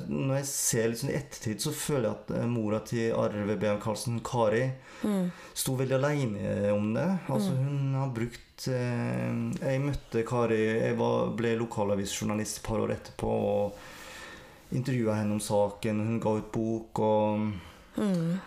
Når 0.08 0.38
jeg 0.40 0.46
ser 0.48 0.88
litt 0.88 1.02
sånn 1.02 1.12
i 1.12 1.18
ettertid, 1.18 1.60
så 1.60 1.74
føler 1.76 2.06
jeg 2.08 2.16
at 2.16 2.32
eh, 2.38 2.46
mora 2.48 2.80
til 2.88 3.12
Arve 3.20 3.58
Beam 3.60 3.76
Karlsen, 3.82 4.16
Kari, 4.24 4.62
sto 5.52 5.74
veldig 5.76 5.98
aleine 5.98 6.54
om 6.72 6.88
det. 6.96 7.04
Altså, 7.28 7.52
hun 7.60 7.92
har 8.00 8.14
brukt 8.16 8.66
eh, 8.72 9.28
Jeg 9.60 9.82
møtte 9.84 10.24
Kari 10.26 10.62
Jeg 10.64 10.96
var, 10.98 11.28
ble 11.36 11.52
lokalavisjournalist 11.60 12.62
et 12.62 12.66
par 12.70 12.80
år 12.86 12.94
etterpå 12.96 13.34
og 13.52 14.72
intervjua 14.72 15.18
henne 15.20 15.36
om 15.36 15.44
saken. 15.44 16.00
Hun 16.08 16.22
ga 16.24 16.38
ut 16.40 16.48
bok 16.56 17.04
og 17.04 17.52
Mm. 17.92 18.40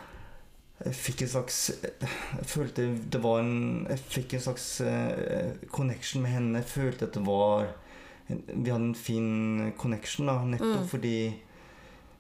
Jeg 0.84 0.96
fikk 0.98 1.22
en 1.24 1.32
slags 1.32 1.58
Jeg 1.72 2.48
følte 2.52 2.90
det 3.12 3.22
var 3.24 3.40
en 3.42 3.86
Jeg 3.88 4.02
fikk 4.12 4.36
en 4.36 4.46
slags 4.50 4.66
eh, 4.84 5.56
connection 5.72 6.24
med 6.26 6.36
henne. 6.36 6.60
Jeg 6.60 6.72
følte 6.74 7.08
at 7.08 7.16
det 7.16 7.24
var 7.26 7.70
Vi 8.28 8.72
hadde 8.74 8.90
en 8.90 8.98
fin 8.98 9.72
connection, 9.80 10.28
da, 10.28 10.42
nettopp 10.44 10.90
fordi 10.92 11.20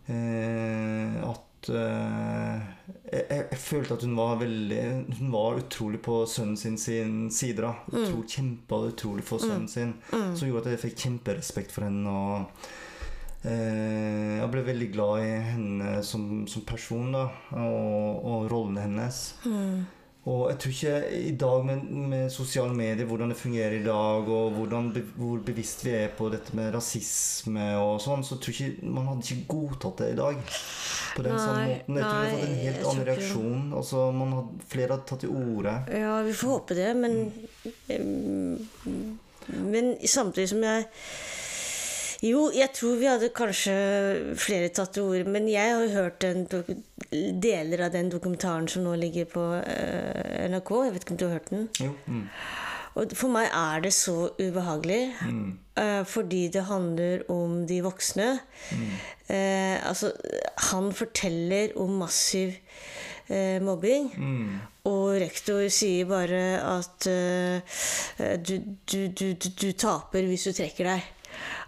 eh, 0.07 1.19
at 1.25 1.69
eh, 1.73 2.63
jeg, 3.11 3.25
jeg, 3.51 3.59
følte 3.59 3.97
at 3.97 4.07
hun 4.07 4.15
var 4.15 4.39
veldig 4.39 4.81
Hun 5.19 5.35
var 5.35 5.59
utrolig 5.59 5.99
på 6.05 6.21
sønnen 6.29 6.57
sin 6.57 6.77
sin 6.79 7.29
side. 7.31 7.59
da 7.65 7.73
Utro, 7.91 8.23
Kjempa 8.23 8.85
utrolig 8.87 9.27
for 9.27 9.43
sønnen 9.43 9.67
sin. 9.67 9.97
Som 10.11 10.47
gjorde 10.47 10.69
at 10.69 10.77
jeg 10.77 10.85
fikk 10.87 10.99
kjemperespekt 11.03 11.75
for 11.75 11.89
henne. 11.89 12.07
Og 12.07 12.45
jeg 13.45 14.47
ble 14.53 14.63
veldig 14.65 14.87
glad 14.93 15.25
i 15.25 15.33
henne 15.51 15.91
som, 16.05 16.45
som 16.49 16.63
person 16.65 17.11
da, 17.13 17.27
og, 17.61 18.25
og 18.25 18.47
rollen 18.51 18.79
hennes. 18.81 19.19
Og 20.25 20.47
jeg 20.49 20.57
tror 20.57 20.71
ikke 20.73 21.17
i 21.21 21.33
dag 21.37 21.65
med, 21.67 21.81
med 22.09 22.29
sosiale 22.33 22.73
medier, 22.73 23.05
hvordan 23.05 23.29
det 23.29 23.37
fungerer 23.37 23.75
i 23.77 23.83
dag, 23.85 24.29
og 24.37 24.55
hvordan, 24.55 24.87
hvor 25.15 25.43
bevisst 25.45 25.83
vi 25.85 25.91
er 25.93 26.15
på 26.17 26.31
dette 26.33 26.55
med 26.57 26.71
rasisme 26.73 27.67
og 27.77 27.99
sånn, 28.01 28.25
så 28.25 28.39
tror 28.41 28.57
jeg 28.57 28.73
ikke 28.73 28.89
man 28.95 29.11
hadde 29.11 29.27
ikke 29.35 29.45
godtatt 29.53 30.01
det 30.01 30.07
i 30.15 30.17
dag. 30.17 30.39
På 31.15 31.27
den 31.27 31.37
samme 31.37 31.67
måten. 31.69 31.99
Jeg 32.01 32.07
tror 32.07 32.17
vi 32.17 32.25
hadde 32.25 32.39
fått 32.39 32.47
en 32.47 32.63
helt 32.63 32.89
annen 32.89 33.07
reaksjon. 33.11 33.61
Altså, 33.77 34.07
man 34.17 34.33
hadde, 34.39 34.65
flere 34.73 34.95
hadde 34.95 35.09
tatt 35.11 35.23
til 35.27 35.37
orde. 35.45 35.75
Ja, 36.01 36.17
vi 36.25 36.35
får 36.41 36.53
håpe 36.55 36.79
det, 36.81 36.89
men 37.03 37.21
mm, 37.93 39.13
Men 39.61 39.93
samtidig 40.09 40.49
som 40.49 40.63
jeg 40.65 40.89
Jo, 42.23 42.47
jeg 42.55 42.71
tror 42.75 42.99
vi 42.99 43.09
hadde 43.09 43.31
kanskje 43.35 43.73
flere 44.39 44.69
tatt 44.73 44.93
til 44.95 45.09
orde, 45.09 45.31
men 45.31 45.49
jeg 45.51 45.73
har 45.73 45.91
hørt 45.95 46.23
deler 47.11 47.85
av 47.87 47.95
den 47.95 48.11
dokumentaren 48.13 48.69
som 48.71 48.85
nå 48.85 48.95
ligger 48.99 49.27
på 49.31 49.43
uh, 49.57 50.45
NRK. 50.51 50.71
Jeg 50.85 50.95
vet 50.95 51.05
ikke 51.05 51.15
om 51.15 51.19
du 51.19 51.27
har 51.27 51.35
hørt 51.37 51.51
den? 51.51 51.67
Jo. 51.81 51.91
Mm. 52.07 52.23
Og 52.95 53.11
for 53.19 53.27
meg 53.27 53.49
er 53.51 53.81
det 53.83 53.91
så 53.91 54.29
ubehagelig. 54.39 55.01
eh, 55.75 56.03
fordi 56.07 56.47
det 56.47 56.61
handler 56.69 57.25
om 57.29 57.65
de 57.67 57.81
voksne. 57.83 58.27
Eh, 59.27 59.89
altså, 59.89 60.13
han 60.71 60.93
forteller 60.95 61.75
om 61.75 61.97
massiv 61.99 62.53
uh, 63.27 63.59
mobbing. 63.59 64.07
Og 64.87 65.17
rektor 65.19 65.67
sier 65.67 66.07
bare 66.07 66.39
at 66.61 67.09
du, 68.47 68.55
du, 68.87 69.07
du, 69.11 69.33
du, 69.33 69.49
du 69.49 69.71
taper 69.73 70.29
hvis 70.29 70.47
du 70.47 70.53
trekker 70.55 70.93
deg. 70.93 71.11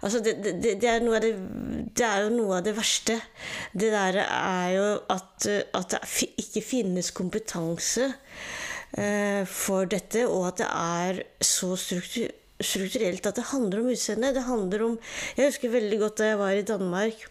Altså 0.02 0.20
det, 0.22 0.36
det, 0.44 0.52
det, 0.62 0.88
er 0.88 1.00
det, 1.02 2.04
er 2.06 2.24
jo 2.24 2.34
noe 2.34 2.58
av 2.58 2.66
det 2.66 2.74
verste. 2.76 3.18
Det 3.72 3.90
der 3.92 4.20
er 4.24 4.68
jo 4.76 4.88
at, 5.10 5.48
eh, 5.50 5.64
at 5.74 5.94
det 5.94 6.28
ikke 6.38 6.62
finnes 6.62 7.10
kompetanse 7.16 8.06
eh, 8.94 9.42
for 9.48 9.90
dette, 9.90 10.26
og 10.28 10.50
at 10.52 10.62
det 10.62 10.68
er 10.70 11.22
så 11.42 11.74
struktur, 11.80 12.30
strukturelt 12.60 13.26
at 13.26 13.38
det 13.38 13.48
handler 13.50 13.82
om 13.82 13.90
utseendet. 13.94 14.38
Jeg 14.38 15.50
husker 15.50 15.74
veldig 15.74 15.98
godt 16.04 16.22
da 16.22 16.32
jeg 16.32 16.38
var 16.38 16.54
i 16.54 16.66
Danmark. 16.66 17.28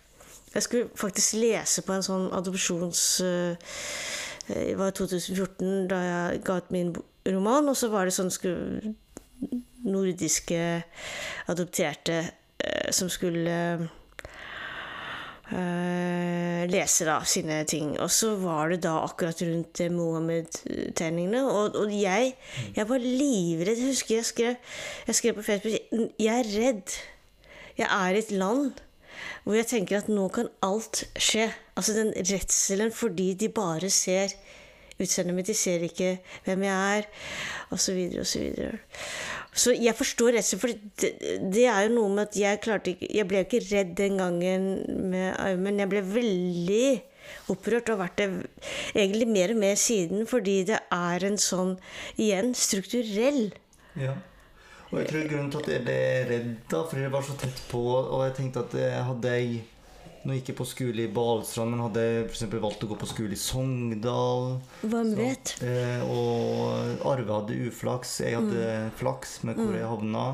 Jeg 0.54 0.64
skulle 0.64 0.90
faktisk 0.96 1.40
lese 1.40 1.84
på 1.86 1.96
en 1.96 2.06
sånn 2.06 2.30
adopsjons... 2.36 3.04
eh, 3.24 3.76
Det 4.48 4.78
var 4.80 4.94
2014 4.96 5.90
da 5.92 5.98
jeg 6.00 6.38
ga 6.48 6.54
ut 6.62 6.70
min 6.72 6.94
roman, 7.28 7.68
og 7.68 7.76
så 7.76 7.90
var 7.92 8.08
det 8.08 8.14
sånn 8.16 8.32
skulle 8.32 8.94
nordiske 9.88 10.62
adopterte 11.52 12.20
eh, 12.24 12.92
som 12.92 13.12
skulle 13.12 13.88
Uh, 15.48 16.68
lese 16.68 17.06
da 17.08 17.22
sine 17.24 17.62
ting. 17.72 17.94
Og 18.04 18.10
så 18.12 18.34
var 18.42 18.74
det 18.74 18.82
da 18.84 18.98
akkurat 19.00 19.40
rundt 19.48 19.80
eh, 19.80 19.94
Mohammed-tegningene. 19.96 21.46
Og, 21.48 21.78
og 21.80 21.94
jeg, 21.96 22.34
jeg 22.76 22.86
var 22.90 23.00
livredd. 23.00 23.80
Jeg 23.80 23.94
husker 23.94 24.18
jeg 24.18 24.28
skrev, 24.28 24.58
jeg 25.08 25.16
skrev 25.16 25.38
på 25.38 25.46
Facebook 25.48 26.12
Jeg 26.20 26.42
er 26.42 26.52
redd. 26.52 26.98
Jeg 27.80 27.88
er 27.88 28.18
i 28.18 28.20
et 28.26 28.36
land 28.36 28.84
hvor 29.46 29.56
jeg 29.56 29.70
tenker 29.72 30.02
at 30.02 30.12
nå 30.12 30.28
kan 30.36 30.52
alt 30.68 31.06
skje. 31.16 31.48
Altså 31.80 31.96
den 31.96 32.12
redselen 32.18 32.92
fordi 32.92 33.32
de 33.40 33.48
bare 33.48 33.90
ser 33.94 34.36
utseendet 35.00 35.36
mitt, 35.38 35.50
de 35.50 35.58
ser 35.58 35.84
ikke 35.86 36.18
hvem 36.46 36.64
jeg 36.68 37.02
er, 37.02 37.10
osv., 37.76 38.00
osv. 38.22 38.48
Så 38.58 38.72
så 39.58 39.74
jeg 39.74 39.96
forstår 39.98 40.36
redselen, 40.38 40.62
for 40.62 40.70
det, 41.02 41.10
det 41.54 41.66
er 41.66 41.88
jo 41.88 41.94
noe 41.96 42.14
med 42.14 42.28
at 42.28 42.36
jeg 42.38 42.60
klarte 42.62 42.92
ikke 42.94 43.08
Jeg 43.10 43.26
ble 43.30 43.40
ikke 43.42 43.62
redd 43.72 43.96
den 43.98 44.20
gangen 44.22 44.68
med 45.10 45.32
armen. 45.34 45.64
men 45.64 45.80
jeg 45.82 45.90
ble 45.90 46.04
veldig 46.06 46.90
opprørt 47.52 47.90
og 47.90 47.96
har 47.96 48.04
vært 48.06 48.22
det 48.22 48.28
egentlig 48.94 49.28
mer 49.28 49.52
og 49.56 49.62
mer 49.64 49.76
siden, 49.76 50.28
fordi 50.30 50.62
det 50.70 50.78
er 50.94 51.26
en 51.28 51.40
sånn, 51.42 51.78
igjen, 52.16 52.54
strukturell 52.56 53.50
Ja. 53.98 54.14
Og 54.88 55.02
jeg 55.02 55.08
tror 55.10 55.26
grunnen 55.28 55.50
til 55.52 55.60
at 55.60 55.72
jeg 55.74 55.84
ble 55.84 55.98
redd, 56.30 56.52
da, 56.72 56.84
fordi 56.88 57.02
det 57.04 57.12
var 57.12 57.26
så 57.28 57.34
tett 57.42 57.58
på, 57.68 57.82
og 57.98 58.22
jeg 58.24 58.36
tenkte 58.38 58.62
at 58.64 58.76
jeg 58.78 59.02
hadde 59.10 59.34
jeg 59.34 59.58
Nå 60.28 60.36
gikk 60.36 60.50
jeg 60.52 60.58
på 60.60 60.66
skole 60.68 61.06
i 61.06 61.12
Balestrand, 61.16 61.72
men 61.72 61.80
hadde 61.86 62.02
f.eks. 62.28 62.42
valgt 62.60 62.82
å 62.84 62.90
gå 62.90 62.98
på 63.00 63.08
skole 63.08 63.32
i 63.32 63.40
Sogndal 63.40 64.58
Hvem 64.82 65.12
så- 65.14 65.16
vet? 65.22 65.52
Eh, 65.64 66.02
og 66.04 67.06
Arve 67.08 67.32
hadde 67.38 67.56
uflaks, 67.70 68.18
jeg 68.26 68.36
hadde 68.36 68.66
Mm. 68.68 68.92
flaks 69.00 69.38
med 69.48 69.56
hvor 69.56 69.72
jeg 69.74 69.88
havna. 69.88 70.26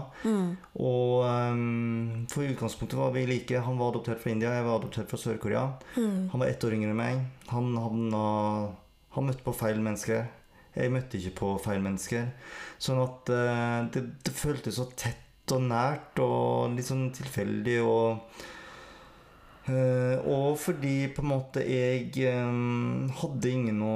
Og 0.82 1.26
um, 1.30 2.26
for 2.28 2.41
utgangspunktet 2.41 2.98
var 2.98 3.12
vi 3.14 3.26
like. 3.30 3.52
Han 3.62 3.78
var 3.78 3.91
adoptert 3.94 4.20
fra 4.24 4.32
India, 4.32 4.50
jeg 4.50 4.66
var 4.66 4.80
adoptert 4.80 5.10
fra 5.14 5.18
Sør-Korea. 5.22 5.66
Mm. 5.96 6.30
Han 6.32 6.39
var 6.41 6.48
ett 6.48 6.64
år 6.66 6.74
yngre 6.74 6.89
enn 6.89 6.98
meg. 6.98 7.22
Han 7.54 7.76
havna 7.78 8.24
Han 9.14 9.28
møtte 9.30 9.44
på 9.46 9.54
feil 9.54 9.78
mennesker. 9.78 10.26
Jeg 10.76 10.89
møtte 10.89 11.20
ikke 11.22 11.36
på 11.38 11.52
feil 11.62 11.80
mennesker. 11.86 12.32
Sånn 12.82 12.98
at 13.04 13.30
uh, 13.30 13.86
det, 13.94 14.02
det 14.26 14.34
føltes 14.34 14.80
så 14.80 14.88
tett 14.98 15.54
og 15.54 15.62
nært 15.62 16.18
og 16.24 16.74
litt 16.74 16.88
sånn 16.88 17.12
tilfeldig 17.14 17.78
og 17.86 18.24
Og 19.68 20.57
fordi 20.59 21.07
på 21.16 21.24
en 21.24 21.30
måte 21.30 21.64
jeg 21.64 22.09
eh, 22.20 23.14
hadde 23.22 23.51
ingen 23.53 23.80
å 23.86 23.95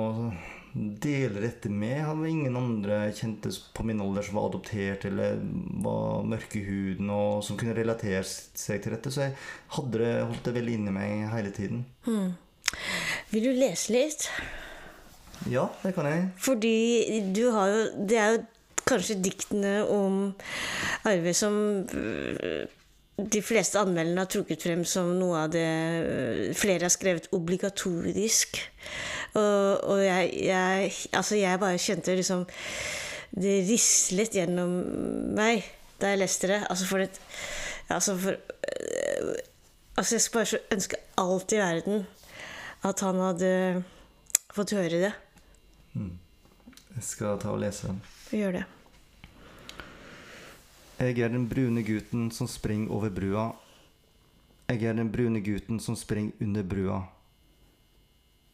dele 0.78 1.42
dette 1.42 1.70
med. 1.72 1.96
Jeg 1.96 2.06
hadde 2.08 2.30
ingen 2.30 2.58
andre 2.60 3.00
kjente 3.16 3.52
på 3.76 3.86
min 3.88 4.02
alder 4.04 4.26
som 4.26 4.38
var 4.38 4.50
adoptert 4.52 5.08
eller 5.10 5.40
var 5.84 6.28
mørke 6.28 6.60
i 6.62 6.66
huden 6.68 7.12
og 7.14 7.42
som 7.46 7.58
kunne 7.60 7.76
relatere 7.78 8.24
seg 8.28 8.84
til 8.84 8.96
dette. 8.96 9.14
Så 9.14 9.28
jeg 9.28 9.38
hadde 9.78 10.04
det, 10.04 10.14
holdt 10.30 10.46
det 10.48 10.56
veldig 10.60 10.78
inni 10.80 10.94
meg 10.96 11.26
hele 11.34 11.54
tiden. 11.56 11.84
Vil 13.34 13.50
du 13.50 13.52
lese 13.58 13.96
litt? 13.96 14.30
Ja, 15.52 15.68
det 15.84 15.94
kan 15.96 16.08
jeg. 16.10 16.30
Fordi 16.42 17.22
du 17.36 17.44
har 17.54 17.70
jo 17.70 17.82
Det 18.10 18.18
er 18.18 18.32
jo 18.36 18.46
kanskje 18.88 19.20
diktene 19.20 19.82
om 19.92 20.32
Arve 21.08 21.34
som 21.36 21.56
de 23.18 23.42
fleste 23.42 23.80
anmelderne 23.82 24.22
har 24.22 24.30
trukket 24.30 24.62
frem 24.62 24.84
som 24.86 25.10
noe 25.18 25.40
av 25.42 25.54
det 25.54 25.66
øh, 25.66 26.42
flere 26.58 26.86
har 26.86 26.94
skrevet 26.94 27.30
obligatorisk. 27.34 28.60
Og, 29.34 29.84
og 29.90 30.04
jeg, 30.04 30.30
jeg 30.46 30.92
Altså, 31.18 31.36
jeg 31.36 31.60
bare 31.60 31.82
kjente 31.82 32.16
liksom 32.16 32.46
Det 33.36 33.58
rislet 33.68 34.38
gjennom 34.38 34.78
meg 35.36 35.66
da 35.98 36.14
jeg 36.14 36.22
leste 36.22 36.48
det. 36.52 36.62
Altså, 36.70 36.86
for 36.86 37.04
et 37.04 37.20
Altså, 37.90 38.16
for 38.22 38.38
øh, 38.38 39.34
Altså, 39.98 40.16
jeg 40.16 40.22
skulle 40.22 40.40
bare 40.40 40.54
så 40.54 40.64
ønske 40.78 41.02
alt 41.18 41.52
i 41.58 41.62
verden 41.62 42.06
at 42.86 43.02
han 43.02 43.18
hadde 43.20 43.84
fått 44.54 44.76
høre 44.78 45.02
det. 45.02 45.14
Jeg 45.98 47.04
skal 47.04 47.40
ta 47.42 47.50
og 47.50 47.64
lese 47.66 47.90
den. 47.90 48.02
Gjør 48.30 48.60
det. 48.60 48.66
Jeg 50.98 51.20
er 51.20 51.30
den 51.30 51.44
brune 51.46 51.84
gutten 51.86 52.32
som 52.32 52.48
springer 52.50 52.90
over 52.90 53.12
brua. 53.14 53.52
Jeg 54.68 54.84
er 54.84 54.96
den 54.98 55.12
brune 55.12 55.44
gutten 55.46 55.80
som 55.80 55.96
springer 55.96 56.34
under 56.42 56.64
brua. 56.64 57.04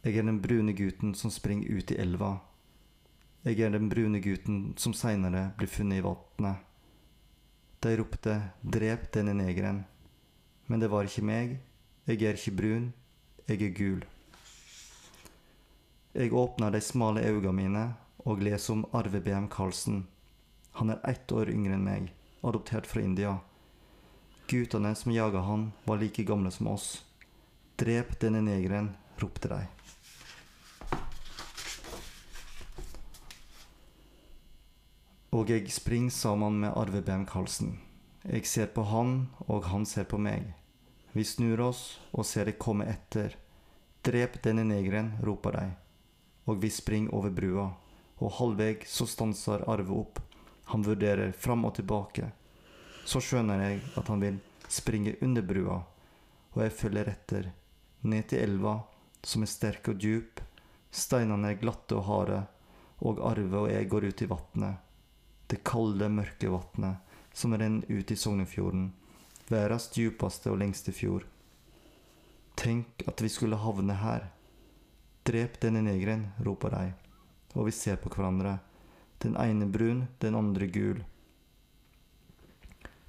Jeg 0.04 0.18
er 0.18 0.26
den 0.28 0.42
brune 0.42 0.74
gutten 0.76 1.14
som 1.16 1.32
springer 1.32 1.78
ut 1.78 1.92
i 1.92 1.96
elva. 1.96 2.34
Jeg 3.46 3.62
er 3.62 3.70
den 3.72 3.88
brune 3.90 4.20
gutten 4.20 4.74
som 4.78 4.92
seinere 4.94 5.54
blir 5.58 5.72
funnet 5.72 6.02
i 6.02 6.04
vannet. 6.04 6.58
De 7.80 7.96
ropte 7.98 8.36
'drep 8.64 9.14
denne 9.14 9.34
negeren', 9.34 9.86
men 10.68 10.80
det 10.80 10.92
var 10.92 11.04
ikke 11.04 11.24
meg. 11.24 11.58
Jeg 12.08 12.24
er 12.24 12.34
ikke 12.34 12.58
brun, 12.58 12.94
jeg 13.48 13.62
er 13.62 13.74
gul. 13.78 14.04
Jeg 16.14 16.34
åpner 16.34 16.72
de 16.72 16.82
smale 16.82 17.24
øynene 17.24 17.54
mine 17.54 17.94
og 18.20 18.44
leser 18.44 18.74
om 18.74 18.86
Arve 18.94 19.22
BM 19.22 19.48
Karlsen. 19.48 20.08
Han 20.72 20.90
er 20.90 21.00
ett 21.08 21.32
år 21.32 21.48
yngre 21.50 21.74
enn 21.74 21.84
meg, 21.84 22.12
adoptert 22.44 22.88
fra 22.88 23.02
India. 23.02 23.38
Guttene 24.48 24.96
som 24.96 25.12
jaga 25.12 25.40
han, 25.40 25.72
var 25.84 25.98
like 25.98 26.24
gamle 26.24 26.52
som 26.52 26.68
oss. 26.68 27.06
Drep 27.76 28.20
denne 28.20 28.42
negeren, 28.44 28.92
ropte 29.18 29.50
de. 29.50 29.62
Og 35.34 35.50
jeg 35.50 35.72
springer 35.74 36.14
sammen 36.14 36.60
med 36.62 36.76
Arve 36.78 37.02
Behm-Karlsen. 37.02 37.80
Jeg 38.24 38.46
ser 38.46 38.68
på 38.76 38.84
han, 38.86 39.32
og 39.48 39.66
han 39.72 39.88
ser 39.90 40.06
på 40.06 40.20
meg. 40.22 40.52
Vi 41.14 41.24
snur 41.26 41.64
oss 41.66 41.82
og 42.12 42.28
ser 42.30 42.46
det 42.52 42.60
komme 42.62 42.86
etter. 42.92 43.34
Drep 44.06 44.38
denne 44.46 44.68
negeren, 44.68 45.16
roper 45.24 45.58
de. 45.58 45.66
Og 46.46 46.62
vi 46.62 46.70
springer 46.70 47.16
over 47.16 47.34
brua, 47.34 47.66
og 48.20 48.38
halvveis 48.38 48.92
så 48.92 49.08
stanser 49.10 49.66
Arve 49.66 49.98
opp. 50.04 50.22
Han 50.74 50.84
vurderer 50.84 51.32
fram 51.38 51.66
og 51.70 51.76
tilbake. 51.78 52.32
Så 53.06 53.22
skjønner 53.22 53.62
jeg 53.62 53.82
at 54.00 54.10
han 54.10 54.24
vil 54.24 54.40
springe 54.72 55.16
under 55.22 55.46
brua, 55.46 55.78
og 56.54 56.60
jeg 56.64 56.74
følger 56.74 57.12
etter, 57.14 57.52
ned 58.10 58.28
til 58.32 58.42
elva, 58.42 58.80
som 59.24 59.46
er 59.46 59.52
sterk 59.54 59.88
og 59.94 60.02
djup. 60.02 60.42
Steinene 60.94 61.54
er 61.54 61.62
glatte 61.62 61.98
og 62.00 62.08
harde, 62.10 62.42
og 63.06 63.22
Arve 63.30 63.66
og 63.66 63.72
jeg 63.72 63.90
går 63.92 64.10
ut 64.10 64.26
i 64.26 64.30
vatnet. 64.30 64.82
Det 65.48 65.62
kalde, 65.68 66.10
mørke 66.10 66.50
vatnet 66.50 67.14
som 67.34 67.58
renner 67.58 67.86
ut 67.90 68.12
i 68.12 68.16
Sognefjorden, 68.16 68.94
verdens 69.50 69.90
djupeste 69.94 70.52
og 70.52 70.60
lengste 70.62 70.94
fjord. 70.94 71.26
Tenk 72.56 73.06
at 73.10 73.22
vi 73.22 73.30
skulle 73.34 73.58
havne 73.58 73.98
her. 73.98 74.30
Drep 75.26 75.58
denne 75.64 75.82
negeren, 75.82 76.28
roper 76.46 76.76
de, 76.76 76.92
og 77.56 77.68
vi 77.68 77.74
ser 77.74 77.98
på 77.98 78.12
hverandre. 78.14 78.60
Den 79.24 79.38
ene 79.40 79.70
brun, 79.72 80.08
den 80.20 80.36
andre 80.36 80.68
gul. 80.68 81.04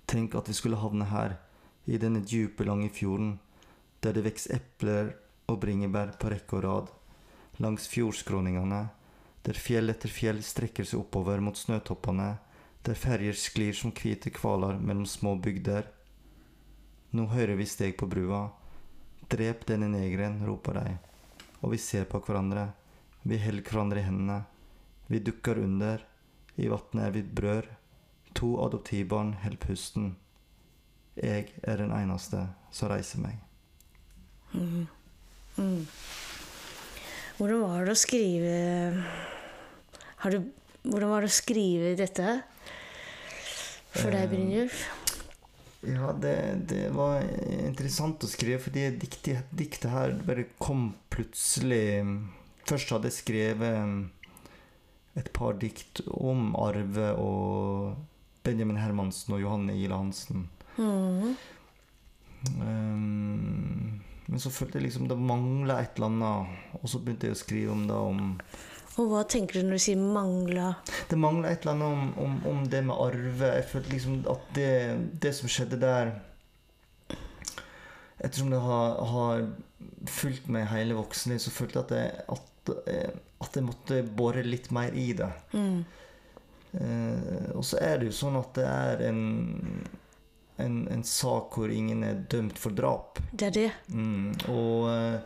Tenk 0.07 0.35
at 0.39 0.49
vi 0.49 0.55
skulle 0.55 0.79
havne 0.79 1.09
her, 1.11 1.39
i 1.91 1.99
denne 1.99 2.23
dype, 2.25 2.65
lange 2.65 2.89
fjorden, 2.89 3.39
der 4.01 4.15
det 4.15 4.25
vokser 4.25 4.57
epler 4.57 5.11
og 5.51 5.59
bringebær 5.61 6.15
på 6.21 6.31
rekke 6.33 6.61
og 6.61 6.65
rad, 6.65 6.93
langs 7.61 7.89
fjordskråningene, 7.91 8.85
der 9.45 9.61
fjell 9.61 9.93
etter 9.93 10.13
fjell 10.13 10.41
strekker 10.45 10.87
seg 10.89 11.03
oppover 11.03 11.43
mot 11.45 11.59
snøtoppene, 11.59 12.31
der 12.85 12.97
ferjer 13.01 13.37
sklir 13.37 13.77
som 13.77 13.93
hvite 13.97 14.33
hvaler 14.39 14.79
mellom 14.79 15.07
små 15.09 15.35
bygder. 15.41 15.89
Nå 17.17 17.27
hører 17.33 17.57
vi 17.57 17.67
steg 17.69 17.97
på 18.01 18.09
brua. 18.11 18.47
Drep 19.31 19.67
denne 19.69 19.89
negeren, 19.93 20.41
roper 20.47 20.81
de. 20.81 20.97
Og 21.63 21.73
vi 21.75 21.79
ser 21.81 22.09
på 22.09 22.21
hverandre. 22.25 22.71
Vi 23.25 23.39
holder 23.41 23.65
hverandre 23.65 24.03
i 24.03 24.05
hendene. 24.05 24.43
Vi 25.07 25.21
dukker 25.21 25.59
under. 25.59 26.05
I 26.57 26.69
vannet 26.71 27.07
er 27.07 27.15
vi 27.15 27.23
brød. 27.23 27.71
To 28.35 28.57
adoptivbarn 28.65 29.35
holder 29.43 29.61
pusten. 29.63 30.17
Jeg 31.17 31.53
er 31.63 31.79
den 31.79 31.93
eneste 31.95 32.49
som 32.75 32.91
reiser 32.91 33.23
meg. 33.23 33.39
Mm. 34.55 34.87
Mm. 35.59 35.87
Hvordan 37.39 37.63
var 37.63 37.87
det 37.87 37.95
å 37.95 37.99
skrive 37.99 38.51
du, 40.31 40.37
Hvordan 40.83 41.11
var 41.11 41.25
det 41.25 41.31
å 41.31 41.35
skrive 41.35 41.95
dette 41.99 42.35
for 43.95 44.15
deg, 44.15 44.29
Brynjulf? 44.31 44.85
Ja, 45.85 46.13
det, 46.17 46.35
det, 46.71 46.89
var 46.97 47.21
interessant 47.67 48.23
å 48.25 48.31
skrive, 48.31 48.63
fordi 48.63 48.87
diktet, 48.99 49.51
diktet 49.53 49.91
her 49.93 50.15
bare 50.25 50.47
kom 50.59 50.93
plutselig 51.13 52.03
Først 52.65 52.95
hadde 52.95 53.11
jeg 53.11 53.19
skrevet 53.19 54.24
et 55.19 55.31
par 55.33 55.59
dikt 55.61 56.03
om 56.11 56.53
Arve 56.59 57.13
og 57.21 57.95
Benjamin 58.45 58.81
Hermansen 58.81 59.37
og 59.37 59.43
Johanne 59.45 59.77
Ile 59.79 59.97
Hansen. 59.97 60.49
Mm. 60.77 61.35
Um, 62.61 64.01
men 64.27 64.41
så 64.41 64.51
følte 64.53 64.79
jeg 64.79 64.89
liksom 64.89 65.09
det 65.09 65.17
mangla 65.21 65.79
et 65.81 65.97
eller 65.97 66.11
annet, 66.11 66.55
og 66.81 66.89
så 66.91 67.01
begynte 67.01 67.29
jeg 67.29 67.37
å 67.37 67.41
skrive 67.41 67.75
om 67.75 67.85
det 67.89 67.97
om 67.97 68.23
Og 69.01 69.11
hva 69.11 69.25
tenker 69.29 69.59
du 69.59 69.67
når 69.67 69.81
du 69.81 69.85
sier 69.85 69.99
'mangla'? 69.99 70.75
Det 71.11 71.19
mangla 71.19 71.51
et 71.51 71.65
eller 71.65 71.73
annet 71.73 71.89
om, 71.93 72.13
om, 72.25 72.35
om, 72.53 72.67
det 72.71 72.85
med 72.85 72.95
arve. 72.95 73.49
Jeg 73.59 73.65
følte 73.73 73.91
liksom 73.91 74.21
at 74.31 74.45
det, 74.55 74.71
det 75.23 75.35
som 75.35 75.49
skjedde 75.49 75.81
der 75.81 76.15
Ettersom 78.25 78.51
det 78.51 78.61
har, 78.63 79.05
har 79.05 79.43
fulgt 80.09 80.47
meg 80.49 80.71
hele 80.71 80.95
voksenlivet, 80.97 81.43
så 81.43 81.51
følte 81.51 81.79
jeg 81.79 81.85
at 81.85 81.97
jeg, 81.97 82.25
at, 82.33 82.54
at 82.71 83.59
jeg 83.59 83.67
måtte 83.67 84.01
bore 84.07 84.45
litt 84.47 84.71
mer 84.75 84.95
i 84.97 85.11
det. 85.17 85.31
Mm. 85.53 85.85
Eh, 86.75 87.51
og 87.55 87.65
så 87.67 87.83
er 87.83 88.01
det 88.01 88.09
jo 88.11 88.17
sånn 88.17 88.41
at 88.41 88.57
det 88.57 88.65
er 88.71 89.05
en 89.11 89.23
en, 90.57 90.89
en, 90.89 91.03
sak 91.03 91.57
hvor 91.59 91.71
ingen 91.73 92.05
er 92.07 92.21
dømt 92.31 92.59
for 92.63 92.75
drap. 92.77 93.19
Det 93.33 93.49
er 93.49 93.55
det. 93.57 93.71
Mm, 93.91 94.35
og 94.53 94.89
eh, 94.93 95.17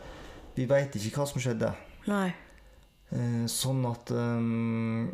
vi 0.56 0.66
veit 0.70 0.96
ikke 0.96 1.20
hva 1.20 1.26
som 1.28 1.42
skjedde. 1.42 1.72
Nei. 2.08 2.30
Eh, 3.12 3.44
sånn 3.52 3.84
at 3.88 4.12
um, 4.12 5.10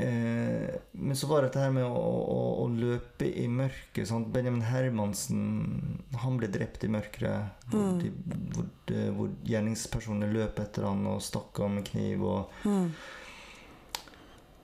uh, 0.00 0.78
Men 0.96 1.16
så 1.16 1.28
var 1.30 1.42
det 1.42 1.50
dette 1.50 1.62
her 1.64 1.70
med 1.76 1.84
å, 1.84 2.00
å, 2.00 2.40
å 2.64 2.66
løpe 2.72 3.28
i 3.28 3.46
mørket. 3.48 4.08
Sant? 4.08 4.28
Benjamin 4.34 4.62
Hermansen 4.66 6.00
han 6.24 6.36
ble 6.40 6.48
drept 6.52 6.84
i 6.84 6.92
mørket. 6.92 7.56
Hvor, 7.70 7.80
Mm. 7.80 7.98
de, 8.02 8.10
hvor, 8.56 8.66
de, 8.90 9.00
hvor 9.14 9.28
gjerningspersonene 9.46 10.32
løp 10.34 10.58
etter 10.60 10.88
han 10.88 11.04
og 11.06 11.20
stakk 11.22 11.60
han 11.62 11.76
med 11.78 11.86
kniv. 11.92 12.22
Og, 12.26 12.60
Mm. 12.66 12.90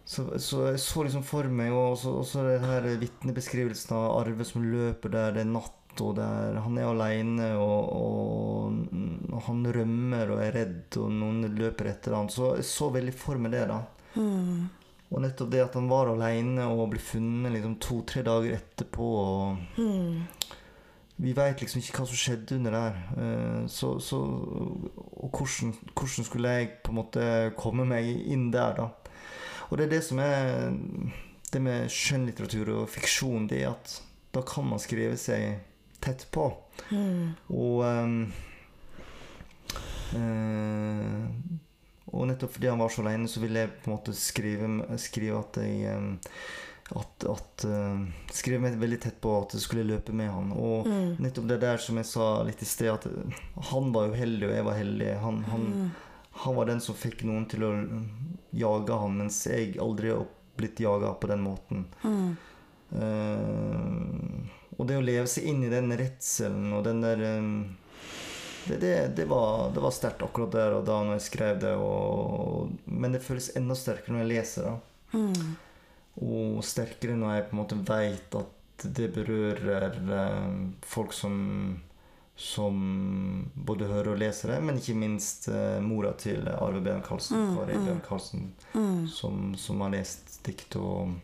så, 0.07 0.25
så 0.39 0.61
jeg 0.71 0.79
så 0.83 1.03
liksom 1.07 1.25
for 1.27 1.49
meg 1.51 1.73
og 1.75 1.97
så 1.99 2.43
det 2.47 2.61
her 2.63 2.85
vitnebeskrivelsen 3.01 3.97
av 3.97 4.21
Arve 4.21 4.45
som 4.47 4.63
løper 4.71 5.11
der 5.15 5.33
det 5.35 5.43
er 5.47 5.51
natt, 5.51 5.73
og 6.05 6.13
der 6.19 6.59
han 6.61 6.77
er 6.79 6.91
aleine, 6.91 7.47
og, 7.57 7.87
og, 7.97 8.81
og 9.33 9.41
han 9.49 9.63
rømmer 9.73 10.35
og 10.35 10.43
er 10.45 10.53
redd, 10.61 10.99
og 11.01 11.09
noen 11.17 11.47
løper 11.57 11.89
etter 11.95 12.13
han. 12.19 12.29
Så 12.29 12.53
jeg 12.59 12.67
så 12.69 12.91
veldig 12.93 13.15
for 13.17 13.41
meg 13.41 13.55
det, 13.57 13.63
da. 13.71 13.79
Mm. 14.19 14.67
Og 15.13 15.21
nettopp 15.23 15.51
det 15.53 15.61
at 15.63 15.75
han 15.79 15.87
var 15.89 16.09
aleine 16.11 16.65
og 16.67 16.91
ble 16.91 16.99
funnet 16.99 17.53
liksom 17.55 17.77
to-tre 17.81 18.23
dager 18.27 18.57
etterpå. 18.59 19.07
Og 19.07 19.57
Mm. 19.79 20.23
vi 21.19 21.33
veit 21.33 21.61
liksom 21.61 21.79
ikke 21.81 22.01
hva 22.01 22.07
som 22.07 22.17
skjedde 22.17 22.57
under 22.57 22.71
der. 22.71 22.97
Eh, 23.17 23.67
Så, 23.69 23.99
så, 24.01 24.17
og 24.19 25.31
hvordan, 25.31 25.75
hvordan 25.95 26.25
skulle 26.25 26.49
jeg 26.49 26.71
på 26.85 26.91
en 26.91 26.99
måte 26.99 27.53
komme 27.57 27.87
meg 27.87 28.05
inn 28.27 28.51
der, 28.51 28.75
da? 28.75 28.89
Og 29.71 29.79
det 29.79 29.87
er 29.87 29.91
det 29.91 30.05
som 30.05 30.19
er 30.19 30.71
det 31.53 31.63
med 31.63 31.89
skjønnlitteratur 31.89 32.69
og 32.83 32.89
fiksjon, 32.89 33.47
det 33.49 33.63
er 33.63 33.71
at 33.71 34.03
da 34.35 34.43
kan 34.43 34.65
man 34.69 34.79
skrive 34.79 35.17
seg 35.17 35.59
tett 36.03 36.27
på. 36.33 36.51
Mm. 36.91 37.35
Og 37.51 37.81
um, 37.87 38.33
eh, 40.15 41.29
Og 42.13 42.29
nettopp 42.31 42.53
fordi 42.55 42.69
han 42.71 42.79
var 42.79 42.89
så 42.95 43.03
aleine, 43.03 43.27
så 43.29 43.41
ville 43.43 43.65
jeg 43.65 43.73
på 43.83 43.91
en 43.91 43.97
måte 43.97 44.13
skrive, 44.15 44.99
skrive 45.03 45.41
at 45.41 45.57
jeg 45.63 46.17
at, 46.95 47.25
at 47.27 47.65
eh, 47.67 48.03
Skrive 48.31 48.61
meg 48.63 48.77
veldig 48.79 49.01
tett 49.03 49.17
på 49.21 49.33
at 49.43 49.57
jeg 49.57 49.65
skulle 49.65 49.83
løpe 49.89 50.13
med 50.15 50.31
han. 50.31 50.53
Og 50.55 50.87
Mm. 50.87 51.17
nettopp 51.19 51.49
det 51.49 51.61
der 51.65 51.77
som 51.83 51.97
jeg 51.99 52.07
sa 52.07 52.43
litt 52.47 52.63
i 52.63 52.65
sted, 52.65 52.93
at 52.95 53.07
han 53.73 53.91
var 53.93 54.07
jo 54.07 54.15
heldig, 54.21 54.47
og 54.47 54.55
jeg 54.55 54.65
var 54.69 54.79
heldig. 54.79 55.09
Han, 55.21 55.41
han, 55.51 55.65
Mm. 55.73 55.91
han 56.45 56.55
var 56.55 56.65
den 56.67 56.81
som 56.81 56.95
fikk 56.95 57.25
noen 57.27 57.49
til 57.51 57.65
å 57.67 57.73
jage 58.55 59.01
han, 59.01 59.17
mens 59.19 59.41
jeg 59.47 59.75
aldri 59.83 60.11
har 60.15 60.27
blitt 60.57 60.79
jaga 60.81 61.11
på 61.19 61.27
den 61.27 61.43
måten. 61.43 61.87
Mm. 62.05 62.37
Uh, 62.95 64.47
og 64.79 64.87
det 64.89 64.97
å 65.01 65.05
leve 65.05 65.27
seg 65.31 65.49
inn 65.51 65.65
i 65.67 65.71
den 65.73 65.91
redselen 65.97 66.73
og 66.77 66.85
den 66.87 67.01
der 67.03 67.23
eh, 67.25 67.47
det, 68.69 68.77
det, 68.83 68.95
det 69.17 69.25
var, 69.31 69.71
det 69.75 69.83
var 69.85 69.95
sterkt 69.95 70.23
akkurat 70.27 70.53
der 70.55 70.75
og 70.79 70.85
da 70.89 70.99
når 71.07 71.19
jeg 71.19 71.27
skrev 71.29 71.61
det. 71.63 71.73
Og, 71.77 72.71
men 72.85 73.15
det 73.17 73.23
føles 73.25 73.53
enda 73.59 73.75
sterkere 73.79 74.15
når 74.17 74.25
jeg 74.25 74.33
leser 74.35 74.69
det. 74.69 74.77
Mm. 75.17 75.57
Og 76.27 76.63
sterkere 76.65 77.17
når 77.19 77.35
jeg 77.39 77.49
på 77.49 77.57
en 77.57 77.63
måte 77.63 77.81
veit 77.89 78.39
at 78.41 78.87
det 78.97 79.09
berører 79.17 79.97
eh, 80.21 80.57
folk 80.85 81.15
som 81.17 81.37
som 82.37 82.75
både 83.55 83.87
hører 83.89 84.11
og 84.13 84.19
leser 84.21 84.51
det, 84.53 84.57
men 84.61 84.77
ikke 84.77 84.93
minst 85.01 85.47
eh, 85.49 85.79
mora 85.81 86.11
til 86.21 86.45
Arve 86.53 86.83
Behn 86.85 87.01
Karlsen, 87.01 87.39
Mm, 87.47 87.55
Kari 87.57 87.79
mm. 87.79 87.87
Behn 87.87 88.03
Karlsen, 88.05 88.43
Mm. 88.75 89.07
som, 89.09 89.55
som 89.57 89.81
har 89.81 89.95
lest 89.95 90.35
dikt 90.45 90.77
og 90.77 91.15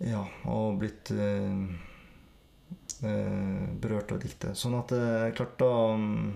Ja, 0.00 0.22
og 0.48 0.78
blitt 0.80 1.10
eh, 1.10 1.52
berørt 3.00 4.12
av 4.12 4.20
diktet. 4.22 4.58
Sånn 4.58 4.76
at 4.78 4.92
eh, 4.96 5.30
klart 5.36 5.58
da 5.60 5.70
mm, 5.94 6.28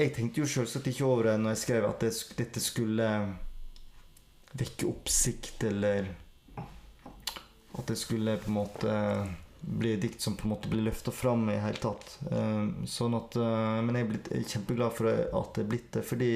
Jeg 0.00 0.14
tenkte 0.16 0.40
jo 0.40 0.48
selvsagt 0.48 0.88
ikke 0.88 1.04
over 1.04 1.30
det 1.30 1.36
når 1.42 1.54
jeg 1.54 1.62
skrev 1.66 1.88
at 1.90 2.04
det, 2.06 2.14
dette 2.38 2.62
skulle 2.64 3.10
vekke 4.56 4.88
oppsikt, 4.88 5.62
eller 5.68 6.08
at 6.56 7.86
det 7.86 7.98
skulle 8.00 8.38
på 8.40 8.48
en 8.50 8.56
måte 8.56 8.94
bli 9.60 9.92
et 9.92 10.02
dikt 10.02 10.24
som 10.24 10.34
på 10.40 10.48
en 10.48 10.54
måte 10.54 10.70
blir 10.72 10.86
løfta 10.88 11.12
fram 11.12 11.44
i 11.52 11.58
hele 11.60 11.80
tatt. 11.82 12.16
Eh, 12.32 12.64
sånn 12.88 13.16
at, 13.18 13.36
eh, 13.36 13.78
men 13.84 13.98
jeg 13.98 14.06
er, 14.06 14.10
blitt, 14.14 14.30
er 14.32 14.48
kjempeglad 14.54 14.96
for 14.96 15.12
at 15.12 15.54
det 15.56 15.64
er 15.64 15.72
blitt 15.74 15.90
det, 15.94 16.04
fordi 16.08 16.32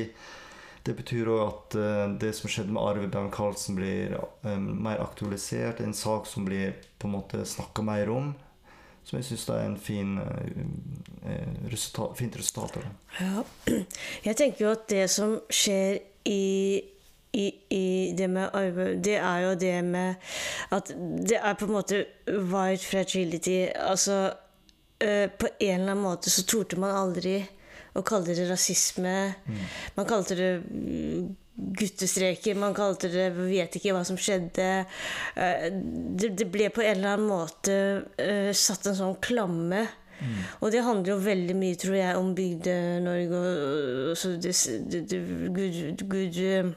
det 0.84 0.94
betyr 0.98 1.28
òg 1.32 1.42
at 1.46 1.76
eh, 1.80 2.06
det 2.20 2.34
som 2.36 2.50
skjedde 2.50 2.74
med 2.74 2.84
Arve 2.84 3.08
Bjørn 3.08 3.30
Karlsen, 3.32 3.76
blir 3.78 4.18
eh, 4.18 4.58
mer 4.60 5.00
aktualisert. 5.00 5.80
En 5.80 5.96
sak 5.96 6.28
som 6.28 6.44
blir 6.44 6.74
på 7.00 7.08
en 7.08 7.14
måte 7.16 7.44
snakka 7.48 7.84
mer 7.86 8.10
om. 8.12 8.34
Som 9.04 9.18
jeg 9.18 9.28
syns 9.30 9.46
er 9.52 9.62
en 9.64 9.78
fin, 9.80 10.16
eh, 10.20 11.54
resultat, 11.72 12.16
fint 12.20 12.36
resultat 12.36 12.76
av 12.76 12.84
det. 12.84 12.92
Ja. 13.20 13.44
Jeg 14.28 14.36
tenker 14.40 14.64
jo 14.64 14.70
at 14.72 14.86
det 14.88 15.06
som 15.12 15.34
skjer 15.52 15.98
i, 16.28 16.80
i, 17.36 17.46
i 17.68 17.84
det 18.16 18.28
med 18.32 18.56
arbeid, 18.56 19.02
det 19.04 19.18
er 19.20 19.42
jo 19.44 19.50
det 19.60 19.74
med 19.84 20.30
at 20.72 20.92
det 21.28 21.36
er 21.36 21.58
på 21.60 21.68
en 21.68 21.76
måte 21.76 22.04
white 22.28 22.84
fragility. 22.84 23.58
Altså 23.76 24.32
øh, 25.00 25.28
På 25.32 25.52
en 25.60 25.80
eller 25.80 25.92
annen 25.92 26.04
måte 26.04 26.32
så 26.32 26.44
torde 26.48 26.80
man 26.80 26.96
aldri 26.96 27.42
å 27.94 28.02
kalte 28.06 28.34
det 28.34 28.48
rasisme. 28.50 29.16
Man 29.96 30.06
kalte 30.08 30.34
det 30.38 30.50
mm, 30.64 31.26
guttestreker, 31.78 32.56
man 32.58 32.74
kalte 32.74 33.08
det 33.12 33.28
vet 33.36 33.76
ikke 33.78 33.94
hva 33.94 34.04
som 34.06 34.18
skjedde. 34.18 34.70
Eh, 35.38 35.68
Det, 36.18 36.32
det 36.38 36.48
ble 36.50 36.70
på 36.74 36.82
en 36.82 36.96
eller 36.96 37.14
annen 37.16 37.28
måte 37.30 37.76
eh, 38.18 38.50
satt 38.54 38.86
en 38.90 38.98
sånn 38.98 39.20
klamme. 39.22 39.84
Og 40.62 40.70
det 40.72 40.80
handler 40.86 41.10
jo 41.12 41.20
veldig 41.20 41.54
mye, 41.58 41.76
tror 41.76 41.96
jeg, 41.98 42.16
om 42.16 42.30
Bygde-Norge 42.38 43.38
og 43.38 44.12
og 44.14 44.36
det, 44.40 44.52
det, 45.10 45.18
Gud, 45.52 46.04
Gud 46.08 46.38
eh, 46.40 46.70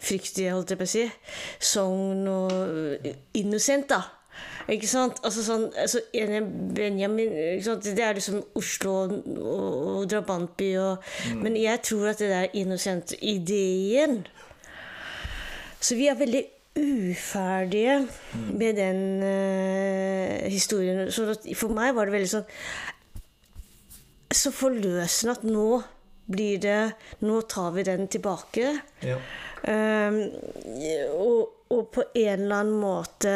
fryktige, 0.00 0.52
holdt 0.56 0.72
jeg 0.72 0.80
på 0.80 0.88
å 0.88 0.92
si. 0.94 1.04
Sogn 1.60 2.24
og 2.28 3.06
innocent, 3.38 3.88
da. 3.92 4.00
Ikke 4.72 4.88
sant? 4.88 5.18
Altså 5.26 5.44
sånn, 5.44 5.66
altså 5.76 6.00
Benjamin? 6.12 7.34
Det 7.84 8.00
er 8.00 8.16
liksom 8.16 8.40
Oslo 8.56 8.94
og, 9.02 9.12
og 9.44 10.06
drabantby 10.08 10.70
og 10.80 11.04
Men 11.42 11.58
jeg 11.60 11.82
tror 11.84 12.12
at 12.14 12.22
det 12.22 12.30
der 12.32 12.56
innocent-ideen 12.56 14.22
Så 15.80 15.98
vi 15.98 16.08
er 16.08 16.20
veldig 16.20 16.44
uferdige 16.74 18.00
med 18.34 18.74
den 18.74 19.22
uh, 19.22 20.50
historien. 20.50 21.06
Så 21.12 21.28
for 21.54 21.70
meg 21.70 21.92
var 21.94 22.08
det 22.08 22.16
veldig 22.16 22.30
sånn 22.32 22.48
Så 24.34 24.50
forløsende 24.54 25.36
at 25.36 25.44
nå 25.46 25.68
blir 26.24 26.58
det 26.64 26.80
Nå 27.22 27.42
tar 27.52 27.74
vi 27.76 27.84
den 27.84 28.08
tilbake. 28.08 28.72
Ja. 29.04 29.18
Um, 29.64 30.18
og, 31.16 31.68
og 31.72 31.86
på 31.92 32.02
en 32.10 32.42
eller 32.46 32.64
annen 32.64 32.80
måte 32.80 33.34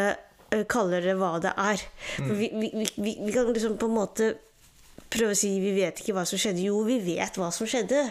kaller 0.71 1.05
det 1.05 1.17
hva 1.19 1.37
det 1.43 1.53
er. 1.61 1.83
For 2.17 2.35
vi, 2.37 2.51
vi, 2.55 2.71
vi, 2.77 3.15
vi, 3.21 3.33
kan 3.35 3.51
liksom 3.53 3.79
på 3.81 3.89
en 3.91 3.97
måte 3.99 4.31
prøve 5.13 5.35
å 5.35 5.39
si 5.39 5.55
vi 5.63 5.75
vet 5.77 6.01
ikke 6.01 6.17
hva 6.17 6.25
som 6.29 6.41
skjedde. 6.41 6.65
Jo, 6.69 6.83
vi 6.89 6.99
vet 7.05 7.39
hva 7.41 7.51
som 7.55 7.69
skjedde. 7.69 8.07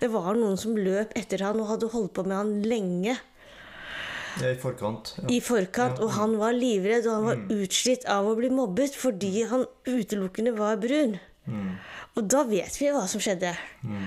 Det 0.00 0.10
var 0.12 0.34
noen 0.38 0.58
som 0.60 0.76
løp 0.76 1.14
etter 1.18 1.44
han 1.44 1.60
og 1.60 1.70
hadde 1.72 1.92
holdt 1.92 2.14
på 2.16 2.24
med 2.26 2.36
han 2.38 2.52
lenge 2.64 3.16
Ja, 4.40 4.48
I 4.50 4.56
forkant. 4.58 5.12
Ja. 5.20 5.28
i 5.30 5.40
forkant. 5.44 6.00
Og 6.02 6.14
han 6.16 6.38
var 6.40 6.56
livredd, 6.56 7.06
og 7.06 7.18
han 7.18 7.28
var 7.28 7.60
utslitt 7.62 8.06
av 8.10 8.26
å 8.26 8.34
bli 8.38 8.50
mobbet 8.50 8.96
fordi 8.98 9.44
han 9.50 9.66
utelukkende 9.86 10.56
var 10.58 10.80
brun. 10.82 11.18
Og 12.14 12.28
da 12.30 12.44
vet 12.48 12.76
vi 12.78 12.90
hva 12.94 13.04
som 13.10 13.20
skjedde. 13.22 13.52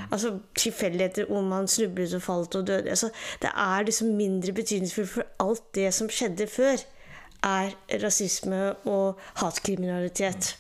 Altså 0.10 0.38
Tilfeldigheter 0.58 1.32
om 1.34 1.52
han 1.54 1.68
snublet 1.70 2.16
og 2.18 2.24
falt 2.24 2.56
og 2.58 2.68
døde. 2.70 2.90
Altså, 2.90 3.12
det 3.44 3.52
er 3.52 3.88
liksom 3.88 4.16
mindre 4.18 4.56
betydningsfullt, 4.58 5.12
for 5.12 5.28
alt 5.44 5.66
det 5.78 5.92
som 5.96 6.10
skjedde 6.10 6.48
før, 6.50 6.82
er 7.48 8.00
rasisme 8.04 8.62
og 8.86 9.20
hatkriminalitet. 9.42 10.56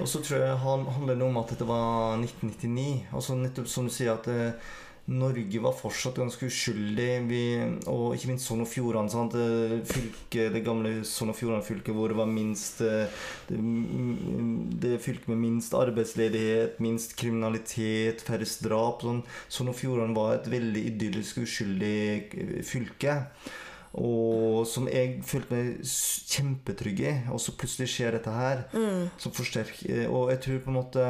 Og 0.00 0.08
så 0.08 0.20
tror 0.24 0.44
jeg 0.44 0.60
han 0.64 0.84
handler 0.96 1.18
det 1.18 1.26
om 1.28 1.40
at 1.40 1.52
dette 1.52 1.68
var 1.68 2.18
1999. 2.18 3.08
Altså 3.12 3.38
nettopp 3.38 3.68
som 3.70 3.88
du 3.88 3.92
sier 3.92 4.14
at 4.14 4.28
eh, 4.32 4.68
Norge 5.08 5.60
var 5.64 5.72
fortsatt 5.72 6.18
ganske 6.20 6.48
uskyldig. 6.50 7.12
Vi, 7.30 7.42
og 7.88 8.16
ikke 8.16 8.28
minst 8.28 8.48
Sogn 8.48 8.64
og 8.64 8.68
Fjordane. 8.68 9.08
Sant? 9.12 9.32
Det, 9.32 10.62
gamle 10.64 10.98
Sogn 11.08 11.32
og 11.32 11.38
Fjordane-fylket 11.38 11.96
hvor 11.96 12.12
det 12.12 12.18
var 12.18 12.28
minst 12.28 12.82
eh, 12.84 13.22
det, 13.48 13.56
mm, 13.56 14.74
det 14.82 14.98
fylket 15.04 15.30
med 15.32 15.40
minst 15.46 15.76
arbeidsledighet, 15.76 16.76
minst 16.84 17.16
kriminalitet, 17.20 18.24
færrest 18.24 18.64
drap. 18.66 19.00
Sånn. 19.06 19.24
Sogn 19.48 19.72
og 19.72 19.78
Fjordane 19.80 20.16
var 20.16 20.36
et 20.36 20.50
veldig 20.52 20.84
idyllisk, 20.92 21.40
uskyldig 21.46 21.96
eh, 22.28 22.60
fylke. 22.68 23.22
Og 23.96 24.66
som 24.68 24.88
jeg 24.90 25.22
følte 25.24 25.54
meg 25.54 25.84
kjempetrygg 25.88 27.00
i. 27.00 27.14
Og 27.32 27.40
så 27.40 27.54
plutselig 27.56 27.88
skjer 27.92 28.18
dette 28.18 28.34
her. 28.34 28.66
Som 29.20 29.32
forsterker 29.32 30.10
Og 30.12 30.28
jeg 30.34 30.42
tror 30.44 30.58
på 30.64 30.70
en 30.72 30.76
måte 30.76 31.06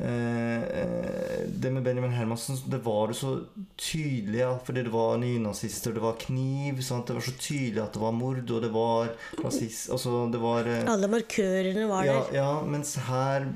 eh, 0.00 0.62
eh, 0.80 1.42
Det 1.50 1.72
med 1.74 1.84
Benjamin 1.84 2.14
Hermansen, 2.16 2.56
det 2.72 2.80
var 2.84 3.12
jo 3.12 3.18
så 3.18 3.32
tydelig. 3.76 4.40
Ja, 4.40 4.54
fordi 4.64 4.86
det 4.86 4.94
var 4.94 5.20
nynazister, 5.20 5.92
det 5.92 6.02
var 6.04 6.16
kniv. 6.20 6.80
Sant? 6.86 7.06
Det 7.10 7.18
var 7.18 7.26
så 7.28 7.36
tydelig 7.36 7.82
at 7.84 7.92
det 7.94 8.02
var 8.02 8.16
mord, 8.16 8.40
og 8.50 8.64
det 8.64 8.72
var 8.74 9.12
rasist... 9.44 9.90
Altså, 9.92 10.24
det 10.32 10.40
var 10.42 10.66
eh, 10.72 10.88
Alle 10.88 11.10
markørene 11.12 11.86
var 11.90 12.08
ja, 12.08 12.18
der. 12.30 12.34
ja, 12.40 12.50
mens 12.64 12.96
her 13.10 13.50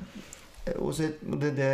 og 0.73 0.95
så, 0.97 1.09
det, 1.21 1.51
det 1.59 1.73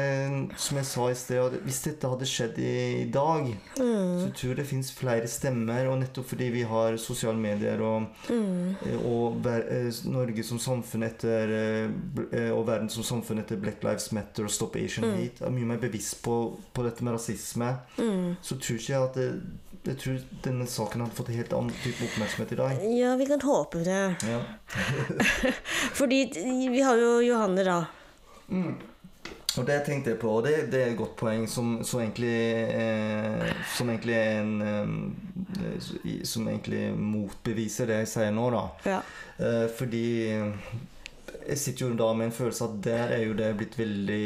som 0.59 0.77
jeg 0.77 0.87
sa 0.89 1.05
i 1.07 1.15
sted, 1.15 1.53
hvis 1.63 1.79
dette 1.85 2.09
hadde 2.11 2.27
skjedd 2.27 2.57
i, 2.59 2.73
i 3.05 3.07
dag, 3.11 3.47
så 3.77 4.27
tror 4.35 4.51
jeg 4.51 4.57
det 4.59 4.65
fins 4.67 4.91
flere 4.95 5.29
stemmer. 5.31 5.87
Og 5.87 6.01
nettopp 6.01 6.27
fordi 6.33 6.49
vi 6.51 6.65
har 6.67 6.97
sosiale 6.99 7.39
medier 7.39 7.79
og, 7.87 8.09
mm. 8.27 8.99
og 9.07 9.39
ver, 9.45 9.63
eh, 9.71 9.87
Norge 10.11 10.43
som 10.43 10.59
samfunn 10.59 11.07
etter 11.07 11.55
eh, 11.55 11.95
eh, 12.27 12.51
Og 12.51 12.65
verden 12.67 12.91
som 12.91 13.05
samfunn 13.07 13.39
etter 13.43 13.59
Black 13.61 13.83
Lives 13.85 14.09
Matter 14.15 14.47
og 14.47 14.51
Stop 14.51 14.75
Asian 14.79 15.07
Hate 15.15 15.47
er 15.47 15.55
mye 15.55 15.69
mer 15.71 15.79
bevisst 15.81 16.19
på, 16.25 16.37
på 16.73 16.85
dette 16.85 17.05
med 17.05 17.15
rasisme, 17.15 17.71
så 17.95 18.57
tror 18.57 18.79
ikke 18.79 18.91
jeg 18.91 19.05
at 19.05 19.17
det, 19.17 19.29
jeg 19.87 19.97
tror 20.03 20.19
denne 20.45 20.67
saken 20.69 21.01
hadde 21.05 21.15
fått 21.17 21.31
en 21.31 21.39
helt 21.39 21.55
annen 21.57 21.79
type 21.81 22.05
oppmerksomhet 22.05 22.51
i 22.53 22.59
dag. 22.59 22.83
Ja, 22.99 23.15
vi 23.17 23.25
kan 23.29 23.41
håpe 23.41 23.81
det. 23.85 24.01
Ja. 24.27 24.41
Fordi 25.99 26.21
vi 26.35 26.83
har 26.85 27.01
jo 27.01 27.15
Johanne, 27.25 27.65
da. 27.65 27.79
Og 29.59 29.65
det 29.67 29.81
tenkte 29.83 30.13
jeg 30.13 30.19
på, 30.21 30.29
og 30.37 30.45
det, 30.45 30.53
det 30.71 30.79
er 30.79 30.93
et 30.93 30.99
godt 30.99 31.17
poeng 31.19 31.43
som, 31.51 31.73
som, 31.83 31.99
egentlig, 31.99 32.37
eh, 32.71 33.49
som 33.75 33.89
egentlig 33.91 34.15
en 34.15 34.53
eh, 34.63 36.23
Som 36.27 36.47
egentlig 36.47 36.85
motbeviser 36.95 37.91
det 37.91 38.01
jeg 38.03 38.11
sier 38.13 38.31
nå, 38.35 38.47
da. 38.53 38.63
Ja. 38.87 39.01
Eh, 39.41 39.67
fordi 39.75 40.05
jeg 41.41 41.57
sitter 41.57 41.87
jo 41.87 41.97
da 41.99 42.11
med 42.15 42.29
en 42.29 42.35
følelse 42.35 42.67
at 42.69 42.79
der 42.85 43.13
er 43.17 43.23
jo 43.25 43.35
det 43.35 43.49
blitt 43.59 43.77
veldig 43.79 44.25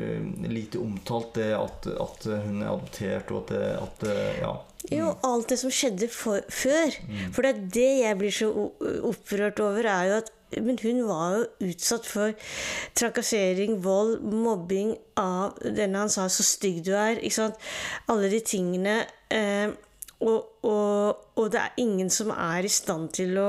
eh, 0.00 0.28
lite 0.50 0.82
omtalt, 0.82 1.34
det 1.38 1.50
at, 1.54 1.90
at 1.94 2.28
hun 2.46 2.62
er 2.62 2.72
adoptert, 2.72 3.30
og 3.30 3.44
at 3.44 3.54
det 3.54 3.74
at, 3.78 4.06
Ja. 4.42 4.54
Jo, 4.92 5.14
alt 5.24 5.48
det 5.48 5.56
som 5.62 5.70
skjedde 5.72 6.10
for, 6.12 6.42
før. 6.52 6.92
For 7.32 7.46
det 7.46 7.50
er 7.54 7.60
det 7.72 7.92
jeg 8.02 8.18
blir 8.20 8.34
så 8.36 8.50
opprørt 9.08 9.62
over, 9.64 9.86
er 9.88 10.10
jo 10.10 10.18
at 10.18 10.28
Men 10.62 10.78
hun 10.82 11.02
var 11.08 11.38
jo 11.38 11.70
utsatt 11.70 12.06
for 12.06 12.34
trakassering, 12.94 13.80
vold, 13.82 14.20
mobbing 14.22 14.94
av 15.20 15.58
denne 15.62 16.04
han 16.04 16.12
sa 16.12 16.28
'så 16.28 16.42
stygg 16.42 16.84
du 16.84 16.92
er'. 16.92 17.22
ikke 17.22 17.34
sant? 17.34 17.56
Alle 18.08 18.30
de 18.30 18.40
tingene. 18.40 19.06
Eh, 19.30 19.70
og, 20.24 20.64
og, 20.64 21.24
og 21.36 21.50
det 21.52 21.60
er 21.60 21.80
ingen 21.82 22.10
som 22.12 22.30
er 22.30 22.64
i 22.64 22.70
stand 22.72 23.10
til 23.16 23.36
å 23.40 23.48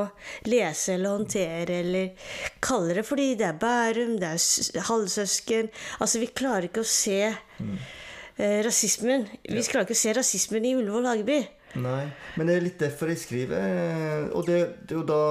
lese 0.49 0.95
eller 0.95 1.13
håndtere 1.13 1.79
eller 1.83 2.31
kalle 2.63 2.97
det 2.97 3.05
fordi 3.07 3.35
det 3.39 3.47
er 3.47 3.59
Bærum, 3.61 4.17
det 4.19 4.31
er 4.33 4.87
halvsøsken 4.89 5.69
Altså, 5.99 6.19
vi 6.19 6.31
klarer 6.35 6.67
ikke 6.67 6.83
å 6.83 6.89
se 6.89 7.21
eh, 7.29 8.59
rasismen. 8.65 9.27
Vi 9.45 9.63
klarer 9.63 9.85
ikke 9.85 9.95
å 9.95 10.03
se 10.03 10.15
rasismen 10.17 10.65
i 10.67 10.75
Ullevål 10.75 11.07
Hageby. 11.11 11.39
Nei, 11.75 12.05
men 12.39 12.47
det 12.47 12.53
er 12.55 12.63
litt 12.63 12.79
derfor 12.79 13.09
jeg 13.11 13.19
skriver. 13.19 13.55
eh, 13.59 14.27
Og 14.31 14.45
det, 14.47 14.59
det 14.87 14.95
er 14.95 14.99
jo 15.01 15.07
da 15.09 15.21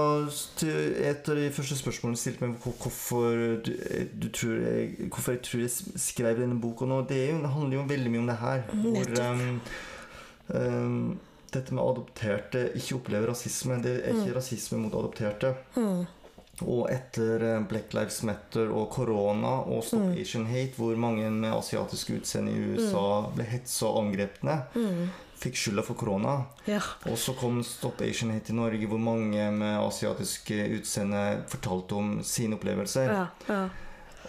et 1.09 1.29
av 1.33 1.39
de 1.39 1.47
første 1.57 1.79
spørsmålene 1.79 2.21
stilte 2.21 2.45
meg 2.45 2.59
hvorfor 2.61 3.39
du, 3.65 3.71
eh, 3.89 4.05
du 4.13 4.29
tror 4.29 4.59
jeg, 4.61 5.09
hvorfor 5.09 5.33
jeg 5.39 5.43
tror 5.47 5.63
jeg 5.65 6.01
skrev 6.05 6.43
denne 6.43 6.61
boka 6.61 6.85
nå. 6.91 7.01
Det, 7.09 7.23
jo, 7.31 7.39
det 7.45 7.53
handler 7.55 7.79
jo 7.79 7.87
veldig 7.95 8.13
mye 8.13 8.25
om 8.25 8.29
det 8.33 8.37
her. 8.43 8.67
Hvor 8.75 9.15
um, 9.31 9.61
um, 10.53 11.19
dette 11.55 11.73
med 11.75 11.85
adopterte 11.87 12.67
ikke 12.77 12.99
opplever 12.99 13.31
rasisme. 13.33 13.81
Det 13.85 13.97
er 14.03 14.13
ikke 14.21 14.37
rasisme 14.37 14.83
mot 14.85 14.95
adopterte. 15.01 15.55
Og 16.63 16.85
etter 16.93 17.43
eh, 17.43 17.65
Black 17.67 17.95
Lives 17.97 18.21
Matter 18.23 18.69
og 18.71 18.91
korona 18.95 19.57
og 19.67 19.81
Stop 19.83 20.13
Asian 20.21 20.45
Hate, 20.47 20.77
hvor 20.77 20.95
mange 20.97 21.27
med 21.35 21.51
asiatisk 21.51 22.13
utseende 22.15 22.53
i 22.53 22.75
USA 22.77 23.25
ble 23.35 23.43
hetsa 23.49 23.89
og 23.91 24.05
angrepne, 24.05 24.61
fikk 25.45 25.61
skylda 25.61 25.85
for 25.87 25.99
korona. 26.01 26.35
Ja. 26.69 26.81
Og 27.11 27.17
så 27.21 27.37
kom 27.39 27.63
Stop 27.67 28.03
Asian 28.05 28.33
Hate 28.35 28.51
til 28.51 28.59
Norge, 28.59 28.89
hvor 28.91 29.01
mange 29.01 29.49
med 29.55 29.79
asiatisk 29.79 30.53
utseende 30.81 31.25
fortalte 31.53 31.99
om 32.01 32.15
sine 32.27 32.59
opplevelser. 32.59 33.13
Ja. 33.13 33.27
ja. 33.49 33.65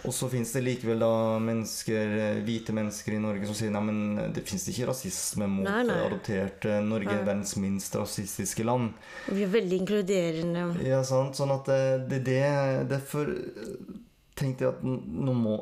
Og 0.06 0.14
så 0.14 0.28
fins 0.30 0.52
det 0.54 0.62
likevel 0.62 1.00
da 1.02 1.38
mennesker, 1.42 2.12
eh, 2.20 2.40
hvite 2.46 2.74
mennesker 2.76 3.16
i 3.16 3.20
Norge 3.22 3.48
som 3.48 3.56
sier 3.58 3.72
nei, 3.74 3.82
men 3.88 4.32
det 4.34 4.44
fins 4.46 4.66
ikke 4.70 4.90
rasisme 4.92 5.48
mot 5.50 5.66
Nei, 5.66 5.82
nei. 5.88 5.98
adopterte. 6.06 6.78
Norge 6.86 7.14
er 7.14 7.24
verdens 7.26 7.56
minst 7.58 7.96
rasistiske 7.98 8.66
land. 8.66 8.92
Og 9.26 9.38
Vi 9.38 9.46
er 9.46 9.54
veldig 9.54 9.80
inkluderende. 9.82 10.66
Ja, 10.86 11.02
sant? 11.06 11.38
Sånn 11.38 11.54
at 11.56 11.70
det, 11.70 12.08
det, 12.12 12.22
det 12.28 12.42
Derfor 12.92 13.32
tenkte 14.36 14.66
jeg 14.66 14.74
at 14.74 14.84
nå 14.84 15.32
må 15.36 15.56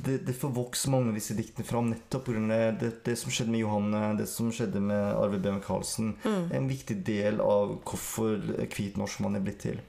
Det, 0.00 0.20
det 0.26 0.34
får 0.36 0.52
vokse 0.56 0.90
mange 0.92 1.12
av 1.12 1.18
disse 1.18 1.34
diktene 1.36 1.66
fram 1.68 1.90
nettopp 1.90 2.28
pga. 2.28 2.60
Det, 2.80 2.92
det 3.04 3.16
som 3.20 3.32
skjedde 3.32 3.52
med 3.52 3.64
Johanne, 3.64 4.04
det 4.20 4.28
som 4.30 4.48
skjedde 4.54 4.80
med 4.80 5.10
Arve 5.12 5.40
B. 5.42 5.52
Michaelsen. 5.52 6.14
Mm. 6.24 6.46
En 6.56 6.70
viktig 6.70 6.96
del 7.04 7.42
av 7.44 7.76
hvorfor 7.84 8.38
hvit 8.64 8.96
norskmann 9.00 9.36
er 9.36 9.44
blitt 9.44 9.60
til. 9.66 9.82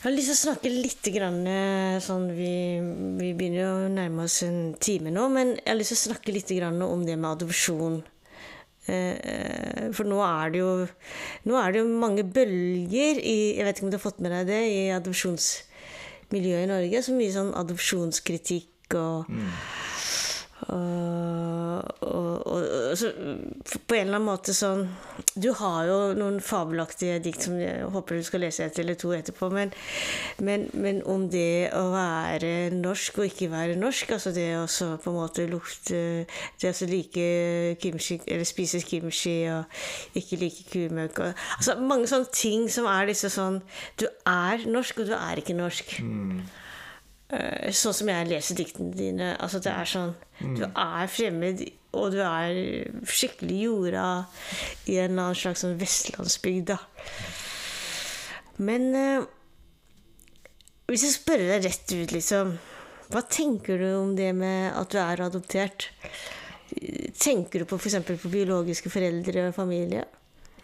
Jeg 0.00 0.06
har 0.06 0.14
lyst 0.14 0.30
til 0.30 0.38
å 0.38 0.44
snakke 0.46 0.70
litt 0.72 1.08
grann, 1.12 1.42
eh, 1.44 1.98
sånn 2.00 2.30
vi, 2.32 2.52
vi 3.18 3.34
begynner 3.36 3.66
å 3.66 3.90
nærme 3.92 4.24
oss 4.24 4.38
en 4.46 4.72
time 4.80 5.12
nå, 5.12 5.26
men 5.28 5.50
jeg 5.58 5.68
har 5.68 5.76
lyst 5.76 5.92
til 5.92 5.98
å 5.98 6.04
snakke 6.14 6.32
litt 6.32 6.54
grann 6.56 6.80
om 6.86 7.02
det 7.04 7.18
med 7.18 7.34
adopsjon. 7.34 7.98
Eh, 8.88 9.90
For 9.92 10.08
nå 10.08 10.22
er 10.24 10.54
det 10.54 10.62
jo 10.62 10.70
Nå 11.44 11.58
er 11.60 11.74
det 11.74 11.82
jo 11.82 11.98
mange 12.00 12.22
bølger 12.24 13.18
i 13.20 13.58
Jeg 13.58 13.66
vet 13.66 13.76
ikke 13.76 13.84
om 13.84 13.90
du 13.92 13.98
har 13.98 14.02
fått 14.02 14.22
med 14.24 14.32
deg 14.32 14.48
det 14.48 14.60
i 14.72 14.78
adopsjonsmiljøet 16.30 16.64
i 16.64 16.70
Norge. 16.70 17.02
Så 17.02 17.14
mye 17.14 17.32
sånn 17.34 17.54
adopsjonskritikk 17.58 18.96
og 18.98 19.26
og, 20.70 21.80
og, 22.04 22.46
og, 22.46 22.60
og 22.60 22.79
så 22.98 23.10
på 23.86 23.96
en 23.96 24.06
eller 24.06 24.18
annen 24.18 24.26
måte 24.26 24.54
sånn 24.56 24.86
Du 25.34 25.50
har 25.58 25.86
jo 25.88 25.98
noen 26.18 26.40
fabelaktige 26.42 27.18
dikt 27.22 27.46
som 27.46 27.58
jeg 27.60 27.86
håper 27.92 28.18
du 28.18 28.26
skal 28.26 28.42
lese 28.44 28.64
et 28.64 28.78
eller 28.82 28.96
to 28.98 29.12
etterpå, 29.14 29.50
men, 29.52 29.72
men, 30.42 30.66
men 30.72 31.02
om 31.08 31.26
det 31.30 31.70
å 31.76 31.84
være 31.92 32.70
norsk 32.74 33.20
og 33.20 33.28
ikke 33.28 33.50
være 33.52 33.78
norsk, 33.80 34.14
altså 34.16 34.32
det 34.34 34.48
å 34.58 34.66
så 34.70 34.94
på 35.00 35.12
en 35.12 35.18
måte 35.20 35.46
lukte 35.50 36.00
Det 36.60 36.70
å 36.70 36.88
like 36.90 37.26
kimchi, 37.82 38.20
eller 38.26 38.48
spise 38.48 38.80
kimchi 38.84 39.36
og 39.52 40.18
ikke 40.18 40.40
like 40.40 40.66
kumøkk 40.72 41.22
Altså 41.58 41.76
mange 41.80 42.08
sånne 42.10 42.32
ting 42.34 42.66
som 42.72 42.88
er 42.90 43.10
disse 43.10 43.30
sånn 43.32 43.60
Du 44.00 44.06
er 44.26 44.66
norsk, 44.70 45.02
og 45.02 45.10
du 45.10 45.14
er 45.16 45.40
ikke 45.40 45.56
norsk. 45.56 45.98
Eh, 46.00 46.59
Sånn 47.30 47.94
som 47.94 48.08
jeg 48.10 48.26
leser 48.26 48.58
diktene 48.58 48.94
dine. 48.96 49.34
Altså 49.38 49.60
det 49.62 49.70
er 49.70 49.86
sånn 49.86 50.14
Du 50.40 50.64
er 50.66 51.10
fremmed, 51.10 51.62
og 51.94 52.10
du 52.14 52.18
er 52.24 52.56
skikkelig 53.06 53.58
jorda 53.66 54.06
i 54.90 54.96
en 54.98 55.12
eller 55.12 55.28
annen 55.28 55.38
slags 55.38 55.62
sånn 55.62 55.78
vestlandsbygd, 55.78 56.72
da. 56.72 56.78
Men 58.60 58.88
eh, 58.98 59.28
hvis 60.90 61.06
jeg 61.06 61.16
spør 61.20 61.46
deg 61.52 61.68
rett 61.68 61.92
ut, 61.94 62.12
liksom 62.16 62.56
Hva 63.10 63.22
tenker 63.26 63.78
du 63.78 63.88
om 63.94 64.14
det 64.18 64.30
med 64.36 64.74
at 64.74 64.90
du 64.90 64.98
er 65.02 65.22
adoptert? 65.24 65.90
Tenker 67.18 67.62
du 67.62 67.66
på 67.66 67.78
f.eks. 67.78 67.96
på 68.06 68.30
biologiske 68.30 68.90
foreldre 68.92 69.48
og 69.48 69.56
familie? 69.56 70.04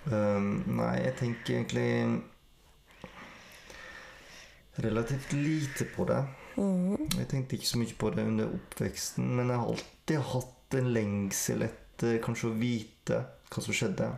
Um, 0.07 0.63
nei, 0.79 0.93
jeg 1.03 1.15
tenker 1.19 1.57
egentlig 1.57 1.89
relativt 4.79 5.33
lite 5.35 5.89
på 5.97 6.07
det. 6.07 6.21
Jeg 6.57 7.29
tenkte 7.31 7.59
ikke 7.59 7.69
så 7.69 7.81
mye 7.81 7.97
på 7.99 8.11
det 8.15 8.27
under 8.27 8.53
oppveksten, 8.57 9.27
men 9.39 9.53
jeg 9.53 9.61
har 9.61 9.73
alltid 9.73 10.23
hatt 10.33 10.77
en 10.81 10.93
lengsel 10.95 11.67
etter 11.67 12.21
kanskje 12.25 12.51
å 12.51 12.57
vite 12.57 13.19
hva 13.53 13.65
som 13.65 13.77
skjedde. 13.77 14.09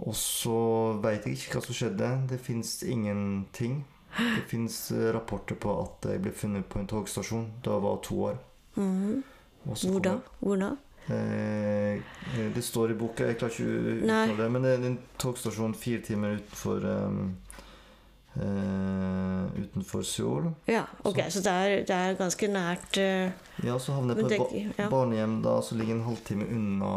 Og 0.00 0.14
så 0.16 0.60
veit 1.02 1.26
jeg 1.26 1.36
ikke 1.36 1.58
hva 1.58 1.64
som 1.66 1.76
skjedde. 1.76 2.12
Det 2.30 2.38
fins 2.40 2.78
ingenting. 2.86 3.82
Det 4.16 4.46
fins 4.50 4.76
rapporter 5.14 5.58
på 5.60 5.74
at 5.82 6.08
jeg 6.10 6.22
ble 6.24 6.32
funnet 6.34 6.66
på 6.70 6.80
en 6.80 6.88
togstasjon 6.90 7.50
da 7.64 7.76
jeg 7.76 7.84
var 7.84 8.00
to 8.06 8.22
år. 8.30 8.38
Mm. 8.78 9.20
Hvor 9.66 10.00
da? 10.04 10.16
Hvor 10.40 10.56
da? 10.56 10.70
Eh, 11.10 12.00
det 12.54 12.62
står 12.62 12.92
i 12.92 12.98
boka, 12.98 13.26
jeg 13.26 13.38
klarer 13.40 13.54
ikke 13.54 13.66
å 13.66 13.94
uttale 13.96 14.36
det, 14.38 14.48
men 14.54 14.64
det 14.64 14.72
er 14.72 14.84
en 14.86 14.98
togstasjon 15.18 15.74
fire 15.78 16.04
timer 16.06 16.36
utenfor 16.38 16.84
um, 16.86 17.22
eh, 18.36 19.62
Utenfor 19.62 20.02
Seoul. 20.06 20.50
Ja, 20.70 20.84
ok, 21.02 21.18
så 21.30 21.40
det 21.44 21.50
er, 21.52 21.74
det 21.88 21.96
er 21.96 22.14
ganske 22.18 22.48
nært 22.48 22.96
uh, 23.00 23.30
Ja, 23.66 23.78
så 23.78 23.92
havner 23.96 24.14
jeg 24.14 24.24
på 24.24 24.30
et 24.30 24.38
ba 24.40 24.82
ja. 24.84 24.88
barnehjem 24.92 25.40
da, 25.44 25.56
som 25.62 25.78
ligger 25.80 25.94
en 25.98 26.06
halvtime 26.06 26.46
unna 26.54 26.94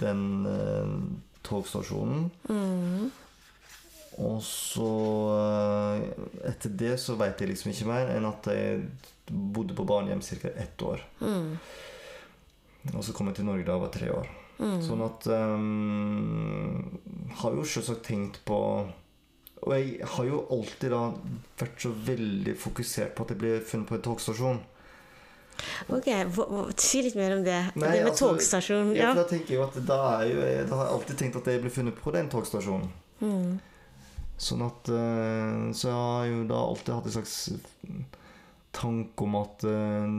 den 0.00 0.46
uh, 0.46 0.92
togstasjonen. 1.46 2.30
mm, 2.48 3.10
Og 4.22 4.42
så 4.44 4.90
Etter 6.48 6.70
det 6.84 6.92
så 7.00 7.16
veit 7.20 7.40
jeg 7.40 7.48
liksom 7.52 7.72
ikke 7.72 7.88
mer 7.88 8.12
enn 8.14 8.28
at 8.28 8.46
jeg 8.52 8.84
bodde 9.32 9.74
på 9.78 9.86
barnehjem 9.88 10.20
ca. 10.20 10.48
ett 10.60 10.82
år. 10.82 11.00
mm, 11.20 11.50
Og 12.94 13.04
så 13.04 13.12
kom 13.16 13.28
jeg 13.30 13.36
til 13.40 13.46
Norge 13.48 13.64
da 13.64 13.72
jeg 13.76 13.84
var 13.86 13.92
tre 13.94 14.10
år. 14.12 14.28
mm. 14.58 14.80
Sånn 14.84 15.02
at 15.06 15.26
um, 15.32 16.98
Har 17.40 17.54
jo 17.56 17.64
selvsagt 17.64 18.04
tenkt 18.06 18.42
på 18.44 18.58
Og 19.62 19.72
jeg 19.76 20.00
har 20.16 20.26
jo 20.26 20.40
alltid 20.50 20.90
da 20.90 21.02
vært 21.60 21.82
så 21.84 21.92
veldig 22.06 22.54
fokusert 22.58 23.12
på 23.14 23.22
at 23.26 23.30
jeg 23.34 23.38
ble 23.38 23.52
funnet 23.66 23.86
på 23.88 23.94
en 23.98 24.02
togstasjon. 24.08 24.60
Ok, 25.94 26.08
si 26.80 27.02
litt 27.06 27.14
mer 27.14 27.36
om 27.36 27.44
det. 27.46 27.58
Nei, 27.78 27.90
det 27.92 28.00
med 28.02 28.10
altså, 28.10 28.32
togstasjon. 28.32 28.94
Ja, 28.96 29.12
for 29.12 29.20
da 29.22 29.26
tenker 29.30 29.54
jeg 29.54 29.60
jo 29.60 29.66
at 29.68 29.76
da, 29.86 29.98
jo, 30.26 30.40
jeg- 30.42 30.66
da 30.66 30.78
har 30.80 30.88
jeg 30.88 30.94
alltid 30.96 31.18
tenkt 31.20 31.36
at 31.38 31.50
jeg 31.52 31.62
ble 31.62 31.70
funnet 31.70 32.00
på 32.02 32.14
den 32.16 32.28
togstasjonen. 32.32 32.88
Mm. 33.22 33.60
Sånn 34.42 34.64
at 34.66 34.88
eh, 34.90 35.70
Så 35.78 35.86
jeg 35.86 35.94
har 35.94 36.26
jo 36.26 36.40
da 36.50 36.58
alltid 36.66 36.94
hatt 36.96 37.06
en 37.06 37.14
slags 37.14 37.36
tanke 38.74 39.22
om 39.28 39.36
at 39.38 39.62
eh, 39.68 40.16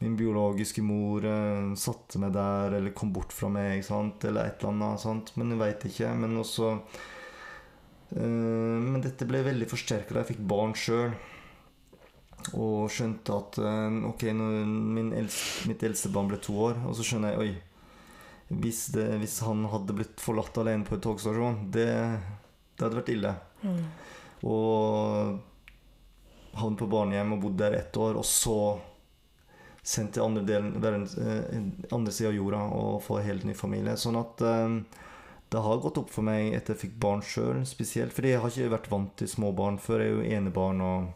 min 0.00 0.16
biologiske 0.16 0.80
mor 0.86 1.26
eh, 1.28 1.74
satte 1.76 2.22
meg 2.22 2.32
der, 2.32 2.78
eller 2.78 2.94
kom 2.96 3.12
bort 3.12 3.34
fra 3.36 3.50
meg, 3.52 3.82
sant? 3.84 4.24
eller 4.24 4.48
et 4.48 4.62
eller 4.62 4.72
annet 4.72 5.02
Sant? 5.04 5.34
Men 5.36 5.52
jeg 5.52 5.60
veit 5.60 5.84
ikke. 5.90 6.14
Men 6.16 6.38
også 6.40 6.78
Men 8.16 9.02
dette 9.04 9.26
ble 9.28 9.44
veldig 9.46 9.68
forsterka 9.70 10.16
da 10.16 10.24
jeg 10.24 10.32
fikk 10.32 10.46
barn 10.50 10.72
sjøl. 10.78 11.12
Og 12.56 12.88
skjønte 12.92 13.36
at 13.36 13.58
eh, 13.60 13.96
Ok, 14.08 14.24
når 14.36 14.62
min 14.66 15.12
eldste, 15.16 15.68
mitt 15.70 15.82
eldste 15.86 16.12
barn 16.14 16.30
ble 16.30 16.40
to 16.42 16.56
år, 16.70 16.80
og 16.88 16.96
så 16.96 17.06
skjønner 17.06 17.34
jeg 17.34 17.42
Oi. 17.44 17.50
Hvis, 18.50 18.86
det, 18.96 19.06
hvis 19.22 19.36
han 19.46 19.62
hadde 19.70 19.94
blitt 19.94 20.18
forlatt 20.18 20.56
alene 20.58 20.86
på 20.86 20.96
en 20.96 21.02
togstasjon, 21.04 21.58
det, 21.70 21.86
det 22.74 22.82
hadde 22.82 22.98
vært 22.98 23.12
ille. 23.12 23.30
Mm. 23.62 23.84
Og 24.50 25.36
havnet 26.58 26.80
på 26.80 26.88
barnehjem 26.90 27.36
og 27.36 27.44
bodd 27.44 27.60
der 27.60 27.76
ett 27.78 27.94
år, 28.00 28.18
og 28.18 28.26
så 28.26 28.56
sendt 29.86 30.16
til 30.16 30.24
andre, 30.24 30.42
delen, 30.48 31.06
eh, 31.22 31.94
andre 31.94 32.12
sida 32.16 32.32
av 32.32 32.40
jorda 32.40 32.64
og 32.74 32.98
få 33.06 33.20
helt 33.22 33.46
ny 33.46 33.54
familie. 33.54 33.94
Sånn 33.94 34.18
at 34.18 34.42
eh, 34.42 34.66
det 35.50 35.60
har 35.64 35.80
gått 35.82 35.98
opp 35.98 36.10
for 36.14 36.22
meg 36.26 36.54
etter 36.54 36.76
jeg 36.76 36.84
fikk 36.84 36.98
barn 37.02 37.22
sjøl, 37.26 37.64
spesielt. 37.66 38.14
Fordi 38.14 38.34
jeg 38.34 38.42
har 38.42 38.52
ikke 38.52 38.74
vært 38.76 38.90
vant 38.92 39.14
til 39.18 39.30
små 39.30 39.50
barn 39.56 39.80
før. 39.82 40.04
Jeg 40.04 40.12
er 40.12 40.18
jo 40.18 40.36
enebarn 40.38 40.82
og 40.86 41.08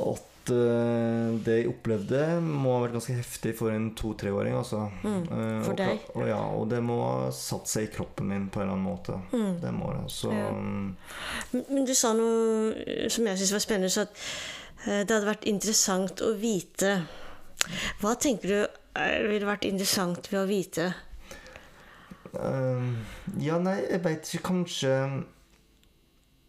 at 0.00 0.50
uh, 0.50 1.34
det 1.44 1.58
jeg 1.58 1.68
opplevde, 1.70 2.22
må 2.40 2.72
ha 2.72 2.80
vært 2.86 2.96
ganske 2.96 3.14
heftig 3.18 3.52
for 3.58 3.74
en 3.74 3.90
to-treåring. 3.98 4.56
Altså. 4.56 4.86
Mm, 5.04 5.20
for 5.28 5.36
for 5.36 5.74
og, 5.74 5.76
deg. 5.82 6.06
Og, 6.14 6.24
ja, 6.30 6.40
og 6.62 6.64
det 6.72 6.80
må 6.84 6.96
ha 7.02 7.28
satt 7.36 7.68
seg 7.70 7.86
i 7.86 7.92
kroppen 7.92 8.32
min 8.32 8.48
på 8.48 8.62
en 8.62 8.66
eller 8.70 8.78
annen 8.78 8.88
måte. 8.88 9.20
Mm. 9.36 9.60
Det 9.62 9.74
må 9.76 9.92
det. 9.92 10.02
Så 10.16 10.32
Ja. 10.32 10.48
mm, 10.50 10.96
Men, 11.52 11.64
men 11.68 11.84
du 11.86 11.94
sa 11.94 12.12
noe 12.16 12.72
eh, 12.86 13.08
som 13.12 13.28
jeg 13.28 13.38
syns 13.42 13.52
var 13.58 13.66
spennende, 13.68 13.92
så 13.92 14.08
at 14.08 14.16
eh, 14.86 15.04
det 15.04 15.12
hadde 15.12 15.28
vært 15.28 15.48
interessant 15.52 16.24
å 16.24 16.32
vite. 16.40 17.02
Hva 18.00 18.16
tenker 18.16 18.48
du 18.48 18.58
eh, 18.64 19.18
ville 19.28 19.46
vært 19.46 19.68
interessant 19.68 20.32
ved 20.32 20.40
å 20.40 20.48
vite? 20.48 20.92
Ehm, 22.40 22.96
ja, 23.42 23.58
nei, 23.60 23.78
jeg 23.84 24.02
veit 24.04 24.26
ikke. 24.28 24.46
Kanskje 24.52 24.96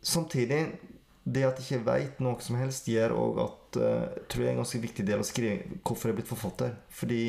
Samtidig, 0.04 0.66
det 1.24 1.46
at 1.48 1.60
jeg 1.62 1.80
ikke 1.80 1.86
veit 1.88 2.18
noe 2.20 2.36
som 2.44 2.58
helst, 2.60 2.90
gjør 2.92 3.14
òg 3.16 3.38
at 3.40 3.78
uh, 3.80 4.18
tror 4.28 4.44
jeg 4.44 4.50
er 4.50 4.58
en 4.58 4.60
ganske 4.60 4.82
viktig 4.84 5.06
del 5.08 5.22
av 5.24 5.28
skrive 5.28 5.78
hvorfor 5.80 6.10
jeg 6.10 6.12
er 6.12 6.18
blitt 6.18 6.32
forfatter. 6.34 6.74
Fordi 6.92 7.22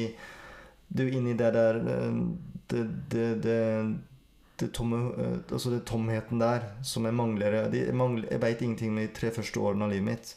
du 0.91 1.05
er 1.05 1.13
inne 1.13 1.31
inni 1.31 1.37
det 1.39 1.53
der 1.55 1.79
eh, 1.79 2.19
det, 2.71 2.83
det, 3.13 3.29
det, 3.45 3.61
det 4.61 4.69
tomme 4.77 4.99
eh, 5.19 5.39
Altså 5.53 5.71
det 5.73 5.85
tomheten 5.89 6.43
der 6.43 6.67
som 6.83 7.07
jeg 7.07 7.15
mangler. 7.15 7.57
Jeg, 7.73 7.95
mangler, 7.95 8.29
jeg 8.31 8.43
veit 8.43 8.63
ingenting 8.63 8.93
om 8.93 9.01
de 9.01 9.09
tre 9.15 9.31
første 9.35 9.63
årene 9.63 9.87
av 9.87 9.95
livet 9.95 10.09
mitt. 10.11 10.35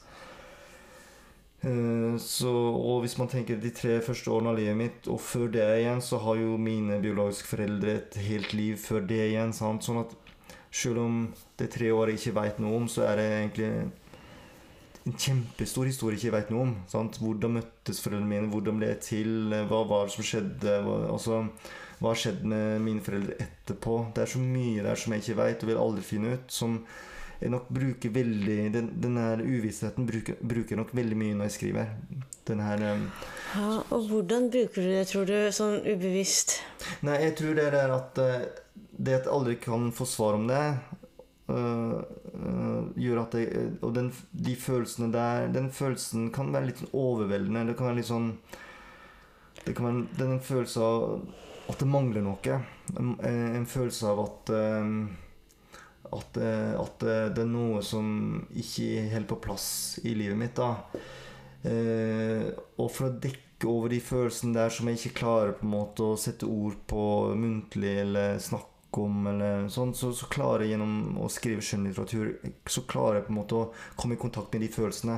Eh, 1.64 2.18
Så, 2.18 2.52
og 2.52 3.02
hvis 3.02 3.18
man 3.18 3.30
tenker 3.30 3.60
de 3.62 3.72
tre 3.74 4.00
første 4.02 4.30
årene 4.32 4.52
av 4.54 4.58
livet 4.60 4.78
mitt, 4.78 5.08
og 5.08 5.20
før 5.22 5.48
det 5.54 5.66
igjen, 5.82 6.02
så 6.02 6.20
har 6.22 6.38
jo 6.42 6.58
mine 6.58 7.00
biologiske 7.02 7.50
foreldre 7.50 7.96
et 7.98 8.18
helt 8.28 8.54
liv 8.54 8.78
før 8.78 9.06
det 9.10 9.22
igjen. 9.32 9.54
Sant? 9.54 9.84
Sånn 9.84 10.04
at 10.06 10.16
Selv 10.78 11.00
om 11.00 11.14
det 11.58 11.70
tre 11.72 11.88
året 11.96 12.14
jeg 12.14 12.20
ikke 12.20 12.40
veit 12.42 12.58
noe 12.60 12.76
om, 12.76 12.88
så 12.92 13.06
er 13.08 13.16
det 13.18 13.26
egentlig 13.32 13.68
en 15.08 15.16
kjempestor 15.16 15.88
historie 15.88 16.18
jeg 16.20 16.28
ikke 16.28 16.36
veit 16.36 16.50
noe 16.52 16.66
om. 16.68 16.74
Sant? 16.92 17.18
Hvordan 17.24 17.56
møttes 17.56 18.02
foreldrene 18.04 18.30
mine? 18.30 18.50
Hvordan 18.52 18.78
ble 18.78 18.90
jeg 18.92 19.00
til? 19.02 19.32
Hva 19.70 19.80
var 19.88 20.06
det 20.06 20.14
som 20.18 20.28
skjedde? 20.28 20.76
Hva, 20.84 20.98
altså, 21.16 21.40
hva 22.04 22.14
har 22.14 22.44
med 22.44 22.84
mine 22.84 23.02
foreldre 23.02 23.40
etterpå? 23.42 23.96
Det 24.14 24.26
er 24.26 24.34
så 24.36 24.44
mye 24.44 24.84
der 24.86 25.00
som 25.00 25.16
jeg 25.16 25.24
ikke 25.24 25.40
veit 25.40 25.64
og 25.64 25.72
vil 25.72 25.82
aldri 25.82 26.04
finne 26.06 26.36
ut. 26.36 26.52
Som 26.52 26.82
nok 27.46 27.70
bruker 27.70 28.10
veldig 28.14 28.58
Den, 28.74 28.90
den 29.02 29.18
her 29.18 29.42
uvissheten 29.42 30.08
bruker, 30.10 30.38
bruker 30.42 30.80
nok 30.80 30.94
veldig 30.98 31.18
mye 31.18 31.38
når 31.38 31.50
jeg 31.50 31.58
skriver. 31.58 31.92
Den 32.48 32.62
her 32.64 32.82
um, 32.94 33.08
Ja, 33.54 33.72
og 33.94 34.08
hvordan 34.10 34.50
bruker 34.52 34.82
du 34.82 34.90
det, 34.90 35.08
tror 35.12 35.28
du, 35.30 35.36
sånn 35.54 35.82
ubevisst? 35.86 36.58
Nei, 37.06 37.20
jeg 37.28 37.36
tror 37.40 37.58
det 37.60 37.68
er 37.70 37.94
at 37.94 38.22
uh, 38.22 38.38
det 38.98 39.20
at 39.20 39.28
jeg 39.28 39.34
aldri 39.34 39.58
kan 39.62 39.92
få 39.94 40.08
svar 40.10 40.38
om 40.40 40.48
det, 40.50 40.62
uh, 41.52 42.00
uh, 42.02 42.88
gjør 42.98 43.22
at 43.26 43.38
jeg 43.38 43.68
Og 43.86 43.94
den, 43.96 44.10
de 44.32 44.56
følelsene 44.58 45.12
der 45.14 45.52
Den 45.54 45.70
følelsen 45.72 46.32
kan 46.34 46.50
være 46.56 46.72
litt 46.72 46.82
sånn 46.82 46.96
overveldende. 46.98 47.68
Det 47.70 47.78
kan 47.78 47.92
være 47.92 48.00
litt 48.02 48.10
sånn 48.10 48.32
Det 49.62 49.76
kan 49.78 49.92
være 49.92 50.18
den 50.18 50.34
en 50.40 50.42
følelse 50.50 50.90
av 50.90 51.22
at 51.68 51.82
det 51.84 51.86
mangler 51.92 52.24
noe. 52.24 52.58
En, 52.96 53.10
en 53.20 53.66
følelse 53.68 54.08
av 54.08 54.22
at 54.24 54.52
at, 56.16 56.38
at, 56.38 57.06
det 57.36 57.44
er 57.44 57.50
noe 57.50 57.82
som 57.86 58.08
ikke 58.56 58.88
er 59.02 59.12
helt 59.16 59.30
på 59.32 59.40
plass 59.44 59.68
i 60.04 60.16
livet 60.18 60.40
mitt. 60.40 60.58
da 60.58 60.76
eh, 61.68 62.48
Og 62.78 62.90
for 62.94 63.10
å 63.10 63.18
dekke 63.28 63.70
over 63.70 63.94
de 63.94 64.00
følelsene 64.04 64.58
der 64.58 64.74
som 64.74 64.90
jeg 64.90 65.00
ikke 65.00 65.20
klarer 65.24 65.56
på 65.58 65.66
en 65.66 65.74
måte 65.74 66.06
å 66.06 66.18
sette 66.20 66.50
ord 66.50 66.78
på 66.90 67.04
muntlig 67.38 67.96
eller 68.04 68.38
snakke 68.44 68.74
om, 69.04 69.26
eller 69.30 69.68
sånn, 69.70 69.92
så, 69.98 70.12
så 70.16 70.30
klarer 70.32 70.64
jeg 70.66 70.76
gjennom 70.76 71.18
å 71.22 71.28
skrive 71.30 71.62
skjønnlitteratur 71.62 72.32
Så 72.72 72.86
klarer 72.90 73.20
jeg 73.20 73.28
på 73.28 73.34
en 73.34 73.40
måte 73.42 73.58
å 73.58 73.66
komme 74.00 74.16
i 74.16 74.22
kontakt 74.22 74.54
med 74.54 74.64
de 74.64 74.72
følelsene 74.74 75.18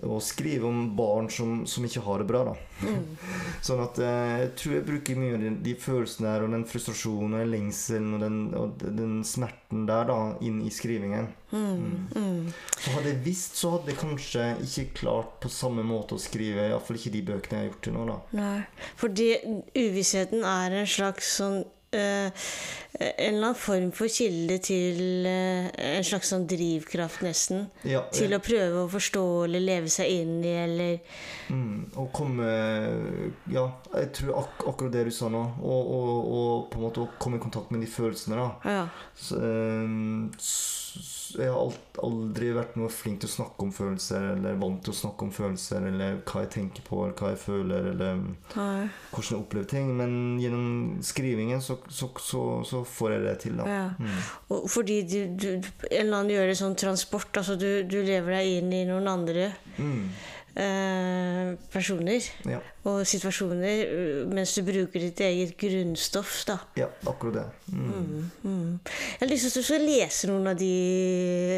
og 0.00 0.22
skrive 0.24 0.68
om 0.68 0.96
barn 0.96 1.28
som, 1.32 1.66
som 1.68 1.84
ikke 1.84 2.02
har 2.06 2.22
det 2.22 2.26
bra. 2.30 2.42
da. 2.48 2.54
Mm. 2.80 3.02
sånn 3.66 3.82
at 3.84 3.98
eh, 4.00 4.34
jeg 4.44 4.52
tror 4.60 4.74
jeg 4.76 4.86
bruker 4.86 5.18
mye 5.20 5.34
av 5.36 5.42
de, 5.42 5.50
de 5.66 5.74
følelsene 5.80 6.28
der, 6.28 6.44
og 6.46 6.54
den 6.54 6.64
frustrasjonen 6.68 7.34
og 7.34 7.42
den 7.42 7.52
lengselen 7.52 8.14
og 8.16 8.24
den, 8.24 8.38
og 8.56 8.84
den 9.00 9.18
smerten 9.28 9.84
der 9.90 10.08
da, 10.08 10.18
inn 10.46 10.62
i 10.64 10.72
skrivingen. 10.72 11.28
Mm. 11.50 12.06
Mm. 12.14 12.46
Så 12.78 12.94
hadde 12.94 13.12
jeg 13.12 13.22
visst, 13.26 13.58
så 13.60 13.74
hadde 13.74 13.92
jeg 13.92 14.00
kanskje 14.00 14.46
ikke 14.64 15.02
klart 15.02 15.36
på 15.42 15.52
samme 15.52 15.84
måte 15.86 16.16
å 16.16 16.22
skrive. 16.22 16.70
Iallfall 16.70 17.00
ikke 17.00 17.14
de 17.18 17.26
bøkene 17.32 17.58
jeg 17.58 17.66
har 17.66 17.72
gjort 17.72 17.84
til 17.88 17.98
nå. 17.98 18.06
da. 18.08 18.18
Nei, 18.40 18.88
fordi 19.00 19.28
uvissheten 19.76 20.46
er 20.46 20.80
en 20.80 20.90
slags 20.90 21.36
sånn 21.40 21.62
en 21.92 23.34
eller 23.34 23.46
annen 23.48 23.56
form 23.58 23.88
for 23.96 24.10
kilde 24.12 24.58
til 24.62 25.26
uh, 25.26 25.68
en 25.74 26.06
slags 26.06 26.30
sånn 26.30 26.46
drivkraft, 26.50 27.22
nesten. 27.26 27.64
Ja, 27.88 28.04
til 28.14 28.34
å 28.36 28.40
prøve 28.44 28.84
å 28.84 28.90
forstå 28.92 29.24
eller 29.46 29.64
leve 29.64 29.90
seg 29.92 30.12
inn 30.20 30.36
i, 30.44 30.54
eller 30.64 30.98
mm, 31.50 31.96
Å 31.98 32.06
komme 32.14 32.50
Ja, 33.50 33.66
jeg 33.94 34.12
tror 34.18 34.42
ak 34.42 34.66
akkurat 34.70 34.94
det 34.94 35.06
du 35.08 35.14
sa 35.14 35.30
nå. 35.32 35.42
Og, 35.62 35.94
og, 35.96 36.12
og, 36.20 36.68
på 36.70 36.80
en 36.80 36.86
måte 36.86 37.04
å 37.04 37.10
komme 37.18 37.40
i 37.40 37.42
kontakt 37.42 37.72
med 37.74 37.82
de 37.84 37.90
følelsene, 37.90 38.38
da. 38.38 38.76
Ja. 38.76 38.84
Så, 39.18 39.40
um, 39.40 40.30
jeg 41.38 41.52
har 41.52 41.76
aldri 42.02 42.50
vært 42.56 42.76
noe 42.80 42.90
flink 42.92 43.20
til 43.22 43.30
å 43.30 43.32
snakke 43.32 43.66
om 43.66 43.72
følelser, 43.74 44.30
eller 44.34 44.58
vant 44.60 44.80
til 44.84 44.94
å 44.94 44.98
snakke 44.98 45.26
om 45.26 45.32
følelser, 45.34 45.86
eller 45.90 46.18
hva 46.28 46.44
jeg 46.44 46.52
tenker 46.56 46.84
på, 46.86 47.02
eller 47.04 47.16
hva 47.18 47.32
jeg 47.34 47.40
føler, 47.42 47.90
eller 47.92 48.22
Nei. 48.56 48.88
hvordan 49.12 49.28
jeg 49.30 49.40
opplever 49.40 49.70
ting. 49.70 49.92
Men 50.00 50.12
gjennom 50.42 50.66
skrivingen 51.06 51.62
så, 51.64 51.78
så, 51.88 52.10
så, 52.22 52.42
så 52.66 52.82
får 52.88 53.16
jeg 53.16 53.24
det 53.28 53.36
til, 53.44 53.60
da. 53.60 53.68
Ja. 53.70 53.86
Mm. 54.00 54.68
fordi 54.70 55.00
du, 55.06 55.18
du, 55.36 55.48
en 55.90 55.96
eller 56.02 56.18
annen 56.18 56.34
gjør 56.34 56.52
det 56.52 56.58
sånn 56.60 56.76
transport, 56.80 57.30
altså 57.42 57.58
du, 57.60 57.68
du 57.88 58.00
lever 58.00 58.38
deg 58.38 58.60
inn 58.60 58.76
i 58.76 58.84
noen 58.88 59.10
andre. 59.10 59.50
Mm. 59.78 60.04
Eh, 60.50 61.54
personer 61.70 62.18
ja. 62.42 62.58
og 62.82 63.06
situasjoner 63.06 63.84
eh, 63.84 64.26
mens 64.26 64.50
du 64.56 64.64
bruker 64.66 64.98
ditt 65.04 65.20
eget 65.22 65.54
grunnstoff. 65.60 66.44
Da. 66.48 66.56
Ja, 66.80 66.88
akkurat 67.06 67.34
det. 67.36 67.44
Mm. 67.70 67.86
Mm, 67.86 68.30
mm. 68.42 68.80
Jeg 68.82 69.20
har 69.20 69.30
lyst 69.30 69.42
til 69.46 69.52
at 69.52 69.58
du 69.60 69.62
skal 69.68 69.86
lese 69.86 70.26
noen 70.30 70.46
av 70.50 70.56
de 70.58 70.76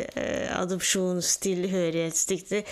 eh, 0.04 0.48
adopsjonstilhørighetsdiktene. 0.58 2.62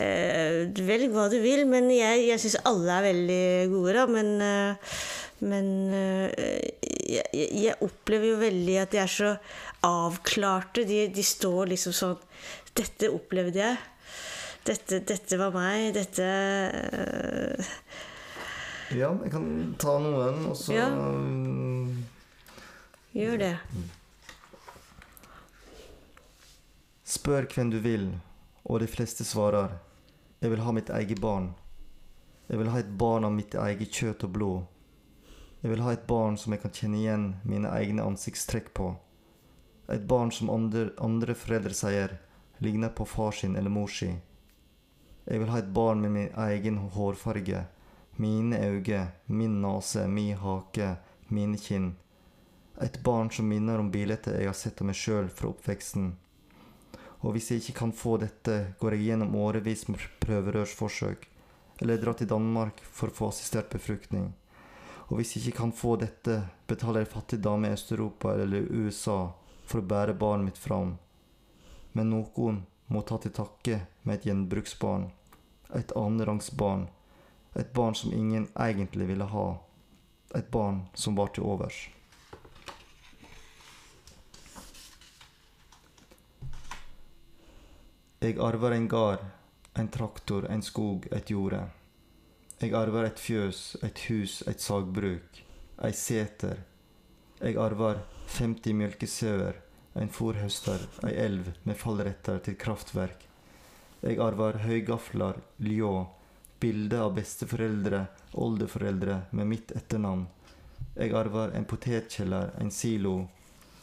Eh, 0.00 0.72
velg 0.88 1.12
hva 1.12 1.28
du 1.32 1.38
vil, 1.44 1.62
men 1.68 1.90
jeg, 1.92 2.24
jeg 2.30 2.38
syns 2.40 2.56
alle 2.64 2.92
er 2.96 3.02
veldig 3.10 3.68
gode. 3.74 3.92
Da, 3.98 4.04
men 4.16 4.28
eh, 4.46 4.74
men 5.44 5.92
eh, 5.92 6.32
jeg, 6.80 7.28
jeg, 7.36 7.76
opplever 7.84 8.30
jo 8.30 8.38
veldig 8.40 8.76
at 8.80 8.88
de 8.94 8.98
er 9.02 9.10
så 9.12 9.36
avklarte. 9.84 10.86
De, 10.88 11.12
de 11.12 11.24
står 11.24 11.66
liksom 11.74 11.92
sånn 11.96 12.16
Dette 12.76 13.08
opplevde 13.12 13.60
jeg 13.60 13.76
dette, 14.66 15.00
dette 15.06 15.38
var 15.40 15.54
meg, 15.54 15.92
dette 15.96 16.26
uh... 16.26 17.74
Ja, 18.94 19.10
jeg 19.24 19.32
kan 19.32 19.46
ta 19.82 19.96
noen, 19.98 20.44
og 20.46 20.54
så 20.58 20.74
ja. 20.76 20.86
Gjør 23.16 23.40
det. 23.40 23.54
Spør 27.06 27.48
hvem 27.50 27.72
du 27.72 27.80
vil, 27.82 28.06
og 28.62 28.82
de 28.82 28.88
fleste 28.90 29.26
svarer. 29.26 29.74
Jeg 30.38 30.52
vil 30.52 30.62
ha 30.62 30.74
mitt 30.76 30.92
eget 30.94 31.18
barn. 31.22 31.48
Jeg 32.46 32.60
vil 32.60 32.70
ha 32.70 32.78
et 32.78 32.92
barn 33.00 33.26
av 33.26 33.34
mitt 33.34 33.56
eget 33.58 33.90
kjøtt 33.90 34.26
og 34.28 34.34
blod. 34.36 34.60
Jeg 35.62 35.72
vil 35.72 35.82
ha 35.82 35.96
et 35.96 36.06
barn 36.06 36.36
som 36.38 36.54
jeg 36.54 36.62
kan 36.62 36.74
kjenne 36.76 37.00
igjen 37.00 37.26
mine 37.42 37.72
egne 37.74 38.04
ansiktstrekk 38.06 38.70
på. 38.76 38.92
Et 39.90 40.02
barn 40.06 40.30
som 40.30 40.52
andre, 40.52 40.92
andre 41.02 41.34
foreldre 41.34 41.74
sier 41.74 42.18
ligner 42.62 42.92
på 42.94 43.06
far 43.08 43.34
sin 43.34 43.56
eller 43.56 43.72
mor 43.72 43.90
si. 43.90 44.12
Jeg 45.26 45.42
vil 45.42 45.50
ha 45.50 45.58
et 45.58 45.72
barn 45.74 46.00
med 46.04 46.12
min 46.14 46.28
egen 46.38 46.76
hårfarge, 46.94 47.64
mine 48.16 48.60
øyne, 48.62 49.06
min 49.26 49.60
nese, 49.62 50.06
min 50.08 50.36
hake, 50.38 50.92
mine 51.28 51.58
kinn. 51.58 51.96
Et 52.80 53.02
barn 53.02 53.30
som 53.30 53.48
minner 53.48 53.80
om 53.82 53.90
bildet 53.90 54.28
jeg 54.30 54.46
har 54.46 54.54
sett 54.54 54.80
av 54.80 54.86
meg 54.86 54.98
sjøl 54.98 55.26
fra 55.32 55.50
oppveksten. 55.50 56.12
Og 57.24 57.34
hvis 57.34 57.50
jeg 57.50 57.62
ikke 57.62 57.78
kan 57.80 57.94
få 57.96 58.18
dette, 58.22 58.76
går 58.78 58.94
jeg 58.94 59.08
gjennom 59.08 59.34
årevis 59.40 59.86
med 59.88 60.04
prøverørsforsøk, 60.22 61.26
eller 61.80 61.98
drar 61.98 62.14
til 62.20 62.30
Danmark 62.30 62.78
for 62.84 63.10
å 63.10 63.16
få 63.16 63.30
assistert 63.32 63.72
befruktning. 63.72 64.30
Og 65.08 65.18
hvis 65.18 65.34
jeg 65.34 65.46
ikke 65.46 65.64
kan 65.64 65.74
få 65.74 65.96
dette, 65.98 66.38
betaler 66.70 67.02
jeg 67.02 67.12
fattig 67.16 67.40
dame 67.42 67.70
i 67.72 67.74
Øst-Europa 67.74 68.36
eller 68.36 68.70
USA 68.70 69.18
for 69.66 69.82
å 69.82 69.88
bære 69.90 70.14
barnet 70.18 70.52
mitt 70.52 70.62
fram. 70.62 70.96
Men 71.98 72.12
noen 72.14 72.62
må 72.86 73.02
ta 73.02 73.18
til 73.18 73.34
takke 73.34 73.80
med 74.02 74.20
et 74.20 74.28
gjenbruksbarn, 74.28 75.08
et 75.74 75.92
annenrangsbarn, 75.96 76.86
et 77.56 77.72
barn 77.72 77.94
som 77.98 78.12
ingen 78.14 78.48
egentlig 78.54 79.08
ville 79.10 79.26
ha, 79.32 79.46
et 80.34 80.50
barn 80.50 80.84
som 80.94 81.16
var 81.18 81.32
til 81.34 81.46
overs. 81.48 81.86
Jeg 88.20 88.38
arver 88.40 88.72
en 88.72 88.88
gard, 88.88 89.24
en 89.78 89.88
traktor, 89.92 90.46
en 90.50 90.62
skog, 90.62 91.04
et 91.12 91.30
jorde. 91.30 91.60
Jeg 92.60 92.72
arver 92.74 93.04
et 93.04 93.20
fjøs, 93.20 93.76
et 93.84 94.00
hus, 94.08 94.40
et 94.48 94.60
sagbruk, 94.60 95.42
ei 95.84 95.92
seter. 95.92 96.62
Jeg 97.42 97.58
arver 97.60 98.00
50 98.38 98.72
mjølkesauer, 98.72 99.60
en 99.96 100.10
fòrhøster, 100.12 100.82
ei 101.08 101.14
elv 101.26 101.52
med 101.64 101.78
fallretter 101.80 102.40
til 102.44 102.56
kraftverk. 102.60 103.24
Jeg 104.02 104.20
arver 104.20 104.58
høygafler, 104.62 105.40
ljå, 105.58 105.92
bilde 106.60 107.00
av 107.00 107.14
besteforeldre, 107.16 108.04
oldeforeldre 108.32 109.22
med 109.32 109.48
mitt 109.52 109.72
etternavn. 109.76 110.26
Jeg 110.96 111.14
arver 111.16 111.54
en 111.56 111.66
potetkjeller, 111.68 112.52
en 112.60 112.70
silo, 112.70 113.16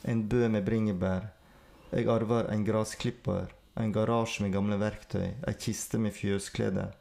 en 0.04 0.24
bø 0.30 0.48
med 0.50 0.66
bringebær. 0.66 1.30
Jeg 1.92 2.10
arver 2.10 2.50
en 2.54 2.66
grasklipper, 2.66 3.54
en 3.78 3.94
garasje 3.94 4.46
med 4.46 4.54
gamle 4.54 4.78
verktøy, 4.82 5.34
ei 5.34 5.56
kiste 5.58 5.98
med 6.02 6.14
fjøsklede. 6.14 6.92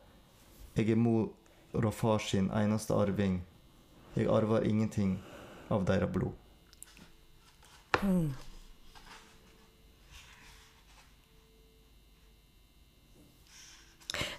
Jeg 0.77 0.93
er 0.93 1.01
mor 1.01 1.29
og 1.73 1.93
far 1.95 2.21
sin 2.25 2.49
eneste 2.53 2.97
arving. 2.97 3.43
Jeg 4.17 4.29
arver 4.29 4.65
ingenting 4.69 5.19
av 5.73 5.85
deres 5.89 6.13
blod. 6.13 6.33
Mm. 8.03 8.33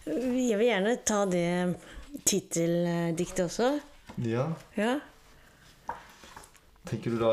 Jeg 0.05 0.57
vil 0.59 0.67
gjerne 0.67 0.95
ta 1.07 1.23
det 1.29 1.47
titteldiktet 2.27 3.45
også. 3.45 3.69
Ja. 4.27 4.49
ja. 4.75 4.97
Tenker 6.89 7.13
du 7.13 7.21
da 7.21 7.31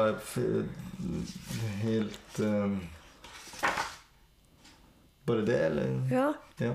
helt 1.82 2.38
um, 2.38 2.76
Bare 5.26 5.42
det, 5.46 5.58
eller? 5.66 5.96
Ja. 6.10 6.28
ja. 6.62 6.74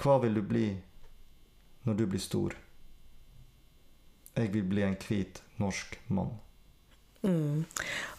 Hva 0.00 0.16
vil 0.24 0.40
du 0.40 0.42
bli 0.42 0.66
når 1.84 2.00
du 2.00 2.06
blir 2.08 2.22
stor? 2.24 2.56
Jeg 4.36 4.52
vil 4.54 4.64
bli 4.72 4.82
en 4.86 4.96
hvit 5.00 5.42
norsk 5.60 6.00
mann. 6.08 6.32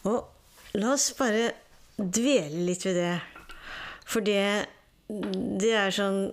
Og 0.06 0.78
la 0.78 0.94
oss 0.94 1.12
bare 1.18 1.52
dvele 1.98 2.66
litt 2.70 2.86
ved 2.86 2.98
det. 3.02 3.14
For 4.12 4.24
det, 4.26 4.68
det 5.08 5.72
er 5.78 5.94
sånn 5.96 6.26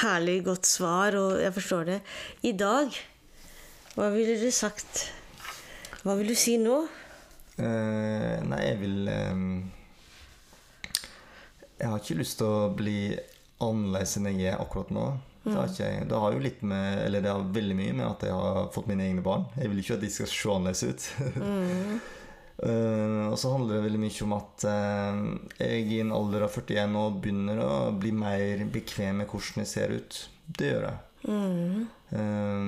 herlig 0.00 0.44
godt 0.46 0.68
svar, 0.68 1.16
og 1.18 1.40
jeg 1.42 1.54
forstår 1.56 1.88
det. 1.88 1.98
I 2.46 2.52
dag, 2.54 2.94
hva 3.96 4.10
ville 4.14 4.36
du 4.38 4.50
sagt? 4.54 5.08
Hva 6.04 6.14
vil 6.20 6.30
du 6.30 6.38
si 6.38 6.54
nå? 6.60 6.84
Uh, 7.60 8.38
nei, 8.46 8.60
jeg 8.62 8.76
vil 8.80 9.08
um, 9.10 9.48
Jeg 11.76 11.90
har 11.90 11.98
ikke 11.98 12.16
lyst 12.16 12.38
til 12.40 12.48
å 12.48 12.70
bli 12.72 13.10
annerledes 13.60 14.14
enn 14.16 14.30
jeg 14.30 14.54
er 14.54 14.62
akkurat 14.62 14.94
nå. 14.94 15.08
Det 15.42 15.56
har, 15.56 15.68
ikke, 15.68 15.90
jeg. 15.90 16.06
det 16.08 16.22
har 16.22 16.34
jo 16.34 16.40
litt 16.44 16.58
med 16.68 16.98
Eller 17.00 17.22
det 17.24 17.30
har 17.32 17.46
veldig 17.56 17.76
mye 17.78 17.92
med 17.96 18.04
at 18.04 18.24
jeg 18.28 18.34
har 18.36 18.66
fått 18.72 18.88
mine 18.90 19.06
egne 19.08 19.24
barn. 19.24 19.46
Jeg 19.56 19.72
vil 19.72 19.82
ikke 19.82 19.96
at 19.98 20.04
de 20.04 20.10
skal 20.14 20.30
se 20.30 20.54
annerledes 20.54 20.82
ut. 20.86 21.10
Eh, 22.62 23.26
og 23.30 23.38
så 23.40 23.54
handler 23.54 23.78
det 23.78 23.84
veldig 23.86 24.00
mye 24.02 24.24
om 24.26 24.32
at 24.36 24.64
uh, 24.68 25.20
jeg 25.62 25.84
i 25.88 26.00
en 26.02 26.12
alder 26.12 26.44
av 26.44 26.52
41 26.52 26.90
nå 26.92 27.04
begynner 27.16 27.62
å 27.64 27.74
bli 27.96 28.12
mer 28.12 28.66
bekvem 28.72 29.22
med 29.22 29.30
hvordan 29.30 29.64
jeg 29.64 29.70
ser 29.70 29.94
ut. 29.96 30.18
Det 30.44 30.72
gjør 30.74 30.88
jeg. 30.90 30.98
Eh, 32.10 32.66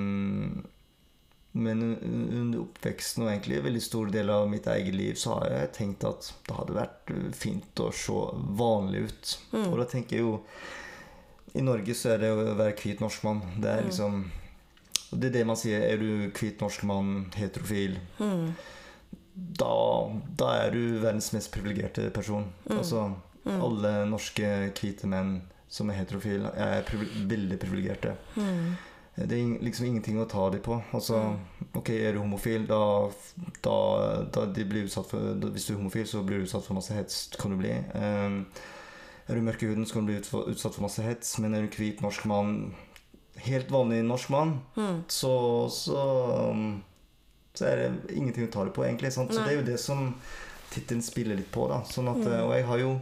men 1.53 1.83
under 1.85 2.63
oppveksten 2.63 3.27
og 3.27 3.33
egentlig 3.35 3.59
en 3.59 3.67
veldig 3.67 3.83
stor 3.85 4.13
del 4.15 4.31
av 4.33 4.47
mitt 4.49 4.69
eget 4.73 4.95
liv 4.97 5.19
så 5.21 5.35
har 5.37 5.51
jeg 5.53 5.73
tenkt 5.77 6.07
at 6.09 6.31
det 6.47 6.57
hadde 6.57 6.77
vært 6.79 7.13
fint 7.37 7.83
å 7.85 7.91
se 7.93 8.21
vanlig 8.57 9.03
ut. 9.11 9.33
Og 9.67 9.77
da 9.83 9.89
tenker 9.91 10.17
jeg 10.17 10.25
jo 10.25 10.39
I 11.61 11.65
Norge 11.67 11.93
så 11.99 12.15
er 12.15 12.23
det 12.23 12.31
å 12.33 12.55
være 12.57 12.79
hvit 12.81 13.03
norsk 13.05 13.27
mann. 13.29 13.43
Det 13.61 13.69
er 13.69 13.85
liksom 13.85 14.23
Det 15.11 15.29
er 15.29 15.35
det 15.35 15.45
man 15.45 15.61
sier. 15.61 15.85
Er 15.85 16.01
du 16.01 16.31
hvit 16.33 16.65
norsk 16.65 16.87
mann, 16.89 17.27
heterofil, 17.37 17.99
da, 19.35 19.73
da 20.39 20.51
er 20.67 20.71
du 20.75 20.81
verdens 21.03 21.33
mest 21.33 21.53
privilegerte 21.55 22.11
person. 22.15 22.47
Altså 22.71 23.09
alle 23.45 24.07
norske 24.07 24.71
hvite 24.79 25.09
menn 25.11 25.41
som 25.73 25.89
er 25.91 25.97
heterofile, 26.03 26.51
er 26.55 26.83
privi- 26.87 27.11
veldig 27.27 27.59
privilegerte. 27.59 28.13
Det 29.17 29.37
er 29.37 29.59
liksom 29.61 29.87
ingenting 29.87 30.19
å 30.21 30.27
ta 30.29 30.49
dem 30.51 30.61
på. 30.65 30.77
Altså, 30.97 31.19
ok, 31.77 31.91
Er 31.91 32.13
du 32.15 32.21
homofil, 32.21 32.67
da, 32.67 32.79
da, 33.65 34.23
da 34.33 34.47
de 34.47 34.65
blir 34.65 34.85
utsatt 34.87 35.07
for, 35.11 35.35
da, 35.35 35.49
Hvis 35.53 35.67
du 35.67 35.73
er 35.75 35.81
homofil, 35.83 36.07
så 36.07 36.23
blir 36.25 36.39
du 36.41 36.45
utsatt 36.47 36.65
for 36.65 36.75
masse 36.79 36.95
hets. 36.97 37.29
kan 37.39 37.51
du 37.51 37.57
bli. 37.59 37.73
Um, 37.95 38.47
er 39.29 39.35
du 39.35 39.41
mørk 39.43 39.63
i 39.63 39.67
huden, 39.67 39.85
så 39.87 39.95
kan 39.99 40.07
du 40.07 40.13
bli 40.13 40.21
utsatt 40.55 40.75
for 40.75 40.83
masse 40.87 41.03
hets. 41.05 41.39
Men 41.41 41.55
er 41.55 41.63
du 41.67 41.69
hvit 41.77 42.01
norsk 42.01 42.25
mann, 42.25 42.75
helt 43.37 43.69
vanlig 43.73 44.03
norsk 44.05 44.31
mann, 44.31 44.61
så, 45.09 45.69
så 45.73 46.51
um, 46.53 46.83
så 47.55 47.69
er 47.69 47.81
det 47.81 48.17
ingenting 48.17 48.49
å 48.49 48.53
ta 48.53 48.65
det 48.65 48.75
på, 48.77 48.85
egentlig. 48.87 49.13
Sant? 49.13 49.33
Så 49.35 49.45
det 49.45 49.53
er 49.53 49.61
jo 49.61 49.67
det 49.67 49.79
som 49.81 50.13
tittelen 50.73 51.03
spiller 51.05 51.37
litt 51.37 51.51
på. 51.53 51.67
da 51.69 51.83
sånn 51.85 52.09
at, 52.13 52.23
Og 52.43 52.55
jeg 52.57 52.67
har 52.69 52.81
jo 52.81 52.93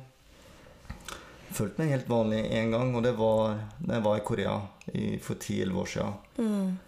følt 1.55 1.79
meg 1.79 1.95
helt 1.95 2.11
vanlig 2.11 2.45
én 2.55 2.71
gang, 2.75 2.95
og 2.95 3.03
det 3.07 3.15
var 3.19 3.59
da 3.79 3.99
jeg 3.99 4.07
var 4.07 4.19
i 4.19 4.27
Korea 4.27 4.55
i, 4.93 5.05
for 5.23 5.35
10-11 5.39 5.83
år 5.83 5.91
siden. 5.95 6.79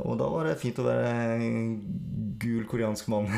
Og 0.00 0.16
da 0.18 0.28
var 0.32 0.46
det 0.46 0.58
fint 0.60 0.78
å 0.80 0.86
være 0.86 1.08
en 1.34 2.36
gul 2.40 2.64
koreansk 2.70 3.10
mann. 3.12 3.28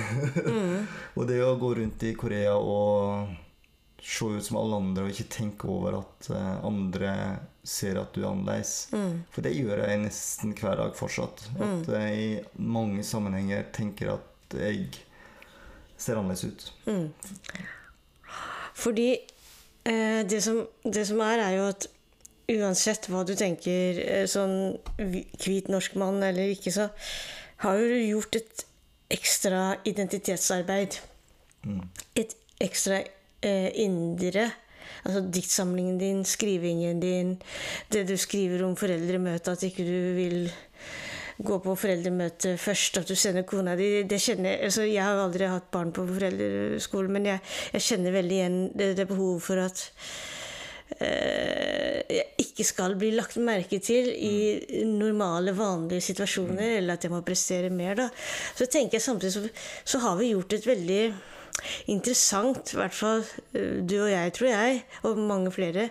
og 1.16 1.24
det 1.28 1.40
å 1.42 1.56
gå 1.60 1.72
rundt 1.80 2.04
i 2.06 2.12
Korea 2.18 2.54
og 2.56 3.32
se 4.02 4.26
ut 4.26 4.44
som 4.44 4.58
alle 4.58 4.78
andre 4.82 5.04
og 5.06 5.14
ikke 5.14 5.28
tenke 5.30 5.68
over 5.70 6.00
at 6.00 6.28
eh, 6.34 6.64
andre 6.66 7.12
ser 7.62 8.00
at 8.00 8.14
du 8.14 8.24
er 8.24 8.30
annerledes. 8.32 8.88
For 9.30 9.44
det 9.46 9.54
gjør 9.54 9.84
jeg 9.86 10.00
nesten 10.02 10.54
hver 10.58 10.76
dag 10.80 10.96
fortsatt. 10.98 11.44
At 11.62 11.90
jeg 11.94 12.18
i 12.18 12.30
mange 12.58 13.04
sammenhenger 13.06 13.68
tenker 13.74 14.16
at 14.16 14.56
jeg 14.58 14.88
ser 15.96 16.18
annerledes 16.18 16.44
ut. 16.44 16.72
Fordi 18.74 19.08
eh, 19.14 20.22
det, 20.26 20.42
som, 20.42 20.64
det 20.82 21.06
som 21.06 21.22
er, 21.22 21.44
er 21.46 21.56
jo 21.60 21.68
at 21.70 21.86
uansett 22.52 23.06
hva 23.12 23.22
du 23.24 23.34
tenker 23.38 24.00
eh, 24.02 24.26
sånn 24.28 24.74
hvit 24.98 25.70
norsk 25.70 25.94
mann 26.00 26.18
eller 26.26 26.50
ikke, 26.56 26.74
så 26.74 26.88
har 27.62 27.78
du 27.78 27.94
gjort 28.02 28.40
et 28.40 28.66
ekstra 29.12 29.76
identitetsarbeid. 29.86 30.98
Et 32.18 32.36
ekstra 32.64 33.02
eh, 33.04 33.10
indre. 33.42 34.50
Altså 35.02 35.22
diktsamlingen 35.34 35.96
din, 35.98 36.24
skrivingen 36.24 37.00
din, 37.02 37.32
det 37.90 38.04
du 38.06 38.14
skriver 38.20 38.62
om 38.66 38.76
foreldremøtet, 38.78 39.56
at 39.56 39.64
ikke 39.66 39.86
du 39.86 39.96
vil 40.14 40.44
gå 41.42 41.58
på 41.64 41.74
foreldremøte 41.78 42.56
først, 42.60 43.00
at 43.00 43.08
du 43.08 43.16
sender 43.18 43.46
kona 43.48 43.74
di 43.78 44.02
det 44.08 44.20
kjenner, 44.22 44.60
altså 44.66 44.84
Jeg 44.86 45.02
har 45.02 45.18
aldri 45.22 45.48
hatt 45.50 45.70
barn 45.74 45.92
på 45.94 46.04
foreldreskolen, 46.06 47.16
men 47.16 47.26
jeg, 47.32 47.42
jeg 47.72 47.86
kjenner 47.88 48.16
veldig 48.18 48.38
igjen 48.38 48.60
det, 48.78 48.92
det 48.98 49.08
behovet 49.10 49.42
for 49.42 49.62
at 49.62 49.82
eh, 51.00 51.98
jeg 52.12 52.46
ikke 52.46 52.68
skal 52.68 52.96
bli 53.00 53.12
lagt 53.16 53.40
merke 53.42 53.80
til 53.82 54.12
i 54.12 54.86
normale, 54.86 55.56
vanlige 55.56 56.04
situasjoner, 56.12 56.78
eller 56.78 56.94
at 56.94 57.08
jeg 57.08 57.14
må 57.14 57.22
prestere 57.26 57.72
mer. 57.74 57.96
da. 58.04 58.08
Så 58.54 58.68
tenker 58.70 59.00
jeg 59.00 59.06
samtidig 59.08 59.34
så, 59.34 59.46
så 59.84 60.02
har 60.04 60.18
vi 60.20 60.34
gjort 60.34 60.58
et 60.58 60.68
veldig 60.68 61.02
interessant, 61.92 62.72
i 62.72 62.80
hvert 62.80 62.96
fall 62.96 63.24
eh, 63.54 63.80
du 63.84 63.96
og 64.02 64.10
jeg, 64.12 64.34
tror 64.36 64.52
jeg, 64.52 64.82
og 65.08 65.20
mange 65.20 65.52
flere, 65.54 65.88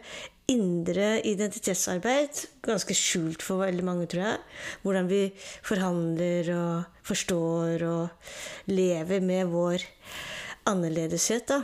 indre 0.52 1.22
identitetsarbeid. 1.28 2.42
Ganske 2.66 2.96
skjult 2.98 3.44
for 3.46 3.64
veldig 3.64 3.86
mange, 3.88 4.08
tror 4.12 4.26
jeg. 4.26 4.40
Hvordan 4.84 5.08
vi 5.12 5.22
forhandler 5.64 6.52
og 6.58 7.06
forstår 7.08 7.86
og 7.88 8.72
lever 8.72 9.24
med 9.24 9.52
vår 9.52 9.86
annerledeshet, 10.72 11.48
da. 11.50 11.62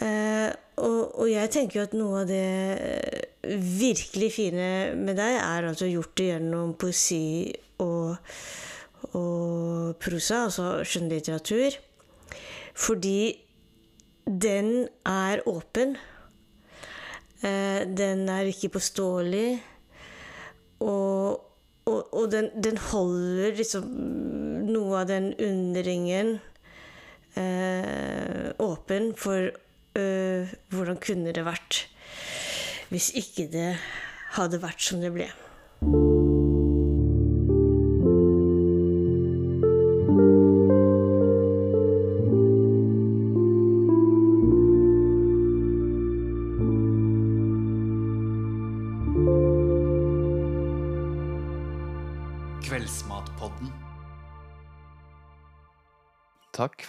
Eh, 0.00 0.48
og, 0.80 1.20
og 1.20 1.26
jeg 1.28 1.50
tenker 1.52 1.80
jo 1.80 1.84
at 1.84 1.98
noe 1.98 2.22
av 2.22 2.30
det 2.30 3.26
virkelig 3.42 4.30
fine 4.32 4.70
med 4.96 5.18
deg, 5.18 5.36
er 5.40 5.68
at 5.68 5.78
du 5.78 5.86
har 5.86 5.94
gjort 5.98 6.16
det 6.20 6.28
gjennom 6.30 6.74
poesi 6.80 7.50
og, 7.82 8.16
og 9.18 9.94
prosa, 10.00 10.46
altså 10.46 10.72
skjønnlitteratur. 10.86 11.78
Fordi 12.80 13.36
den 14.24 14.88
er 15.06 15.42
åpen. 15.48 15.96
Eh, 17.42 17.84
den 17.86 18.28
er 18.28 18.48
ikke 18.48 18.72
påståelig. 18.76 19.62
Og, 20.80 21.40
og, 21.84 22.14
og 22.14 22.32
den, 22.32 22.50
den 22.56 22.78
holder 22.80 23.56
liksom 23.58 23.88
noe 24.70 25.02
av 25.02 25.10
den 25.10 25.32
underringen 25.36 26.38
eh, 27.36 28.48
åpen 28.64 29.12
for 29.18 29.50
eh, 29.50 30.54
hvordan 30.72 31.00
kunne 31.04 31.34
det 31.36 31.44
vært 31.44 31.84
hvis 32.90 33.12
ikke 33.14 33.46
det 33.52 33.68
hadde 34.34 34.62
vært 34.62 34.82
som 34.82 35.02
det 35.02 35.12
ble. 35.14 35.30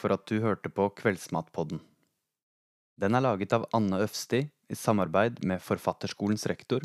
For 0.02 0.14
at 0.16 0.26
du 0.30 0.42
hørte 0.42 0.72
på 0.74 0.90
Kveldsmatpodden. 0.98 1.82
Den 3.02 3.18
er 3.18 3.24
laget 3.24 3.54
av 3.56 3.68
Anne 3.78 4.02
Øfsti 4.04 4.44
i 4.46 4.78
samarbeid 4.78 5.40
med 5.46 5.62
Forfatterskolens 5.64 6.48
rektor, 6.50 6.84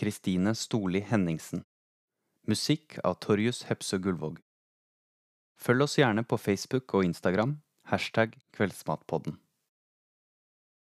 Kristine 0.00 0.54
Storli 0.56 1.02
Henningsen. 1.04 1.64
Musikk 2.48 2.96
av 3.04 3.18
Torjus 3.24 3.64
Hepsø 3.68 4.00
Gullvåg. 4.00 4.38
Følg 5.60 5.84
oss 5.84 5.98
gjerne 6.00 6.24
på 6.24 6.38
Facebook 6.40 6.94
og 6.96 7.04
Instagram, 7.04 7.58
hashtag 7.92 8.38
Kveldsmatpodden. 8.56 9.36